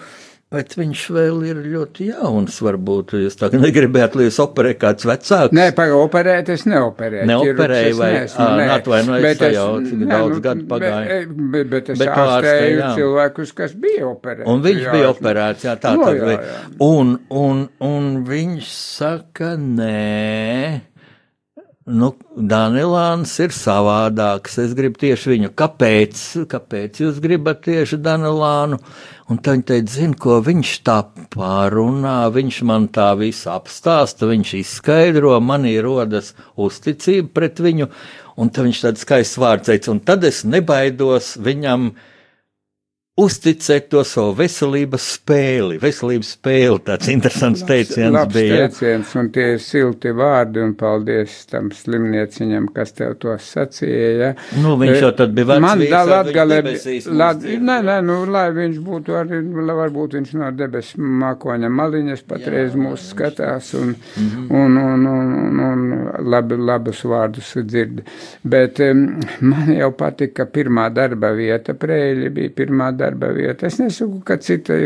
Bet 0.49 0.71
viņš 0.73 1.01
vēl 1.13 1.43
ir 1.45 1.57
ļoti 1.61 2.07
jauns. 2.07 2.55
Varbūt 2.65 3.11
jūs 3.19 3.35
tā 3.37 3.51
negribētu, 3.53 4.17
lai 4.17 4.23
jūs 4.25 4.39
operē 4.41 4.71
kāds 4.81 5.05
vecāks. 5.05 5.53
Nē, 5.53 5.67
pagaidi, 5.77 5.99
operēt 6.01 6.49
es 6.49 6.63
neoperēju. 6.65 7.27
Neoperēju 7.29 7.99
vai 7.99 8.09
ne? 8.57 8.65
Atvainojos, 8.73 9.43
jau 9.53 9.67
cik 9.85 10.01
daudz 10.09 10.33
nu, 10.33 10.41
gadu 10.47 10.65
pagāja. 10.71 11.19
Bet, 11.29 11.35
bet, 11.53 11.69
bet 11.75 11.91
es 11.93 12.01
bet 12.01 12.09
ārstēju 12.15 12.89
cilvēkus, 12.97 13.53
kas 13.61 13.77
bija 13.77 14.07
operēti. 14.09 14.49
Un 14.49 14.65
viņš 14.65 14.81
jā, 14.87 14.95
bija 14.97 15.13
operēts, 15.13 15.67
jā, 15.69 15.77
tā 15.85 15.93
no, 15.93 16.09
tad 16.09 16.25
bija. 16.25 16.57
Un, 16.81 17.13
un, 17.29 17.63
un 17.85 18.09
viņš 18.25 18.73
saka, 18.73 19.53
nē. 19.53 20.88
Nu, 21.89 22.11
Danilāns 22.37 23.31
ir 23.41 23.53
savādāks. 23.55 24.59
Es 24.61 24.75
gribu 24.77 24.99
tieši 25.01 25.31
viņu. 25.31 25.49
Kāpēc? 25.57 26.19
Kāpēc 26.51 26.99
jūs 27.01 27.17
gribat 27.23 27.63
tieši 27.65 27.97
Danilānu? 28.05 28.77
Un 29.29 29.39
tad 29.41 29.55
viņi 29.55 29.65
teica, 29.71 29.93
zin, 29.95 30.13
ko 30.13 30.37
viņš 30.45 30.73
tā 30.85 30.99
pārunā, 31.33 32.19
viņš 32.35 32.61
man 32.69 32.85
tā 32.93 33.07
visu 33.17 33.49
apstāsta, 33.53 34.29
viņš 34.29 34.53
izskaidro, 34.59 35.33
manī 35.41 35.75
rodas 35.81 36.35
uzticība 36.57 37.33
pret 37.39 37.61
viņu, 37.65 37.89
un 38.37 38.53
tad 38.53 38.69
viņš 38.69 38.85
tāds 38.85 39.05
skaists 39.05 39.41
vārds 39.41 39.69
teica, 39.69 39.93
un 39.93 40.01
tad 40.05 40.25
es 40.29 40.41
nebaidos 40.45 41.35
viņam 41.41 41.91
uh, 41.91 42.07
uzticēt 43.19 43.89
to 43.91 44.03
savu 44.07 44.33
veselības 44.37 45.05
spēli. 45.17 45.79
Veselības 45.81 46.33
spēle 46.37 46.79
tāds 46.85 47.09
interesants 47.11 47.63
teiciens 47.67 48.13
labs 48.15 48.35
bija. 48.35 48.67
Teiciens, 48.67 49.11
un 49.19 49.29
tie 49.35 49.47
ir 49.55 49.63
silti 49.63 50.13
vārdi, 50.15 50.61
un 50.63 50.75
paldies 50.79 51.35
tam 51.51 51.69
slimnieciņam, 51.75 52.69
kas 52.75 52.95
tev 52.97 53.17
to 53.21 53.35
sacīja. 53.43 54.09
Ja. 54.19 54.29
Nu, 54.63 54.75
viņš 54.79 55.01
jau 55.03 55.11
tad 55.19 55.35
bija 55.35 55.51
vecs 55.51 55.65
Man 55.65 55.83
da 55.91 56.03
latgalē, 56.07 56.59
lad, 57.19 57.43
nē, 57.69 57.77
nē, 57.89 57.97
nu, 58.07 58.19
lai 58.31 58.45
viņš 58.55 58.79
būtu 58.85 59.17
arī, 59.19 59.41
varbūt 59.79 60.17
viņš 60.19 60.33
no 60.39 60.51
debes 60.55 60.93
mākoņa 60.97 61.71
maliņas 61.79 62.25
patreiz 62.29 62.77
mūs 62.79 63.09
skatās, 63.13 63.73
un, 63.79 63.93
mm 63.95 64.29
-hmm. 64.29 64.47
un, 64.61 64.77
un, 64.77 65.07
un, 65.13 65.35
un, 65.39 65.61
un 65.69 66.29
labi, 66.31 66.57
labus 66.71 67.03
vārdus 67.03 67.53
dzird. 67.63 68.03
Bet 68.43 68.79
um, 68.79 69.05
man 69.51 69.73
jau 69.75 69.91
patika 69.91 70.45
pirmā 70.45 70.89
darba 70.93 71.31
vieta, 71.35 71.73
prēļi 71.73 72.29
bija 72.33 72.55
pirmā 72.63 72.91
darba 72.95 73.08
darba 73.09 73.33
vieta. 73.33 73.67
Es 73.67 73.79
nesaku, 73.79 74.21
ka 74.25 74.37
cita 74.37 74.77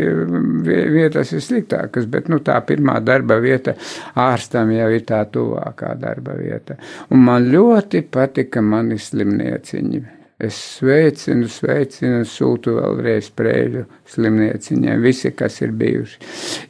vietas 0.64 1.32
ir 1.34 1.44
sliktākas, 1.44 2.08
bet 2.10 2.28
nu, 2.32 2.40
tā 2.44 2.56
pirmā 2.66 2.98
darba 3.04 3.38
vieta 3.42 3.76
ārstam 4.14 4.72
jau 4.74 4.90
ir 4.94 5.04
tā 5.08 5.24
tuvākā 5.32 5.94
darba 6.00 6.36
vieta. 6.40 6.78
Un 7.12 7.24
man 7.28 7.48
ļoti 7.52 8.04
patika 8.10 8.62
mani 8.64 8.98
slimnieciņi. 8.98 10.04
Es 10.42 10.56
sveicinu, 10.80 11.46
sveicinu, 11.46 12.24
sūtu 12.26 12.72
vēlreiz 12.74 13.28
prēļu 13.38 13.84
slimnieciņiem, 14.10 15.02
visi, 15.04 15.30
kas 15.30 15.60
ir 15.62 15.70
bijuši. 15.78 16.18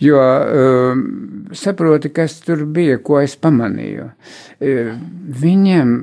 Jo 0.04 0.20
um, 0.20 1.00
saproti, 1.56 2.10
kas 2.12 2.36
tur 2.44 2.66
bija, 2.68 2.98
ko 3.00 3.22
es 3.22 3.38
pamanīju. 3.40 4.10
E, 4.60 4.74
viņiem 5.40 5.94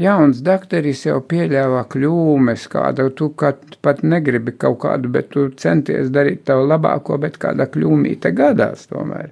jauns 0.00 0.40
dakteris 0.44 1.04
jau 1.04 1.18
pieļāvā 1.28 1.84
kļūmes, 1.92 2.64
kādu 2.72 3.10
tu 3.18 3.28
pat 3.36 4.00
negribi 4.00 4.56
kaut 4.56 4.80
kādu, 4.86 5.12
bet 5.12 5.28
tu 5.36 5.50
centies 5.52 6.08
darīt 6.14 6.46
tavu 6.48 6.64
labāko, 6.70 7.20
bet 7.20 7.36
kāda 7.42 7.68
kļūmīte 7.72 8.32
gadās 8.36 8.88
tomēr. 8.88 9.30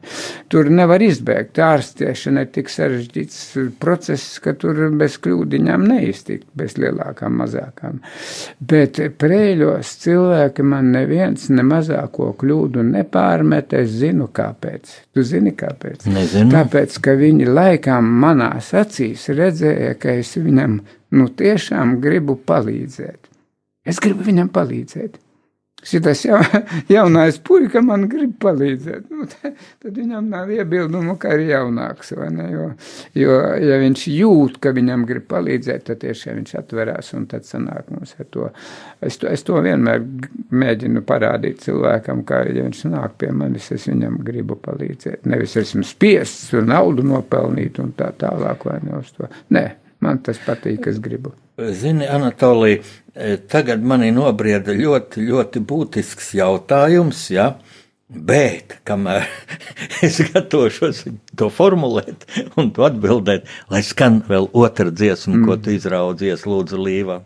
Tur 0.52 0.68
nevar 0.68 1.00
izbēgt. 1.04 1.64
Ārstiešana 1.64 2.44
ir 2.44 2.52
tik 2.52 2.68
sarežģīts 2.72 3.40
process, 3.80 4.36
ka 4.44 4.52
tur 4.52 4.90
bez 5.00 5.16
kļūdiņām 5.24 5.88
neiztikt, 5.94 6.48
bez 6.60 6.76
lielākām, 6.80 7.40
mazākām. 7.40 7.69
Bet 8.60 9.00
prēļos 9.20 9.92
cilvēki 10.04 10.66
man 10.66 10.90
neviens 10.94 11.48
ne 11.54 11.64
mazāko 11.66 12.32
kļūdu 12.40 12.84
nepārmet, 12.90 13.74
es 13.78 13.94
zinu 14.02 14.28
kāpēc. 14.34 14.92
Tu 15.14 15.24
zini 15.26 15.54
kāpēc? 15.56 16.06
Nezinu. 16.10 16.52
Tāpēc, 16.54 16.98
ka 17.04 17.16
viņi 17.20 17.48
laikām 17.50 18.12
manās 18.22 18.72
acīs 18.78 19.28
redzēja, 19.32 19.96
ka 20.00 20.18
es 20.20 20.34
viņam 20.36 20.80
nu 21.16 21.26
tiešām 21.40 21.98
gribu 22.02 22.38
palīdzēt. 22.46 23.30
Es 23.88 23.98
gribu 24.02 24.26
viņam 24.26 24.50
palīdzēt. 24.52 25.18
Šis 25.82 26.24
ja, 26.24 26.40
jaunais 26.88 27.38
puika 27.40 27.80
man 27.82 28.04
grib 28.10 28.34
palīdzēt. 28.42 29.06
Nu, 29.10 29.24
tad 29.82 29.96
viņam 29.96 30.28
nav 30.28 30.50
iebildumu, 30.52 31.16
ka 31.20 31.32
ir 31.38 31.46
jaunāks. 31.48 32.12
Jo, 32.12 32.66
jo, 33.16 33.38
ja 33.64 33.78
viņš 33.80 34.04
jūt, 34.12 34.58
ka 34.60 34.74
viņam 34.76 35.06
grib 35.08 35.24
palīdzēt, 35.30 35.86
tad 35.88 36.02
tiešām 36.04 36.40
viņš 36.40 36.54
atverās 36.60 37.12
un 37.16 37.26
tad 37.30 37.48
sanāk 37.48 37.88
mums 37.94 38.12
ar 38.20 38.28
to. 38.30 38.50
Es 39.00 39.16
to, 39.20 39.30
es 39.32 39.44
to 39.46 39.60
vienmēr 39.64 40.04
mēģinu 40.52 41.04
parādīt 41.08 41.64
cilvēkam, 41.64 42.24
ka, 42.28 42.42
ja 42.50 42.66
viņš 42.66 42.84
nāk 42.92 43.16
pie 43.22 43.32
manis, 43.32 43.70
es 43.72 43.88
viņam 43.88 44.20
gribu 44.26 44.60
palīdzēt. 44.60 45.24
Nevis 45.30 45.56
esmu 45.60 45.86
spiests 45.88 46.52
un 46.60 46.68
naudu 46.74 47.06
nopelnīt 47.06 47.80
un 47.80 47.94
tā 47.96 48.12
tālāk 48.20 48.68
vai 48.68 48.82
ne 48.84 49.00
uz 49.00 49.14
to. 49.16 49.30
Nē, 49.56 49.64
man 50.05 50.22
tas 50.24 50.40
patīk, 50.44 50.88
es 50.90 51.01
gribu. 51.03 51.34
Zini, 51.76 52.07
Anatolija, 52.09 52.80
e, 53.14 53.36
tagad 53.51 53.84
manī 53.84 54.11
nobrieda 54.16 54.74
ļoti, 54.76 55.26
ļoti 55.28 55.62
būtisks 55.72 56.34
jautājums, 56.40 57.26
ja? 57.34 57.53
bet 58.11 58.80
kamēr 58.88 59.28
es 60.07 60.18
gatavošos 60.32 61.05
to 61.38 61.46
formulēt 61.55 62.26
un 62.59 62.72
to 62.74 62.82
atbildēt, 62.88 63.46
lai 63.70 63.84
skan 63.86 64.18
vēl 64.26 64.51
otra 64.51 64.90
dziesma, 64.90 65.36
mm. 65.36 65.44
ko 65.46 65.59
tu 65.62 65.76
izraudzies, 65.76 66.42
lūdzu, 66.48 66.80
Līvā. 66.80 67.20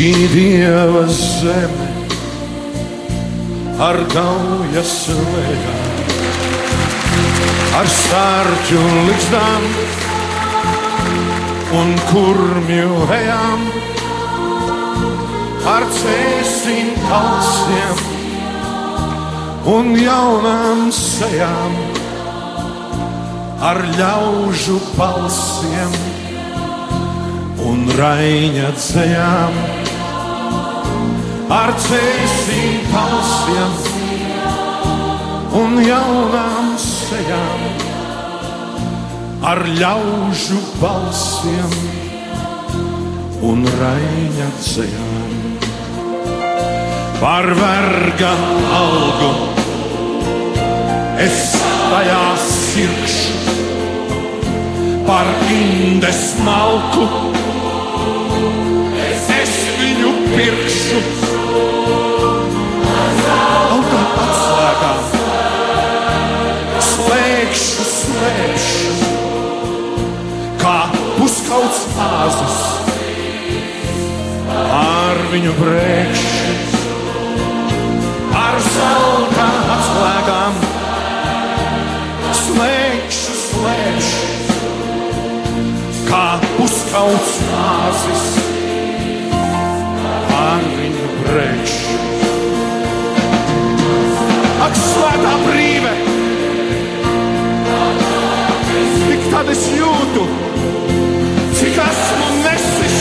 Šī 0.00 0.16
dieva 0.32 1.02
zeme 1.12 1.86
ar 3.84 3.98
gaujas 4.08 4.92
lēkām, 5.12 5.98
ar 7.76 7.90
sārķu 7.92 8.84
līdzdām 9.08 9.66
un 11.82 11.92
kurmju 12.08 12.94
ejām, 13.18 13.66
ar 15.74 15.84
cēsim 15.98 16.88
kalsiem 17.10 18.00
un 19.74 19.92
jaunām 20.00 20.88
sejām, 20.96 21.76
ar 23.68 23.84
ļaužu 24.00 24.80
balsiem 24.96 26.00
un 27.68 27.84
raiņa 28.00 28.72
dzējām 28.80 29.89
ar 31.50 31.72
cēsīm 31.82 32.84
palsiem 32.92 33.72
un 35.58 35.80
jaunām 35.82 36.68
sejām, 36.78 37.64
ar 39.50 39.60
ļaužu 39.80 40.60
balsiem 40.78 41.72
un 43.50 43.66
raņa 43.80 44.46
dzējām. 44.60 45.32
Par 47.20 47.50
verga 47.58 48.30
algu 48.76 49.32
es 51.24 51.40
tajā 51.58 52.22
sirkšu, 52.44 53.56
par 55.08 55.32
indes 55.50 56.22
malku 56.46 57.08
es 59.40 59.58
viņu 59.82 60.14
pirkšu. 60.30 61.29
Āzus 72.00 72.58
ar 74.50 75.18
viņu 75.32 75.52
brēkšu, 75.58 76.52
ar 78.40 78.58
zelta 78.66 79.46
atslēgām. 79.76 80.58
Slēgšu, 82.40 83.34
slēgšu, 83.40 84.28
kā 86.08 86.26
puskauts 86.56 87.34
nāzis, 87.50 88.26
ar 90.40 90.68
viņu 90.78 91.10
brēkšu. 91.24 91.98
Ak, 94.60 94.76
svētā 94.76 95.34
brīve! 95.46 95.96
Tik 99.10 99.26
tad 99.32 99.48
es 99.50 99.66
jūtu, 99.74 100.26
cik 101.70 101.78
esmu 101.78 102.28
nesis 102.44 102.98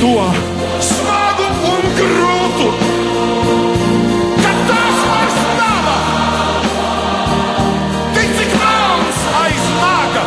to 0.00 0.12
smagu 0.84 1.46
un 1.72 1.84
grūtu. 1.96 2.68
Kad 4.42 4.58
tās 4.68 4.98
vairs 5.08 5.38
nav, 5.60 5.86
tik 8.16 8.34
cik 8.38 8.52
melns 8.60 9.20
aiz 9.40 9.66
naga, 9.80 10.24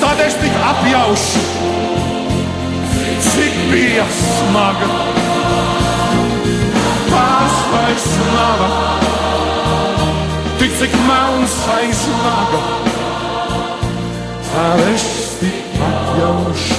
tad 0.00 0.22
es 0.26 0.38
tik 0.40 0.56
apjaušu, 0.72 1.44
cik 3.28 3.58
bija 3.72 4.06
smaga. 4.16 4.92
Tās 7.10 7.58
vairs 7.74 8.08
nav, 8.36 8.64
tik 10.62 10.78
cik 10.80 11.02
melns 11.10 11.58
aiz 11.76 12.06
naga, 12.24 12.89
tad 14.60 14.80
es 14.94 15.04
tik 15.40 15.80
apjaušu 15.80 16.74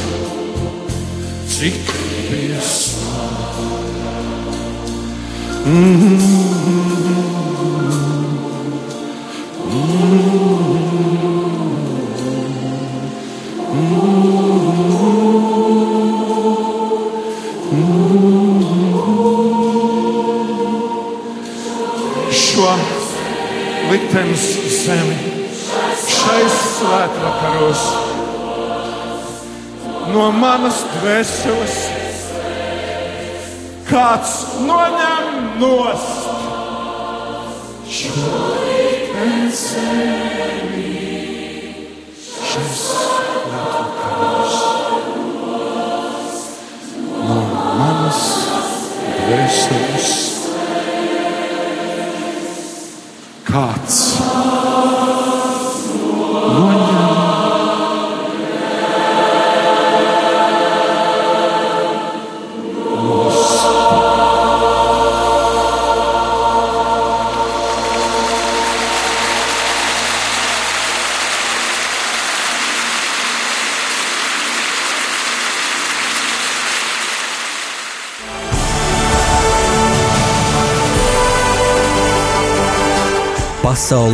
cik 1.50 1.88
bija 2.30 2.62
smaga. 2.62 4.12
Šo 5.64 6.81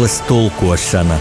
Pasaules 0.08 0.28
tulkošana 0.28 1.16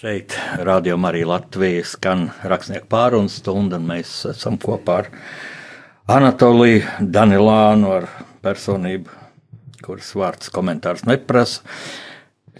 Šeit 0.00 0.34
rādījumā 0.66 1.12
arī 1.12 1.22
Latvijas 1.30 1.92
skan 1.94 2.26
rakstnieku 2.42 2.90
pārunu 2.90 3.30
stunda, 3.30 3.78
un 3.78 3.86
mēs 3.92 4.16
esam 4.32 4.58
kopā 4.58 4.98
ar 5.04 5.12
Anatoliju 6.10 6.82
Danilānu, 6.98 7.94
ar 8.00 8.10
personību, 8.42 9.14
kuras 9.86 10.10
vārds 10.18 10.50
komentārs 10.50 11.06
neprasa. 11.06 11.62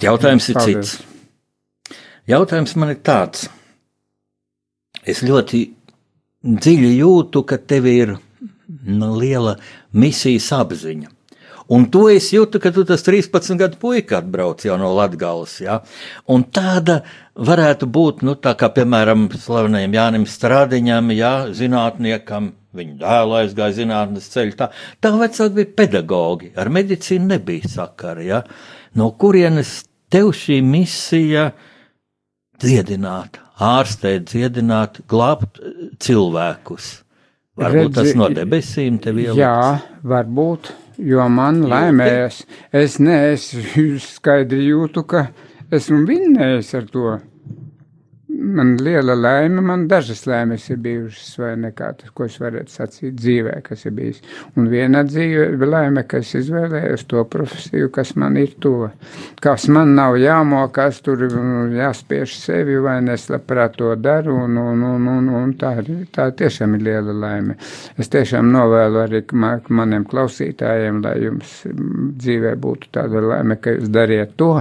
Jautājums 0.07 0.51
ir 0.55 0.63
Paldies. 0.63 0.97
cits. 1.03 1.99
Jautājums 2.31 2.79
man 2.79 2.95
ir 2.95 3.03
tāds. 3.03 3.49
Es 5.03 5.27
ļoti 5.27 5.67
dziļi 6.43 6.93
jūtu, 6.99 7.45
ka 7.47 7.59
tev 7.59 7.89
ir 7.91 8.17
nu, 8.87 9.13
liela 9.19 9.57
misijas 9.93 10.51
apziņa. 10.57 11.11
Un 11.73 11.87
to 11.93 12.09
es 12.11 12.27
jūtu, 12.35 12.59
ka 12.61 12.73
tu 12.75 12.83
tas 12.85 13.05
13 13.07 13.57
gadu 13.61 13.79
puika 13.81 14.19
atbrauc 14.19 14.65
jau 14.67 14.75
no 14.81 14.91
Latgales, 14.97 15.55
ja? 15.63 15.79
Un 16.29 16.45
tāda 16.53 16.99
varētu 17.39 17.87
būt, 17.89 18.25
nu, 18.27 18.35
tā 18.37 18.53
kā, 18.59 18.69
piemēram, 18.75 19.29
slavenajam 19.41 19.95
Jānim 19.97 20.27
Strādiņam, 20.29 21.13
ja, 21.17 21.33
zinātniekam, 21.55 22.51
viņa 22.77 22.99
dēla 23.01 23.41
aizgāja 23.45 23.77
zinātnes 23.79 24.29
ceļu, 24.35 24.57
tā, 24.59 24.69
tā 25.01 25.15
vecāki 25.17 25.57
bija 25.61 25.73
pedagogi, 25.79 26.53
ar 26.59 26.73
medicīnu 26.73 27.31
nebija 27.37 27.71
sakara, 27.73 28.27
ja? 28.27 28.43
No 28.99 29.13
kurienes 29.17 29.79
tev 30.13 30.35
šī 30.37 30.59
misija 30.67 31.53
dziedināt, 32.61 33.39
ārstēt, 33.63 34.29
dziedināt, 34.33 35.03
glābt 35.11 35.61
eh, 35.63 35.89
cilvēkus? 36.03 36.93
Varbūt 37.61 37.93
tas 37.99 38.07
Redzi, 38.09 38.19
no 38.19 38.29
debesīm 38.33 38.97
tev 39.05 39.19
ieliks. 39.21 39.41
Jā, 39.43 39.57
varbūt, 40.09 40.71
jo 41.05 41.27
man 41.29 41.61
laimējas. 41.69 42.43
Es 42.73 42.97
neesmu 43.03 44.01
skaidri 44.01 44.71
jūtu, 44.71 45.05
ka 45.05 45.27
esmu 45.73 46.01
vinnējis 46.09 46.73
ar 46.79 46.89
to. 46.95 47.13
Man 48.43 48.77
liela 48.77 49.15
laime, 49.15 49.61
man 49.63 49.85
dažas 49.87 50.25
laimes 50.27 50.65
ir 50.73 50.79
bijušas, 50.83 51.37
vai 51.39 51.53
nekā 51.63 51.93
tas, 52.01 52.11
ko 52.11 52.27
es 52.27 52.41
varētu 52.43 52.73
sacīt 52.75 53.15
dzīvē, 53.21 53.53
kas 53.63 53.85
ir 53.87 53.95
bijis. 53.95 54.19
Un 54.59 54.67
viena 54.73 55.05
dzīve 55.07 55.69
laime, 55.69 56.03
ka 56.11 56.19
es 56.25 56.33
izvēlējos 56.41 57.05
to 57.13 57.23
profesiju, 57.31 57.93
kas 57.95 58.17
man 58.19 58.41
ir 58.41 58.57
to. 58.65 58.89
Kas 59.45 59.69
man 59.71 59.95
nav 59.95 60.17
jāmokās, 60.19 60.99
tur 61.07 61.23
mm, 61.29 61.77
jāspiež 61.79 62.35
sevi, 62.41 62.81
vai 62.83 62.97
ne, 63.07 63.15
es 63.15 63.29
labprāt 63.31 63.77
to 63.79 63.93
daru, 64.01 64.35
un, 64.49 64.59
un, 64.59 64.83
un, 64.91 65.07
un, 65.15 65.31
un 65.43 65.55
tā, 65.61 65.77
tā 66.17 66.27
tiešām 66.43 66.75
ir 66.81 66.87
liela 66.89 67.15
laime. 67.15 67.57
Es 67.95 68.11
tiešām 68.11 68.51
novēlu 68.51 69.05
arī 69.05 69.23
ma- 69.39 69.61
maniem 69.71 70.09
klausītājiem, 70.09 70.99
lai 71.07 71.15
jums 71.29 71.61
mm, 71.71 72.11
dzīvē 72.19 72.57
būtu 72.67 72.91
tāda 72.99 73.23
laime, 73.29 73.61
ka 73.63 73.79
jūs 73.79 73.93
dariet 73.95 74.35
to 74.41 74.57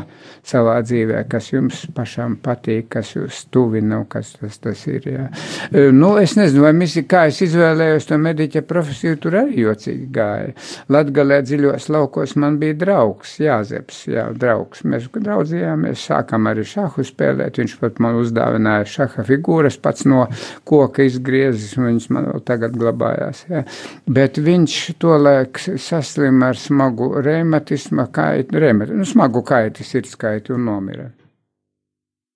savā 0.48 0.80
dzīvē, 0.86 1.26
kas 1.32 1.52
jums 1.54 1.86
pašam 1.96 2.38
patīk, 2.42 2.90
kas 2.98 3.16
jūs 3.16 3.46
tuvi 3.52 3.72
tuvina, 3.72 4.06
kas 4.10 4.36
tas, 4.40 4.58
tas 4.62 4.86
ir. 4.88 5.08
Jā. 5.08 5.28
E, 5.72 5.90
Nu, 5.92 6.16
es 6.22 6.36
nezinu, 6.38 6.64
vai 6.66 6.72
misi, 6.76 7.04
kā 7.10 7.26
es 7.30 7.42
izvēlējos 7.46 8.08
to 8.10 8.18
mediķa 8.22 8.64
profesiju, 8.68 9.18
tur 9.22 9.38
arī 9.42 9.66
jocīgi 9.66 10.08
gāja. 10.14 10.54
Latgalē 10.92 11.42
dziļos 11.46 11.90
laukos 11.94 12.36
man 12.42 12.58
bija 12.62 12.78
draugs, 12.80 13.36
Jāzeps, 13.42 14.06
jā, 14.12 14.28
draugs. 14.38 14.84
Mēs 14.88 15.10
draudzījāmies, 15.14 16.06
sākam 16.10 16.50
arī 16.52 16.66
šahu 16.68 17.06
spēlēt, 17.06 17.60
viņš 17.62 17.78
pat 17.82 18.00
man 18.04 18.20
uzdāvināja 18.22 18.88
šaha 18.96 19.26
figūras, 19.28 19.80
pats 19.82 20.08
no 20.10 20.26
koka 20.68 21.06
izgriezis, 21.08 21.76
un 21.78 21.90
viņas 21.90 22.10
man 22.16 22.30
vēl 22.32 22.46
tagad 22.48 22.78
glabājās. 22.80 23.44
Jā. 23.52 23.64
Bet 24.10 24.40
viņš 24.42 24.78
tolaik 25.02 25.62
saslim 25.62 26.42
ar 26.48 26.60
smagu 26.60 27.12
reumatismu, 27.22 28.08
kaitu, 28.16 28.62
reumatismu, 28.62 29.02
nu, 29.04 29.10
smagu 29.10 29.44
kaitu, 29.46 29.86
sirdskaitu 30.32 30.54
un 30.54 30.66
nomira. 30.66 31.10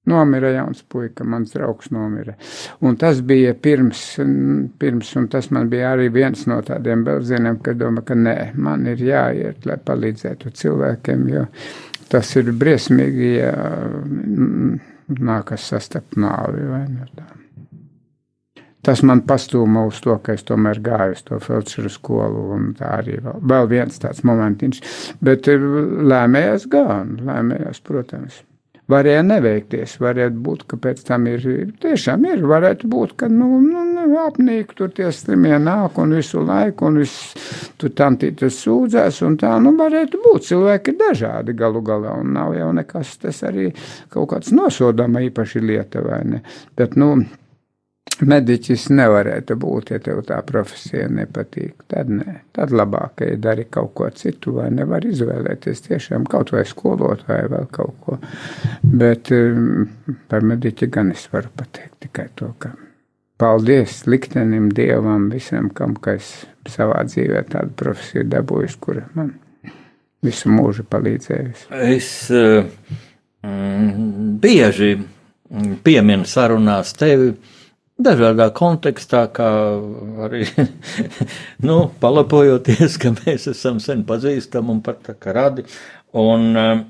Nomira 0.06 0.52
jauns 0.52 0.84
puika, 0.84 1.24
mans 1.24 1.54
draugs 1.54 1.89
nomira. 1.91 2.36
Un 2.82 2.96
tas 2.96 3.22
bija 3.22 3.56
pirms, 3.56 4.20
pirms, 4.78 5.16
un 5.16 5.28
tas 5.28 5.50
man 5.50 5.70
bija 5.70 5.96
arī 5.96 6.12
viens 6.14 6.46
no 6.48 6.62
tādiem 6.62 7.04
belzieniem, 7.04 7.58
ka 7.60 7.74
domā, 7.74 8.04
ka 8.06 8.14
nē, 8.14 8.54
man 8.56 8.86
ir 8.86 9.02
jāiet, 9.02 9.66
lai 9.66 9.78
palīdzētu 9.78 10.52
cilvēkiem, 10.54 11.26
jo 11.30 11.48
tas 12.10 12.36
ir 12.36 12.54
briesmīgi, 12.54 13.32
ja 13.39 13.56
mm, 13.56 14.78
nākas 15.26 15.66
sastapt 15.72 16.20
nāvi 16.22 16.70
vai 16.70 16.86
ne 16.86 17.10
tā. 17.16 17.45
Tas 18.86 19.02
man 19.02 19.24
pastūma 19.26 19.88
uz 19.90 20.00
to, 20.06 20.14
ka 20.22 20.36
es 20.38 20.46
tomēr 20.46 20.78
gāju 20.86 21.16
uz 21.16 21.24
to 21.26 21.40
Felčera 21.42 21.90
skolu, 21.90 22.60
tā 22.78 23.00
arī 23.00 23.18
vēl, 23.18 23.40
vēl 23.52 23.70
viens 23.72 24.02
tāds 24.02 24.22
momentiņš. 24.28 24.82
Bet 25.26 25.50
eh, 25.50 25.70
lēmējās 26.12 26.68
gan, 26.70 27.16
lēmējās, 27.26 27.82
protams. 27.86 28.44
Varēja 28.86 29.24
neveikties, 29.26 29.96
varētu 29.98 30.42
būt, 30.46 30.64
ka 30.70 30.78
pēc 30.78 31.00
tam 31.08 31.24
ir, 31.26 31.46
tiešām 31.82 32.28
ir, 32.30 32.44
varētu 32.46 32.86
būt, 32.92 33.16
ka, 33.18 33.30
nu, 33.34 33.56
nu, 33.64 33.82
nu 33.96 34.20
apnīk 34.22 34.76
tur 34.78 34.92
tie 34.94 35.08
slimie 35.10 35.56
nāk 35.58 35.98
un 36.04 36.14
visu 36.14 36.44
laiku, 36.46 36.92
un 36.92 37.00
viss 37.02 37.34
tur 37.82 37.96
tantītas 37.98 38.60
sūdzēs, 38.62 39.24
un 39.26 39.40
tā, 39.42 39.56
nu, 39.64 39.72
varētu 39.80 40.20
būt, 40.28 40.46
cilvēki 40.52 40.94
ir 40.94 41.00
dažādi 41.00 41.56
galu 41.58 41.82
galā, 41.88 42.14
un 42.22 42.38
nav 42.38 42.54
jau 42.54 42.70
nekas, 42.78 43.16
tas 43.26 43.42
arī 43.50 43.72
kaut 44.14 44.30
kāds 44.36 44.54
nosodama 44.54 45.26
īpaši 45.32 45.66
lieta, 45.66 46.06
vai 46.06 46.22
ne, 46.36 46.44
bet, 46.78 46.94
nu, 47.02 47.16
mediķis 48.24 48.88
nevarētu 48.95 49.58
būt, 49.60 49.91
ja 49.91 49.99
tev 50.03 50.22
tā 50.28 50.38
profesija 50.47 51.08
nepatīk. 51.12 51.84
Tad 51.91 52.12
nē, 52.12 52.38
tad 52.56 52.72
labāk, 52.76 53.26
ja 53.26 53.38
dari 53.41 53.66
kaut 53.72 53.93
ko 53.97 54.10
citu, 54.16 54.56
vai 54.60 54.70
nevar 54.74 55.06
izvēlēties 55.08 55.84
tiešām 55.89 56.28
kaut 56.32 56.53
vai 56.56 56.64
skolotāju 56.68 57.51
vai 57.51 57.64
kaut 57.72 57.95
ko. 58.06 58.18
Bet 58.84 59.32
um, 59.36 59.88
par 60.32 60.45
mediķi 60.47 60.89
gan 60.91 61.12
es 61.16 61.28
varu 61.34 61.51
pateikt 61.58 62.06
tikai 62.08 62.30
to, 62.39 62.53
ka 62.60 62.72
paldies 63.41 64.06
liktenim, 64.08 64.70
dievam, 64.76 65.28
visam, 65.34 65.68
kam, 65.76 65.97
ka 65.99 66.16
es 66.20 66.45
savā 66.72 67.01
dzīvē 67.08 67.43
tādu 67.51 67.76
profesiju 67.82 68.30
dabūjuši, 68.32 68.80
kura 68.82 69.10
man 69.18 69.34
visu 70.26 70.49
mūžu 70.53 70.86
palīdzējusi. 70.89 71.68
Es 71.91 72.14
uh, 72.34 72.64
mm, 73.43 74.39
bieži 74.41 74.95
pieminu 75.86 76.26
sarunās 76.26 76.95
tevi 76.97 77.34
dažādā 78.02 78.50
kontekstā, 78.56 79.26
kā 79.34 79.50
arī 80.28 80.46
nu, 81.68 81.78
palapojoties, 82.02 83.00
ka 83.02 83.14
mēs 83.22 83.50
esam 83.52 83.80
sen 83.84 84.04
pazīstami 84.08 84.76
un 84.76 84.82
pat 84.86 85.14
radi. 85.36 85.66
Un, 86.16 86.52
um, 86.56 86.84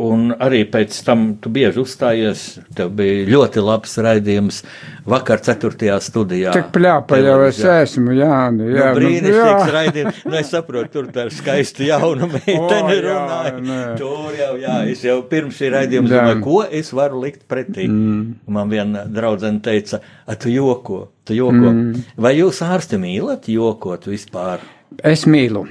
Un 0.00 0.30
arī 0.40 0.62
pēc 0.70 0.94
tam 1.04 1.24
tu 1.42 1.50
bieži 1.52 1.82
uzstājies. 1.82 2.44
Tev 2.76 2.92
bija 2.96 3.26
ļoti 3.28 3.60
labs 3.64 3.98
raidījums 4.00 4.62
vakar, 5.10 5.42
4. 5.44 5.96
studijā. 6.04 6.54
Tik 6.56 6.70
pļāpa 6.72 7.18
jau 7.20 7.34
es 7.48 7.58
esmu, 7.60 8.14
jā, 8.16 8.38
nu, 8.54 8.68
jā. 8.70 8.86
Nu, 8.86 8.94
nu, 8.94 9.00
brīnišķīgs 9.00 9.66
jā. 9.66 9.74
raidījums. 9.74 10.22
Nu, 10.24 10.38
es 10.40 10.52
saprotu, 10.54 10.92
tur 10.94 11.10
tā 11.12 11.26
ir 11.28 11.34
skaista 11.36 11.84
jauna 11.84 12.30
meitene 12.34 12.80
O, 12.80 12.94
jā, 12.94 13.02
runāja. 13.08 13.52
nē. 13.66 13.80
Tur 14.00 14.38
jau, 14.38 14.52
jā, 14.62 14.78
es 14.94 15.04
jau 15.04 15.18
pirms 15.30 15.60
šī 15.60 15.72
raidījuma 15.76 16.08
Jā. 16.08 16.14
domāju, 16.16 16.40
ko 16.46 16.62
es 16.80 16.94
varu 16.96 17.20
likt 17.26 17.44
pretī. 17.50 17.88
Mm. 17.90 18.24
Man 18.56 18.72
viena 18.72 19.04
draudzene 19.10 19.60
teica, 19.64 20.00
a 20.24 20.38
tu 20.40 20.52
joko, 20.54 21.02
tu 21.28 21.36
joko. 21.36 21.74
Mm. 21.74 22.08
Vai 22.16 22.36
jūs 22.38 22.62
ārsti 22.64 23.00
mīlat 23.02 23.50
jokot 23.52 24.08
vispār? 24.08 24.64
Es 25.04 25.26
mīlu. 25.28 25.66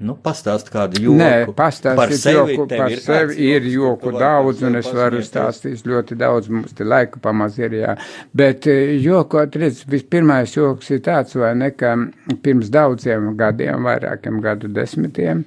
Nu, 0.00 0.14
pastāst 0.16 0.70
kādu 0.72 0.96
joku. 1.04 1.18
Nē, 1.20 1.52
pastāstīt 1.52 2.22
joku 2.32 2.64
par 2.70 2.88
ir 2.88 3.02
sevi 3.04 3.50
ir 3.50 3.66
joku 3.68 4.08
vari 4.08 4.22
daudz, 4.22 4.62
un 4.64 4.78
es 4.78 4.86
varu 4.96 5.18
stāstīt 5.20 5.82
ļoti 5.84 6.16
daudz, 6.16 6.46
mums 6.48 6.72
te 6.76 6.86
laika 6.88 7.20
pamaz 7.20 7.58
ir, 7.60 7.74
jā. 7.82 7.92
Bet 8.32 8.64
eh, 8.72 8.94
jokot, 9.04 9.58
redz, 9.60 9.82
vispirmais 9.92 10.54
joks 10.56 10.88
ir 10.96 11.02
tāds, 11.04 11.36
vai 11.36 11.50
ne, 11.60 11.68
ka 11.76 11.92
pirms 12.40 12.70
daudziem 12.72 13.34
gadiem, 13.36 13.84
vairākiem 13.84 14.38
gadu 14.40 14.70
desmitiem, 14.72 15.42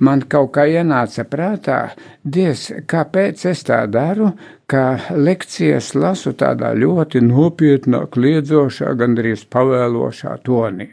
man 0.00 0.24
kaut 0.24 0.54
kā 0.56 0.64
ienāca 0.72 1.26
prātā, 1.28 1.82
diez, 2.24 2.70
kāpēc 2.88 3.44
es 3.52 3.66
tā 3.68 3.82
daru, 3.92 4.30
ka 4.72 4.86
lekcijas 5.12 5.92
lasu 5.96 6.32
tādā 6.32 6.72
ļoti 6.80 7.20
nopietnā, 7.28 8.06
kliedzošā, 8.16 8.94
gandrīz 8.96 9.44
pavēlošā 9.52 10.38
tonī. 10.48 10.88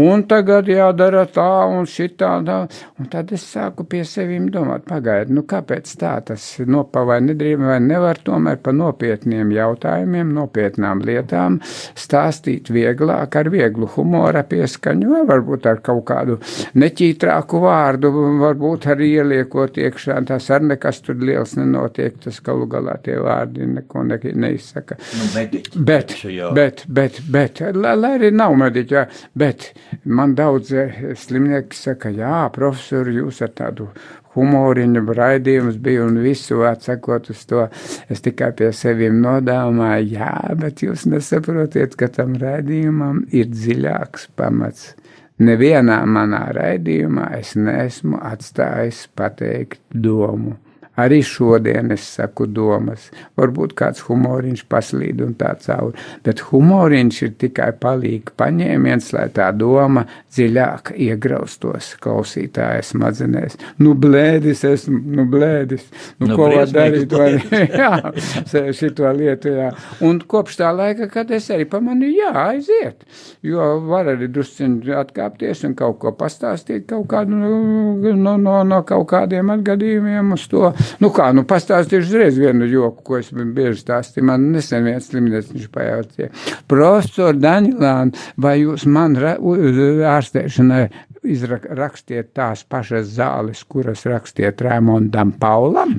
Un 0.00 0.24
tagad 0.30 0.68
jādara 0.70 1.26
tā 1.30 1.48
un 1.70 1.88
šitā. 1.88 2.32
Tā. 2.46 2.58
Un 3.00 3.08
tad 3.12 3.32
es 3.34 3.44
sāku 3.48 3.84
pie 3.88 4.02
sevīm 4.06 4.48
domāt, 4.52 4.86
pagaidiet, 4.88 5.32
nu 5.34 5.44
kāpēc 5.48 5.90
tā 6.00 6.14
tas 6.26 6.44
nopā 6.66 7.02
vai 7.08 7.20
nedrīkst, 7.24 7.62
vai 7.64 7.78
nevar 7.82 8.20
tomēr 8.24 8.60
par 8.62 8.76
nopietniem 8.76 9.52
jautājumiem, 9.54 10.32
nopietnām 10.36 11.02
lietām 11.06 11.58
stāstīt 11.64 12.70
vieglāk, 12.72 13.36
ar 13.40 13.50
vieglu 13.52 13.88
humora 13.96 14.42
pieskaņu, 14.48 15.10
vai 15.14 15.22
varbūt 15.28 15.68
ar 15.70 15.82
kaut 15.84 16.04
kādu 16.10 16.38
neķītrāku 16.80 17.62
vārdu, 17.64 18.12
varbūt 18.40 18.88
arī 18.94 19.10
ieliekot 19.20 19.80
iekšā, 19.80 20.20
tas 20.28 20.50
ar 20.54 20.64
nekas 20.66 21.02
tur 21.06 21.20
liels 21.20 21.56
nenotiek, 21.58 22.18
tas 22.24 22.40
galu 22.44 22.68
galā 22.70 22.96
tie 23.04 23.18
vārdi 23.20 23.68
neko 23.78 24.04
ne, 24.08 24.20
neizsaka. 24.44 24.98
Nu, 25.18 25.30
mediķi 25.34 25.84
Bet, 25.90 26.14
jau. 26.24 26.52
bet, 26.56 26.84
bet, 26.88 27.20
bet, 27.30 27.62
lai, 27.74 27.96
arī 28.16 28.30
nav 28.34 28.54
mediķi, 28.60 28.96
jā, 28.96 29.04
bet 29.50 29.74
man 30.04 30.34
daudz 30.38 30.72
eh, 30.72 31.02
slimnieki 31.18 31.76
saka, 31.76 32.10
jā, 32.14 32.46
profesori, 32.54 33.18
jūs 33.18 33.42
ar 33.42 33.52
tādu 33.58 33.88
humoriņu 34.36 35.02
raidījumus 35.16 35.80
bija 35.82 36.04
un 36.06 36.20
visu 36.22 36.62
atsakot 36.68 37.32
uz 37.32 37.42
to, 37.50 37.66
es 38.12 38.22
tikai 38.22 38.52
pie 38.58 38.70
seviem 38.76 39.18
nodāmāju, 39.24 40.12
jā, 40.14 40.34
bet 40.60 40.84
jūs 40.86 41.08
nesaprotiet, 41.10 41.96
ka 41.98 42.10
tam 42.14 42.36
raidījumam 42.38 43.24
ir 43.34 43.50
dziļāks 43.50 44.30
pamats. 44.38 44.92
Nevienā 45.40 46.02
manā 46.06 46.44
raidījumā 46.54 47.30
es 47.38 47.54
neesmu 47.56 48.20
atstājis 48.30 49.06
pateikt 49.16 49.80
domu. 49.90 50.58
Arī 51.00 51.20
šodien 51.26 51.92
es 51.94 52.06
saku 52.16 52.46
domas. 52.46 53.10
Varbūt 53.40 53.74
kāds 53.78 54.04
humoriņš 54.06 54.64
paslīd 54.70 55.20
un 55.24 55.36
tā 55.40 55.52
cauri, 55.64 55.98
bet 56.24 56.44
humoriņš 56.48 57.20
ir 57.26 57.36
tikai 57.44 57.70
palīgi 57.80 58.36
paņēmiens, 58.40 59.12
lai 59.16 59.28
tā 59.34 59.50
doma 59.56 60.06
dziļāk 60.30 60.94
iegraustos 60.96 61.94
klausītāja 62.00 62.82
smadzenēs. 62.86 63.58
Nu, 63.82 63.94
blēdis 63.98 64.64
esmu, 64.68 65.00
nu, 65.20 65.28
blēdis. 65.30 65.86
Nu, 66.20 66.30
Nu, 66.30 66.36
nu 66.36 66.36
ko 66.36 66.48
var 66.52 66.68
darīt? 66.68 67.12
Vai, 67.16 67.30
jā, 67.80 68.70
šito 68.76 69.08
lietu, 69.16 69.50
jā. 69.56 69.70
Un 70.06 70.20
kopš 70.30 70.58
tā 70.60 70.70
laika, 70.76 71.08
kad 71.10 71.30
es 71.34 71.48
arī 71.52 71.66
pamanīju, 71.70 72.18
jā, 72.20 72.32
aiziet. 72.52 73.06
Jo 73.46 73.70
var 73.88 74.12
arī 74.12 74.28
drusciņi 74.30 74.94
atkāpties 75.00 75.64
un 75.68 75.74
kaut 75.78 75.98
ko 76.02 76.12
pastāstīt, 76.16 76.86
kaut 76.90 77.08
kādu 77.10 77.38
nu, 77.40 78.12
no, 78.14 78.36
no, 78.36 78.58
no 78.68 78.82
kaut 78.86 79.08
kādiem 79.14 79.52
atgadījumiem 79.56 80.36
uz 80.36 80.46
to. 80.52 80.70
Nu 81.02 81.12
kā, 81.14 81.30
nu 81.36 81.44
pastāstīšu 81.48 82.08
uzreiz 82.08 82.38
vienu 82.40 82.68
joku, 82.70 83.04
ko 83.06 83.20
es 83.20 83.30
bieži 83.30 83.80
stāstīju. 83.84 84.26
Man 84.30 84.50
nesen 84.54 84.86
viens 84.88 85.06
slimnieks 85.10 85.52
viņš 85.54 85.68
pajautāja. 85.74 86.32
Profesor 86.70 87.38
Daņilān, 87.38 88.14
vai 88.40 88.56
jūs 88.62 88.86
man 88.90 89.16
ārstēšanai 89.20 90.84
izrakstiet 91.26 92.30
tās 92.36 92.62
pašas 92.68 93.10
zāles, 93.16 93.60
kuras 93.68 94.06
rakstiet 94.08 94.60
Raimondam 94.64 95.32
Paulam? 95.40 95.98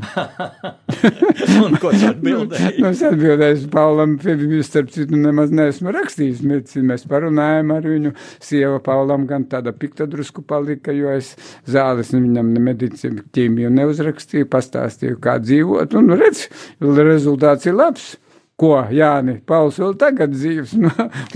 Un 1.66 1.78
ko 1.82 1.92
tu 1.94 2.08
atbildēji? 2.10 2.82
Nu, 2.82 2.90
es 2.90 3.04
atbildēju 3.06 3.68
Paulam, 3.74 4.18
starp 4.66 4.90
citu 4.96 5.20
nemaz 5.20 5.54
neesmu 5.54 5.94
rakstījis 5.94 6.42
medicīnu. 6.46 6.88
Mēs 6.92 7.06
parunājām 7.10 7.76
ar 7.76 7.86
viņu. 7.92 8.16
Sieva 8.42 8.82
Paulam 8.84 9.28
gan 9.30 9.46
tāda 9.52 9.76
pikta 9.78 10.10
drusku 10.10 10.44
palika, 10.48 10.96
jo 10.96 11.14
es 11.14 11.36
zāles 11.70 12.14
viņam 12.16 12.54
ne 12.56 12.66
medicīnu 12.72 13.28
ķīmiju 13.36 13.72
neuzrakstīju, 13.78 14.50
pastāstīju, 14.52 15.22
kā 15.22 15.38
dzīvot. 15.44 15.96
Un 16.02 16.18
redz, 16.18 16.48
rezultāts 16.82 17.70
ir 17.70 17.78
labs. 17.78 18.14
Ko 18.62 18.76
Jāni 18.94 19.40
Pauls 19.42 19.80
vēl 19.82 19.96
tagad 19.98 20.36
dzīves, 20.36 20.76
nu, 20.78 20.90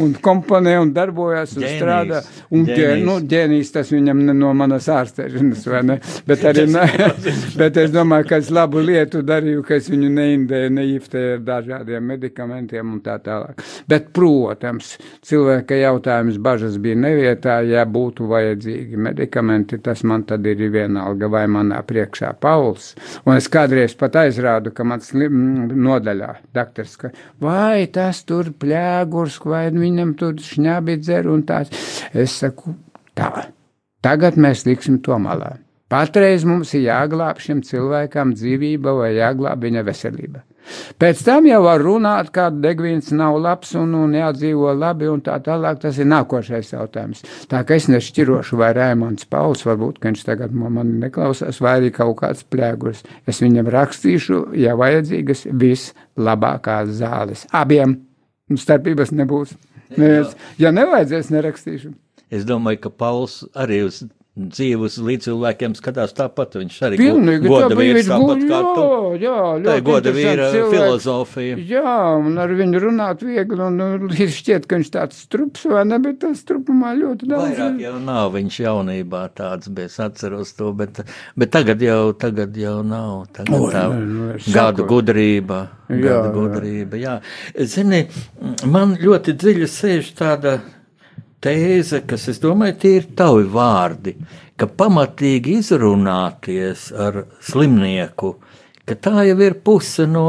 un 0.04 0.12
komponē 0.22 0.76
un 0.78 0.92
darbojas 0.94 1.56
un 1.58 1.64
Ģēnijs. 1.64 1.80
strādā. 1.80 2.20
Un 2.54 2.66
ģē, 2.68 2.76
Ģēnijs. 2.78 3.06
nu, 3.08 3.16
ģēnijs 3.32 3.72
tas 3.74 3.90
viņam 3.90 4.20
ne 4.28 4.36
no 4.38 4.52
manas 4.54 4.86
ārstēšanas, 4.94 5.64
vai 5.72 5.82
ne? 5.90 5.96
Bet 6.28 6.44
arī, 6.46 6.68
bet 7.62 7.80
es 7.82 7.90
domāju, 7.96 8.28
ka 8.30 8.38
es 8.44 8.52
labu 8.54 8.84
lietu 8.86 9.24
darīju, 9.26 9.64
ka 9.66 9.80
es 9.80 9.90
viņu 9.90 10.12
neindēju, 10.20 10.74
neiftēju 10.78 11.32
ar 11.40 11.42
dažādiem 11.48 12.06
medikamentiem 12.14 12.94
un 12.94 13.02
tā 13.08 13.18
tālāk. 13.26 13.66
Bet, 13.90 14.12
protams, 14.14 14.94
cilvēka 15.26 15.82
jautājums 15.82 16.38
bažas 16.38 16.78
bija 16.78 17.00
nevietā, 17.08 17.58
ja 17.66 17.88
būtu 17.90 18.30
vajadzīgi 18.30 19.02
medikamenti, 19.02 19.82
tas 19.82 20.06
man 20.06 20.28
tad 20.30 20.46
ir 20.46 20.62
vienalga 20.70 21.32
vai 21.34 21.48
manā 21.50 21.82
priekšā 21.90 22.36
Pauls. 22.38 22.94
Un 23.26 23.40
es 23.40 23.50
kādreiz 23.50 23.98
pat 23.98 24.22
aizrādu, 24.28 24.76
ka 24.78 24.86
man 24.86 25.02
slim, 25.02 25.42
nodaļā 25.74 26.32
daktars, 26.54 26.96
ka 27.02 27.15
vai 27.42 27.88
tas 27.94 28.24
tur 28.28 28.52
pļēgurs, 28.62 29.42
vai 29.46 29.68
viņam 29.74 30.16
tur 30.20 30.40
šņābi 30.42 30.98
dzer 31.02 31.30
un 31.32 31.44
tās. 31.48 31.72
Es 32.14 32.40
saku, 32.42 32.76
tā, 33.18 33.32
tagad 34.06 34.40
mēs 34.40 34.66
liksim 34.70 35.02
to 35.06 35.20
malā. 35.22 35.56
Patreiz 35.92 36.42
mums 36.50 36.74
ir 36.74 36.88
jāglāb 36.88 37.38
šim 37.44 37.62
cilvēkam 37.66 38.34
dzīvība 38.34 38.94
vai 38.98 39.12
jāglāb 39.20 39.68
viņa 39.68 39.84
veselība. 39.86 40.42
Pēc 40.98 41.20
tam 41.28 41.46
jau 41.46 41.60
var 41.62 41.84
runāt, 41.86 42.32
ka 42.34 42.48
degvīns 42.50 43.12
nav 43.14 43.38
labs 43.38 43.76
un, 43.78 43.92
un 44.00 44.16
jādzīvo 44.18 44.72
labi 44.74 45.06
un 45.12 45.22
tā 45.22 45.36
tālāk. 45.46 45.78
Tas 45.84 46.00
ir 46.02 46.10
nākošais 46.10 46.72
jautājums. 46.74 47.22
Tā 47.52 47.62
kā 47.68 47.78
es 47.78 47.86
nešķirošu, 47.92 48.58
vai 48.58 48.72
Raimons 48.74 49.28
Pauls, 49.30 49.62
varbūt, 49.68 50.02
viņš 50.02 50.26
tagad 50.26 50.58
no 50.58 50.72
mani 50.74 50.98
neklausās, 51.04 51.62
vai 51.62 51.76
arī 51.80 51.94
kaut 51.94 52.18
kāds 52.24 52.42
plēgurs. 52.50 53.06
Es 53.30 53.44
viņam 53.46 53.70
rakstīšu, 53.78 54.42
ja 54.58 54.74
vajadzīgas, 54.80 55.46
vislabākās 55.54 56.98
zāles. 56.98 57.46
Abiem 57.54 58.00
starpības 58.50 59.14
nebūs. 59.14 59.54
Neviens, 59.96 60.34
ja 60.58 60.74
nevajadzēs, 60.74 61.30
nerakstīšu. 61.34 61.94
Es 62.34 62.46
domāju, 62.48 62.88
ka 62.88 62.90
Pauls 62.90 63.44
arī 63.54 63.84
uz 63.86 64.02
dzīvi 64.36 64.84
uz 64.90 64.96
līdzcilvēkiem 65.00 65.76
skatās 65.78 66.12
tāpat. 66.16 66.58
Viņš 66.60 66.78
arī 66.88 66.98
Pilnīgi, 67.00 67.48
goda 67.48 67.78
vīrs 67.80 68.10
tāpat 68.10 68.42
kā 68.50 68.60
tu. 68.76 68.86
jā, 69.16 69.20
jā, 69.22 69.36
Tā 69.64 69.76
ļoti 69.76 69.78
ir 69.78 69.86
goda 69.88 70.14
vīra 70.16 70.48
filozofija. 70.74 71.58
Jā, 71.70 71.96
un 72.20 72.36
ar 72.44 72.52
viņu 72.60 72.82
runāt 72.84 73.24
viegli, 73.24 73.62
un 73.64 74.10
ir 74.12 74.34
šķiet, 74.36 74.68
ka 74.68 74.80
viņš 74.82 74.92
tāds 74.98 75.22
strups 75.26 75.64
vai 75.72 75.86
ne, 75.88 76.00
bet 76.04 76.20
tas 76.26 76.44
strupumā 76.44 76.92
ļoti 77.00 77.30
daudz. 77.32 77.56
Vairāk 77.56 77.80
jau 77.86 77.96
nav 78.04 78.34
viņš 78.36 78.60
jaunībā 78.66 79.24
tāds 79.40 79.72
bija, 79.72 79.88
es 79.92 79.98
atceros 80.04 80.54
to, 80.60 80.74
bet, 80.76 81.00
bet 81.40 81.54
tagad 81.56 81.82
jau, 81.86 82.12
tagad 82.20 82.56
jau 82.60 82.82
nav. 82.84 83.26
Tagad 83.36 83.56
Oi, 83.56 83.72
tā 83.72 83.88
nē, 83.94 84.04
nu, 84.06 84.30
saku. 84.44 84.88
gudrība, 84.92 85.62
Jā, 85.88 85.98
gada 86.02 86.28
jā. 86.28 86.34
gudrība, 86.36 87.00
jā. 87.00 87.16
Zini, 87.72 88.04
man 88.68 88.98
ļoti 89.00 89.36
dziļi 89.40 89.68
sēž 89.70 90.12
tāda 90.20 90.58
tēze, 91.46 92.02
kas, 92.10 92.28
es 92.32 92.42
domāju, 92.44 92.78
tie 92.82 92.94
ir 93.00 93.08
tavi 93.18 93.46
vārdi, 93.54 94.16
ka 94.58 94.68
pamatīgi 94.68 95.60
izrunāties 95.62 96.90
ar 97.06 97.24
slimnieku, 97.44 98.36
ka 98.86 98.98
tā 98.98 99.26
jau 99.30 99.38
ir 99.46 99.60
puse 99.66 100.08
no 100.10 100.28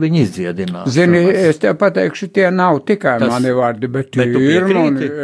viņa 0.00 0.20
izdziedināšanas. 0.24 0.94
Zini, 0.94 1.20
es 1.50 1.58
tev 1.60 1.74
pateikšu, 1.80 2.30
tie 2.32 2.46
nav 2.54 2.78
tikai 2.88 3.18
Tas- 3.20 3.28
mani 3.28 3.50
vārdi, 3.52 3.90
bet, 3.92 4.16
bet 4.16 4.36
ir? 4.40 4.70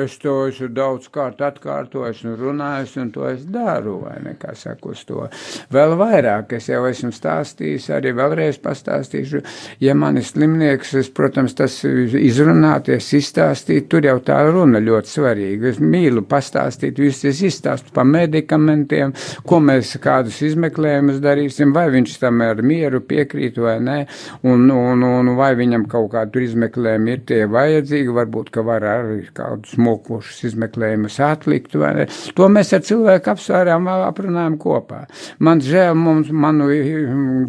Es 0.04 0.18
to 0.20 0.34
esmu 0.48 0.68
daudz 0.76 1.08
kārt 1.08 1.40
atkārtojis 1.40 2.20
un 2.28 2.36
runājis, 2.36 2.96
un 3.00 3.10
to 3.14 3.24
es 3.30 3.46
daru, 3.48 4.02
vai 4.04 4.18
nekā 4.26 4.52
saku 4.54 4.92
uz 4.92 5.04
to. 5.08 5.24
Vēl 5.72 5.94
vairāk, 5.96 6.52
es 6.58 6.68
jau 6.68 6.82
esmu 6.88 7.12
stāstījis, 7.16 7.88
arī 7.96 8.12
vēlreiz 8.18 8.60
pastāstīšu, 8.60 9.40
ja 9.80 9.94
man 9.96 10.20
ir 10.20 10.26
slimnieks, 10.28 10.92
es, 11.00 11.08
protams, 11.08 11.56
tas 11.56 11.78
izrunāties, 11.84 13.08
izstāstīt, 13.16 13.88
tur 13.88 14.04
jau 14.04 14.18
tā 14.20 14.42
runa 14.50 14.82
ļoti 14.84 15.14
svarīga. 15.14 15.72
Es 15.72 15.80
mīlu 15.80 16.26
pastāstīt, 16.28 17.00
visu 17.00 17.30
es 17.32 17.40
izstāstu 17.40 17.94
par 17.96 18.04
medikamentiem, 18.04 19.16
ko 19.48 19.62
mēs, 19.64 19.96
kādus 20.02 20.42
izmeklējumus 20.44 21.24
darīsim, 21.24 21.72
vai 21.72 21.88
viņš 21.96 22.18
tam 22.20 22.44
ar 22.44 22.60
mieru 22.60 23.00
piekrīt 23.00 23.56
vai 23.64 23.78
nē. 23.80 23.98
Un, 24.44 24.57
un, 24.74 25.04
un 25.04 25.32
vai 25.38 25.52
viņam 25.58 25.86
kaut 25.90 26.10
kādu 26.14 26.42
izmeklējumu 26.44 27.12
ir 27.14 27.22
tie 27.28 27.40
vajadzīgi, 27.50 28.14
varbūt, 28.16 28.50
ka 28.54 28.64
var 28.66 28.86
arī 28.88 29.20
kādus 29.36 29.76
mokošus 29.80 30.48
izmeklējumus 30.50 31.18
atlikt, 31.24 31.76
vai 31.78 31.92
ne. 32.00 32.06
To 32.38 32.48
mēs 32.52 32.72
ar 32.76 32.82
cilvēku 32.86 33.32
apsvērām, 33.34 33.88
aprunājam 34.08 34.58
kopā. 34.60 35.04
Man 35.44 35.62
žēl 35.64 35.94
mums, 35.98 36.30
manu 36.32 36.68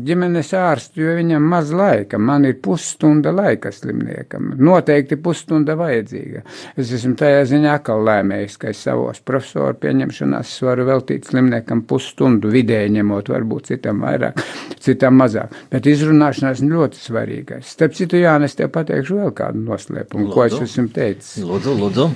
ģimenes 0.06 0.54
ārstu, 0.58 1.04
jo 1.04 1.16
viņam 1.20 1.50
maz 1.52 1.74
laika. 1.76 2.20
Man 2.22 2.48
ir 2.50 2.60
pusstunda 2.64 3.34
laika 3.36 3.72
slimniekam. 3.74 4.54
Noteikti 4.60 5.18
pusstunda 5.22 5.76
vajadzīga. 5.80 6.44
Es 6.80 6.94
esmu 6.96 7.16
tajā 7.20 7.44
ziņā 7.50 7.76
atkal 7.80 8.04
lēmējis, 8.08 8.58
ka 8.62 8.72
es 8.74 8.84
savos 8.86 9.22
profesoru 9.26 9.78
pieņemšanās 9.82 10.54
varu 10.68 10.88
veltīt 10.90 11.30
slimniekam 11.30 11.84
pusstundu 11.90 12.52
vidēji 12.54 12.96
ņemot, 12.98 13.32
varbūt 13.34 13.72
citam 13.74 14.04
vairāk, 14.06 14.42
citam 14.84 15.20
mazāk. 15.20 15.54
Bet 15.72 15.88
izrunāšanās 15.90 16.64
ļoti 16.66 16.99
svarīgais. 17.00 17.70
Starp 17.76 17.96
citu, 17.98 18.20
Jānis, 18.22 18.56
tev 18.60 18.72
pateikšu 18.76 19.20
vēl 19.22 19.34
kādu 19.38 19.64
noslēpumu, 19.66 20.30
ko 20.34 20.46
es 20.46 20.56
Lūdzu. 20.58 20.68
esmu 20.68 20.92
teicis. 20.96 21.44
Lūdzu, 21.46 21.76
lūdzu. 21.80 22.08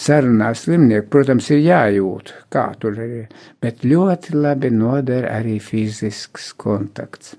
Sarunā 0.00 0.50
slimnieku, 0.58 1.08
protams, 1.12 1.50
ir 1.54 1.62
jājūt, 1.64 2.34
kā 2.52 2.66
tur 2.80 2.98
ir, 3.04 3.28
bet 3.62 3.84
ļoti 3.86 4.34
labi 4.38 4.72
noder 4.74 5.28
arī 5.30 5.58
fizisks 5.62 6.52
kontakts. 6.60 7.36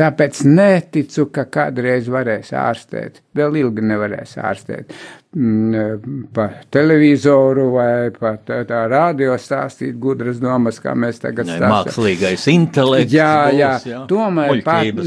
Tāpēc 0.00 0.44
neticu, 0.48 1.26
ka 1.34 1.44
kādreiz 1.52 2.06
varēs 2.08 2.54
ārstēt, 2.56 3.18
vēl 3.36 3.58
ilgi 3.60 3.82
nevarēs 3.84 4.38
ārstēt 4.40 4.94
mm, 5.36 6.30
pa 6.32 6.46
televizoru 6.72 7.66
vai 7.74 8.08
pa 8.14 8.32
tā, 8.46 8.62
tā 8.68 8.84
radio 8.88 9.36
stāstīt 9.40 9.98
gudras 10.00 10.40
domas, 10.40 10.80
kā 10.80 10.94
mēs 10.96 11.20
tagad 11.20 11.50
stāstām. 11.50 11.74
Mākslīgais 11.74 12.46
intelekts. 12.54 13.12
Jā, 13.12 13.34
jā, 13.52 13.74
būs, 13.82 14.08
tomēr 14.10 14.64
pat, 14.64 15.04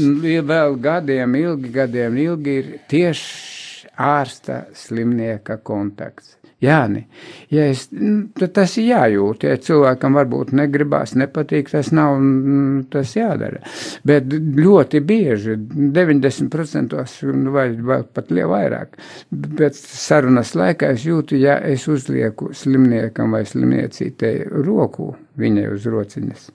vēl 0.52 0.78
gadiem, 0.86 1.36
ilgi 1.42 1.74
gadiem, 1.74 2.22
ilgi 2.28 2.56
ir 2.60 2.70
tieši 2.94 3.90
ārsta 3.98 4.64
slimnieka 4.78 5.58
kontakts. 5.66 6.36
Jā, 6.64 6.84
ne. 6.88 7.04
Ja 7.52 7.66
es, 7.68 7.86
n, 7.92 8.30
tad 8.38 8.54
tas 8.56 8.76
ir 8.80 8.86
jājūt. 8.88 9.44
Ja 9.48 9.56
cilvēkam 9.60 10.16
varbūt 10.16 10.54
negribās, 10.56 11.14
nepatīk, 11.18 11.68
tas 11.72 11.90
nav 11.94 12.16
mm, 12.16 12.86
tas 12.94 13.12
jādara. 13.16 13.60
Bet 14.06 14.32
ļoti 14.32 15.02
bieži, 15.04 15.58
90% 15.98 16.96
vai, 17.54 17.66
vai 17.90 18.00
pat 18.04 18.32
vairāk, 18.34 18.98
bet 19.30 19.76
sarunas 19.76 20.54
laikā 20.58 20.94
es 20.94 21.06
jūtu, 21.08 21.38
ja 21.40 21.58
es 21.60 21.86
uzlieku 21.90 22.52
slimniekam 22.56 23.34
vai 23.36 23.44
slimniecītei 23.48 24.36
roku 24.64 25.12
viņai 25.40 25.68
uz 25.74 25.88
rociņas. 25.90 26.48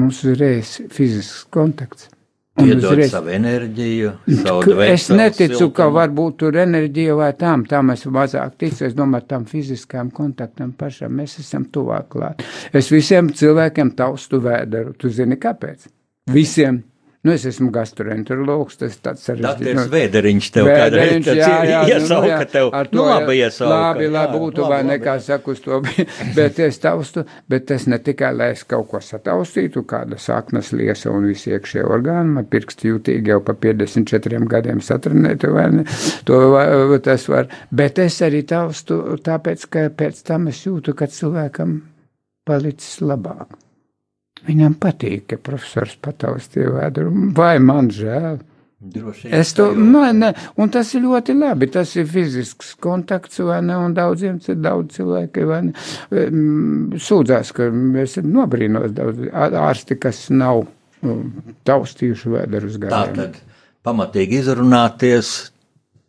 Mums 0.00 0.24
uzreiz 0.26 0.80
fizisks 0.90 1.44
kontakts. 1.54 2.13
Iedod 2.62 2.84
uzreiz- 2.92 3.10
savu 3.10 3.28
enerģiju, 3.34 4.10
savu 4.44 4.60
Ka 4.62 4.70
Es 4.86 5.08
dvēseli, 5.08 5.16
neticu, 5.18 5.48
ka 5.74 5.82
siltumu. 5.88 5.92
var 5.94 6.08
būt 6.14 6.36
tur 6.38 6.52
enerģija 6.52 7.16
vai 7.18 7.32
tām, 7.32 7.64
tam 7.66 7.90
es 7.90 8.04
mazāk 8.06 8.52
ticu. 8.58 8.84
Es 8.86 8.94
domāju, 8.94 9.26
tam 9.26 9.44
fiziskām 9.44 10.12
kontaktam 10.12 10.72
pašam 10.72 11.10
mēs 11.18 11.38
esam 11.40 11.64
tuvāk 11.64 12.06
klāt. 12.08 12.44
Es 12.72 12.88
visiem 12.90 13.28
cilvēkiem 13.30 13.90
taustu 13.96 14.40
vēderu. 14.40 14.94
Tu 14.96 15.08
zini, 15.10 15.36
kāpēc? 15.36 15.88
Visiem. 16.30 16.84
Nu, 17.24 17.32
es 17.32 17.46
esmu 17.48 17.70
gastroenterologs, 17.72 18.76
tas 18.76 18.98
tāds 19.00 19.22
sarežģīts. 19.24 19.46
Dakteris 19.64 19.86
Vēderiņš 19.94 20.48
tev 20.52 20.66
kādreiz 20.68 21.28
jā, 21.30 21.46
jā, 21.64 21.78
nu, 21.80 21.94
iesauka 21.94 22.28
jā, 22.28 22.40
tev. 22.52 22.68
ar 22.76 22.90
to 22.90 22.98
Nu, 22.98 23.06
labi 23.08 23.36
iesauka. 23.38 23.70
Labi, 23.72 24.08
jā, 24.10 24.24
būtu, 24.34 24.60
labi, 24.60 24.72
vai 24.74 24.80
labi. 24.82 24.90
nekā 24.90 25.14
saku 25.24 25.54
uz 25.54 25.62
to, 25.64 25.78
bet 26.36 26.60
es 26.60 26.80
taustu, 26.82 27.24
bet 27.48 27.64
tas 27.70 27.88
ne 27.88 27.96
tikai, 28.04 28.34
lai 28.36 28.50
es 28.52 28.66
kaut 28.68 28.90
ko 28.92 29.00
sataustītu, 29.00 29.86
kāda 29.88 30.20
saknas 30.20 30.74
liesa 30.76 31.14
un 31.16 31.24
visi 31.30 31.54
iekšējie 31.56 31.86
orgāni, 31.96 32.36
man 32.36 32.50
pirksti 32.52 32.92
jūtīgi 32.92 33.32
jau 33.32 33.40
pa 33.48 33.56
54 33.56 34.44
gadiem 34.52 34.84
satrenēt, 34.84 35.48
vai 35.56 35.66
ne, 35.78 35.88
to 36.28 36.44
vai, 36.52 36.68
tas 37.08 37.24
var, 37.32 37.48
bet 37.72 38.04
es 38.04 38.20
arī 38.26 38.44
taustu, 38.52 39.00
tāpēc, 39.24 39.68
ka 39.72 39.88
pēc 39.96 40.24
tam 40.28 40.52
es 40.52 40.60
jūtu, 40.68 40.92
ka 40.92 41.08
cilvēkam 41.08 41.78
palicis 42.44 43.00
labāk. 43.00 43.56
Viņam 44.44 44.74
patīk, 44.80 45.26
ka 45.32 45.36
profesors 45.40 45.94
pataustīja 46.04 46.72
vēdru, 46.74 47.10
vai 47.36 47.54
man 47.64 47.88
žēl. 47.94 48.40
Droši 48.84 49.30
vien 49.30 49.34
Es 49.40 49.54
to, 49.56 49.70
sajūta. 49.70 49.84
nu, 49.94 50.00
ne, 50.12 50.28
un 50.60 50.68
tas 50.68 50.90
ir 50.92 51.00
ļoti 51.06 51.32
labi. 51.38 51.70
Tas 51.72 51.94
ir 51.96 52.04
fizisks 52.10 52.74
kontakts, 52.84 53.38
vai 53.40 53.62
ne? 53.64 53.78
Un 53.80 53.94
daudziem 53.96 54.36
cil- 54.44 54.58
daudz 54.60 54.98
cilvēki 54.98 55.46
vai 55.48 55.60
ne, 55.70 55.72
sūdzās, 57.00 57.52
ka 57.56 57.70
mēs 57.72 58.18
nobrīnos 58.24 58.92
daudz 58.96 59.24
ārsti, 59.32 59.96
kas 60.02 60.26
nav 60.34 60.64
um, 60.66 61.30
taustījuši 61.68 62.32
vēderus 62.36 62.76
Tā 62.80 62.84
gadiem. 62.90 63.16
tad 63.16 63.40
pamatīgi 63.84 64.42
izrunāties, 64.42 65.32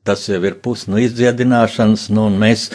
tas 0.07 0.27
jau 0.29 0.41
ir 0.47 0.59
pus 0.63 0.87
no 0.91 0.99
izdziedināšanas, 1.01 2.09
nu, 2.15 2.27
un 2.29 2.37
mēs 2.43 2.69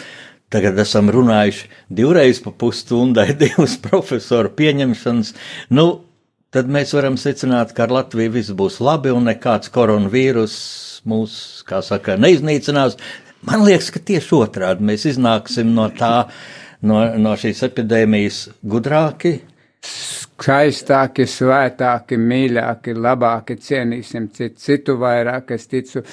tagad 0.51 0.79
esam 0.83 1.09
runājuši 1.13 1.69
divreiz 1.89 2.41
pa 2.43 2.51
pusstundai, 2.51 3.31
divas 3.41 3.77
profesoru 3.81 4.51
pieņemšanas, 4.57 5.33
nu, 5.77 5.87
tad 6.51 6.71
mēs 6.71 6.93
varam 6.97 7.17
secināt, 7.19 7.75
ka 7.75 7.87
ar 7.87 7.95
Latviju 8.01 8.35
viss 8.35 8.55
būs 8.55 8.81
labi 8.83 9.13
un 9.15 9.29
nekāds 9.29 9.71
koronavīrus 9.73 10.55
mūs, 11.07 11.35
kā 11.67 11.81
saka, 11.85 12.17
neiznīcinās. 12.21 12.97
Man 13.47 13.63
liekas, 13.65 13.89
ka 13.93 14.01
tieši 14.05 14.35
otrādi 14.37 14.85
mēs 14.85 15.07
iznāksim 15.09 15.71
no 15.73 15.87
tā, 15.97 16.27
no, 16.85 16.99
no 17.17 17.33
šīs 17.39 17.63
epidēmijas 17.65 18.43
gudrāki, 18.61 19.39
skaistāki, 20.41 21.25
svētāki, 21.29 22.17
mīļāki, 22.17 22.93
labāki, 22.97 23.57
cienīsim 23.61 24.29
citu, 24.33 24.59
citu 24.61 24.97
vairāk. 25.01 25.53
Es 25.55 25.67
ticu, 25.69 26.03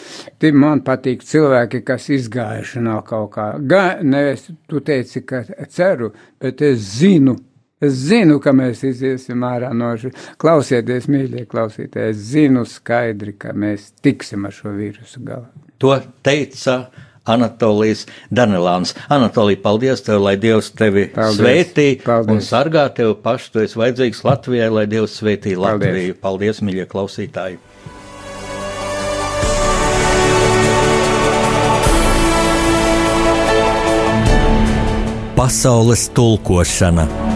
ti 0.40 0.52
man 0.52 0.82
patīk 0.86 1.24
cilvēki, 1.26 1.82
kas 1.86 2.08
izgājuši 2.16 2.84
no 2.84 3.00
kaut 3.08 3.32
kā. 3.36 3.50
Ga, 3.60 3.84
nevis 4.02 4.48
tu 4.68 4.82
teici, 4.84 5.24
ka 5.28 5.44
ceru, 5.68 6.12
bet 6.40 6.64
es 6.64 6.80
zinu. 6.98 7.36
Es 7.78 7.94
zinu, 8.08 8.40
ka 8.42 8.50
mēs 8.50 8.80
iziesim 8.88 9.44
ārā 9.46 9.68
no 9.70 9.92
šī. 9.94 10.10
Klausieties, 10.42 11.06
mīļie 11.06 11.44
klausītāji, 11.46 12.10
es 12.10 12.24
zinu 12.32 12.64
skaidri, 12.66 13.36
ka 13.38 13.52
mēs 13.54 13.92
tiksim 14.02 14.48
ar 14.48 14.56
šo 14.56 14.72
vīrusu 14.74 15.22
galā. 15.22 15.46
To 15.78 15.92
teica 16.26 16.80
Anatolijas 17.28 18.06
Danilāns. 18.34 18.94
Anatolija, 19.12 19.60
paldies 19.62 20.02
tev, 20.06 20.22
lai 20.24 20.36
Dievs 20.40 20.72
tevi 20.72 21.08
Paldies. 21.14 21.40
svētī 21.40 21.88
Paldies. 22.04 22.32
un 22.32 22.40
sargā 22.44 22.88
tevi 22.94 23.14
pašu. 23.22 23.52
Tu 23.52 23.64
esi 23.66 23.78
vajadzīgs 23.78 24.24
Latvijai, 24.24 24.70
lai 24.70 24.86
Dievs 24.90 25.20
svētī 25.20 25.54
Paldies. 25.54 25.64
Latviju. 25.66 26.20
Paldies, 26.22 26.62
mīļie 26.64 26.86
klausītāji! 26.90 27.58
Pasaules 35.38 36.08
tulkošana 36.08 37.27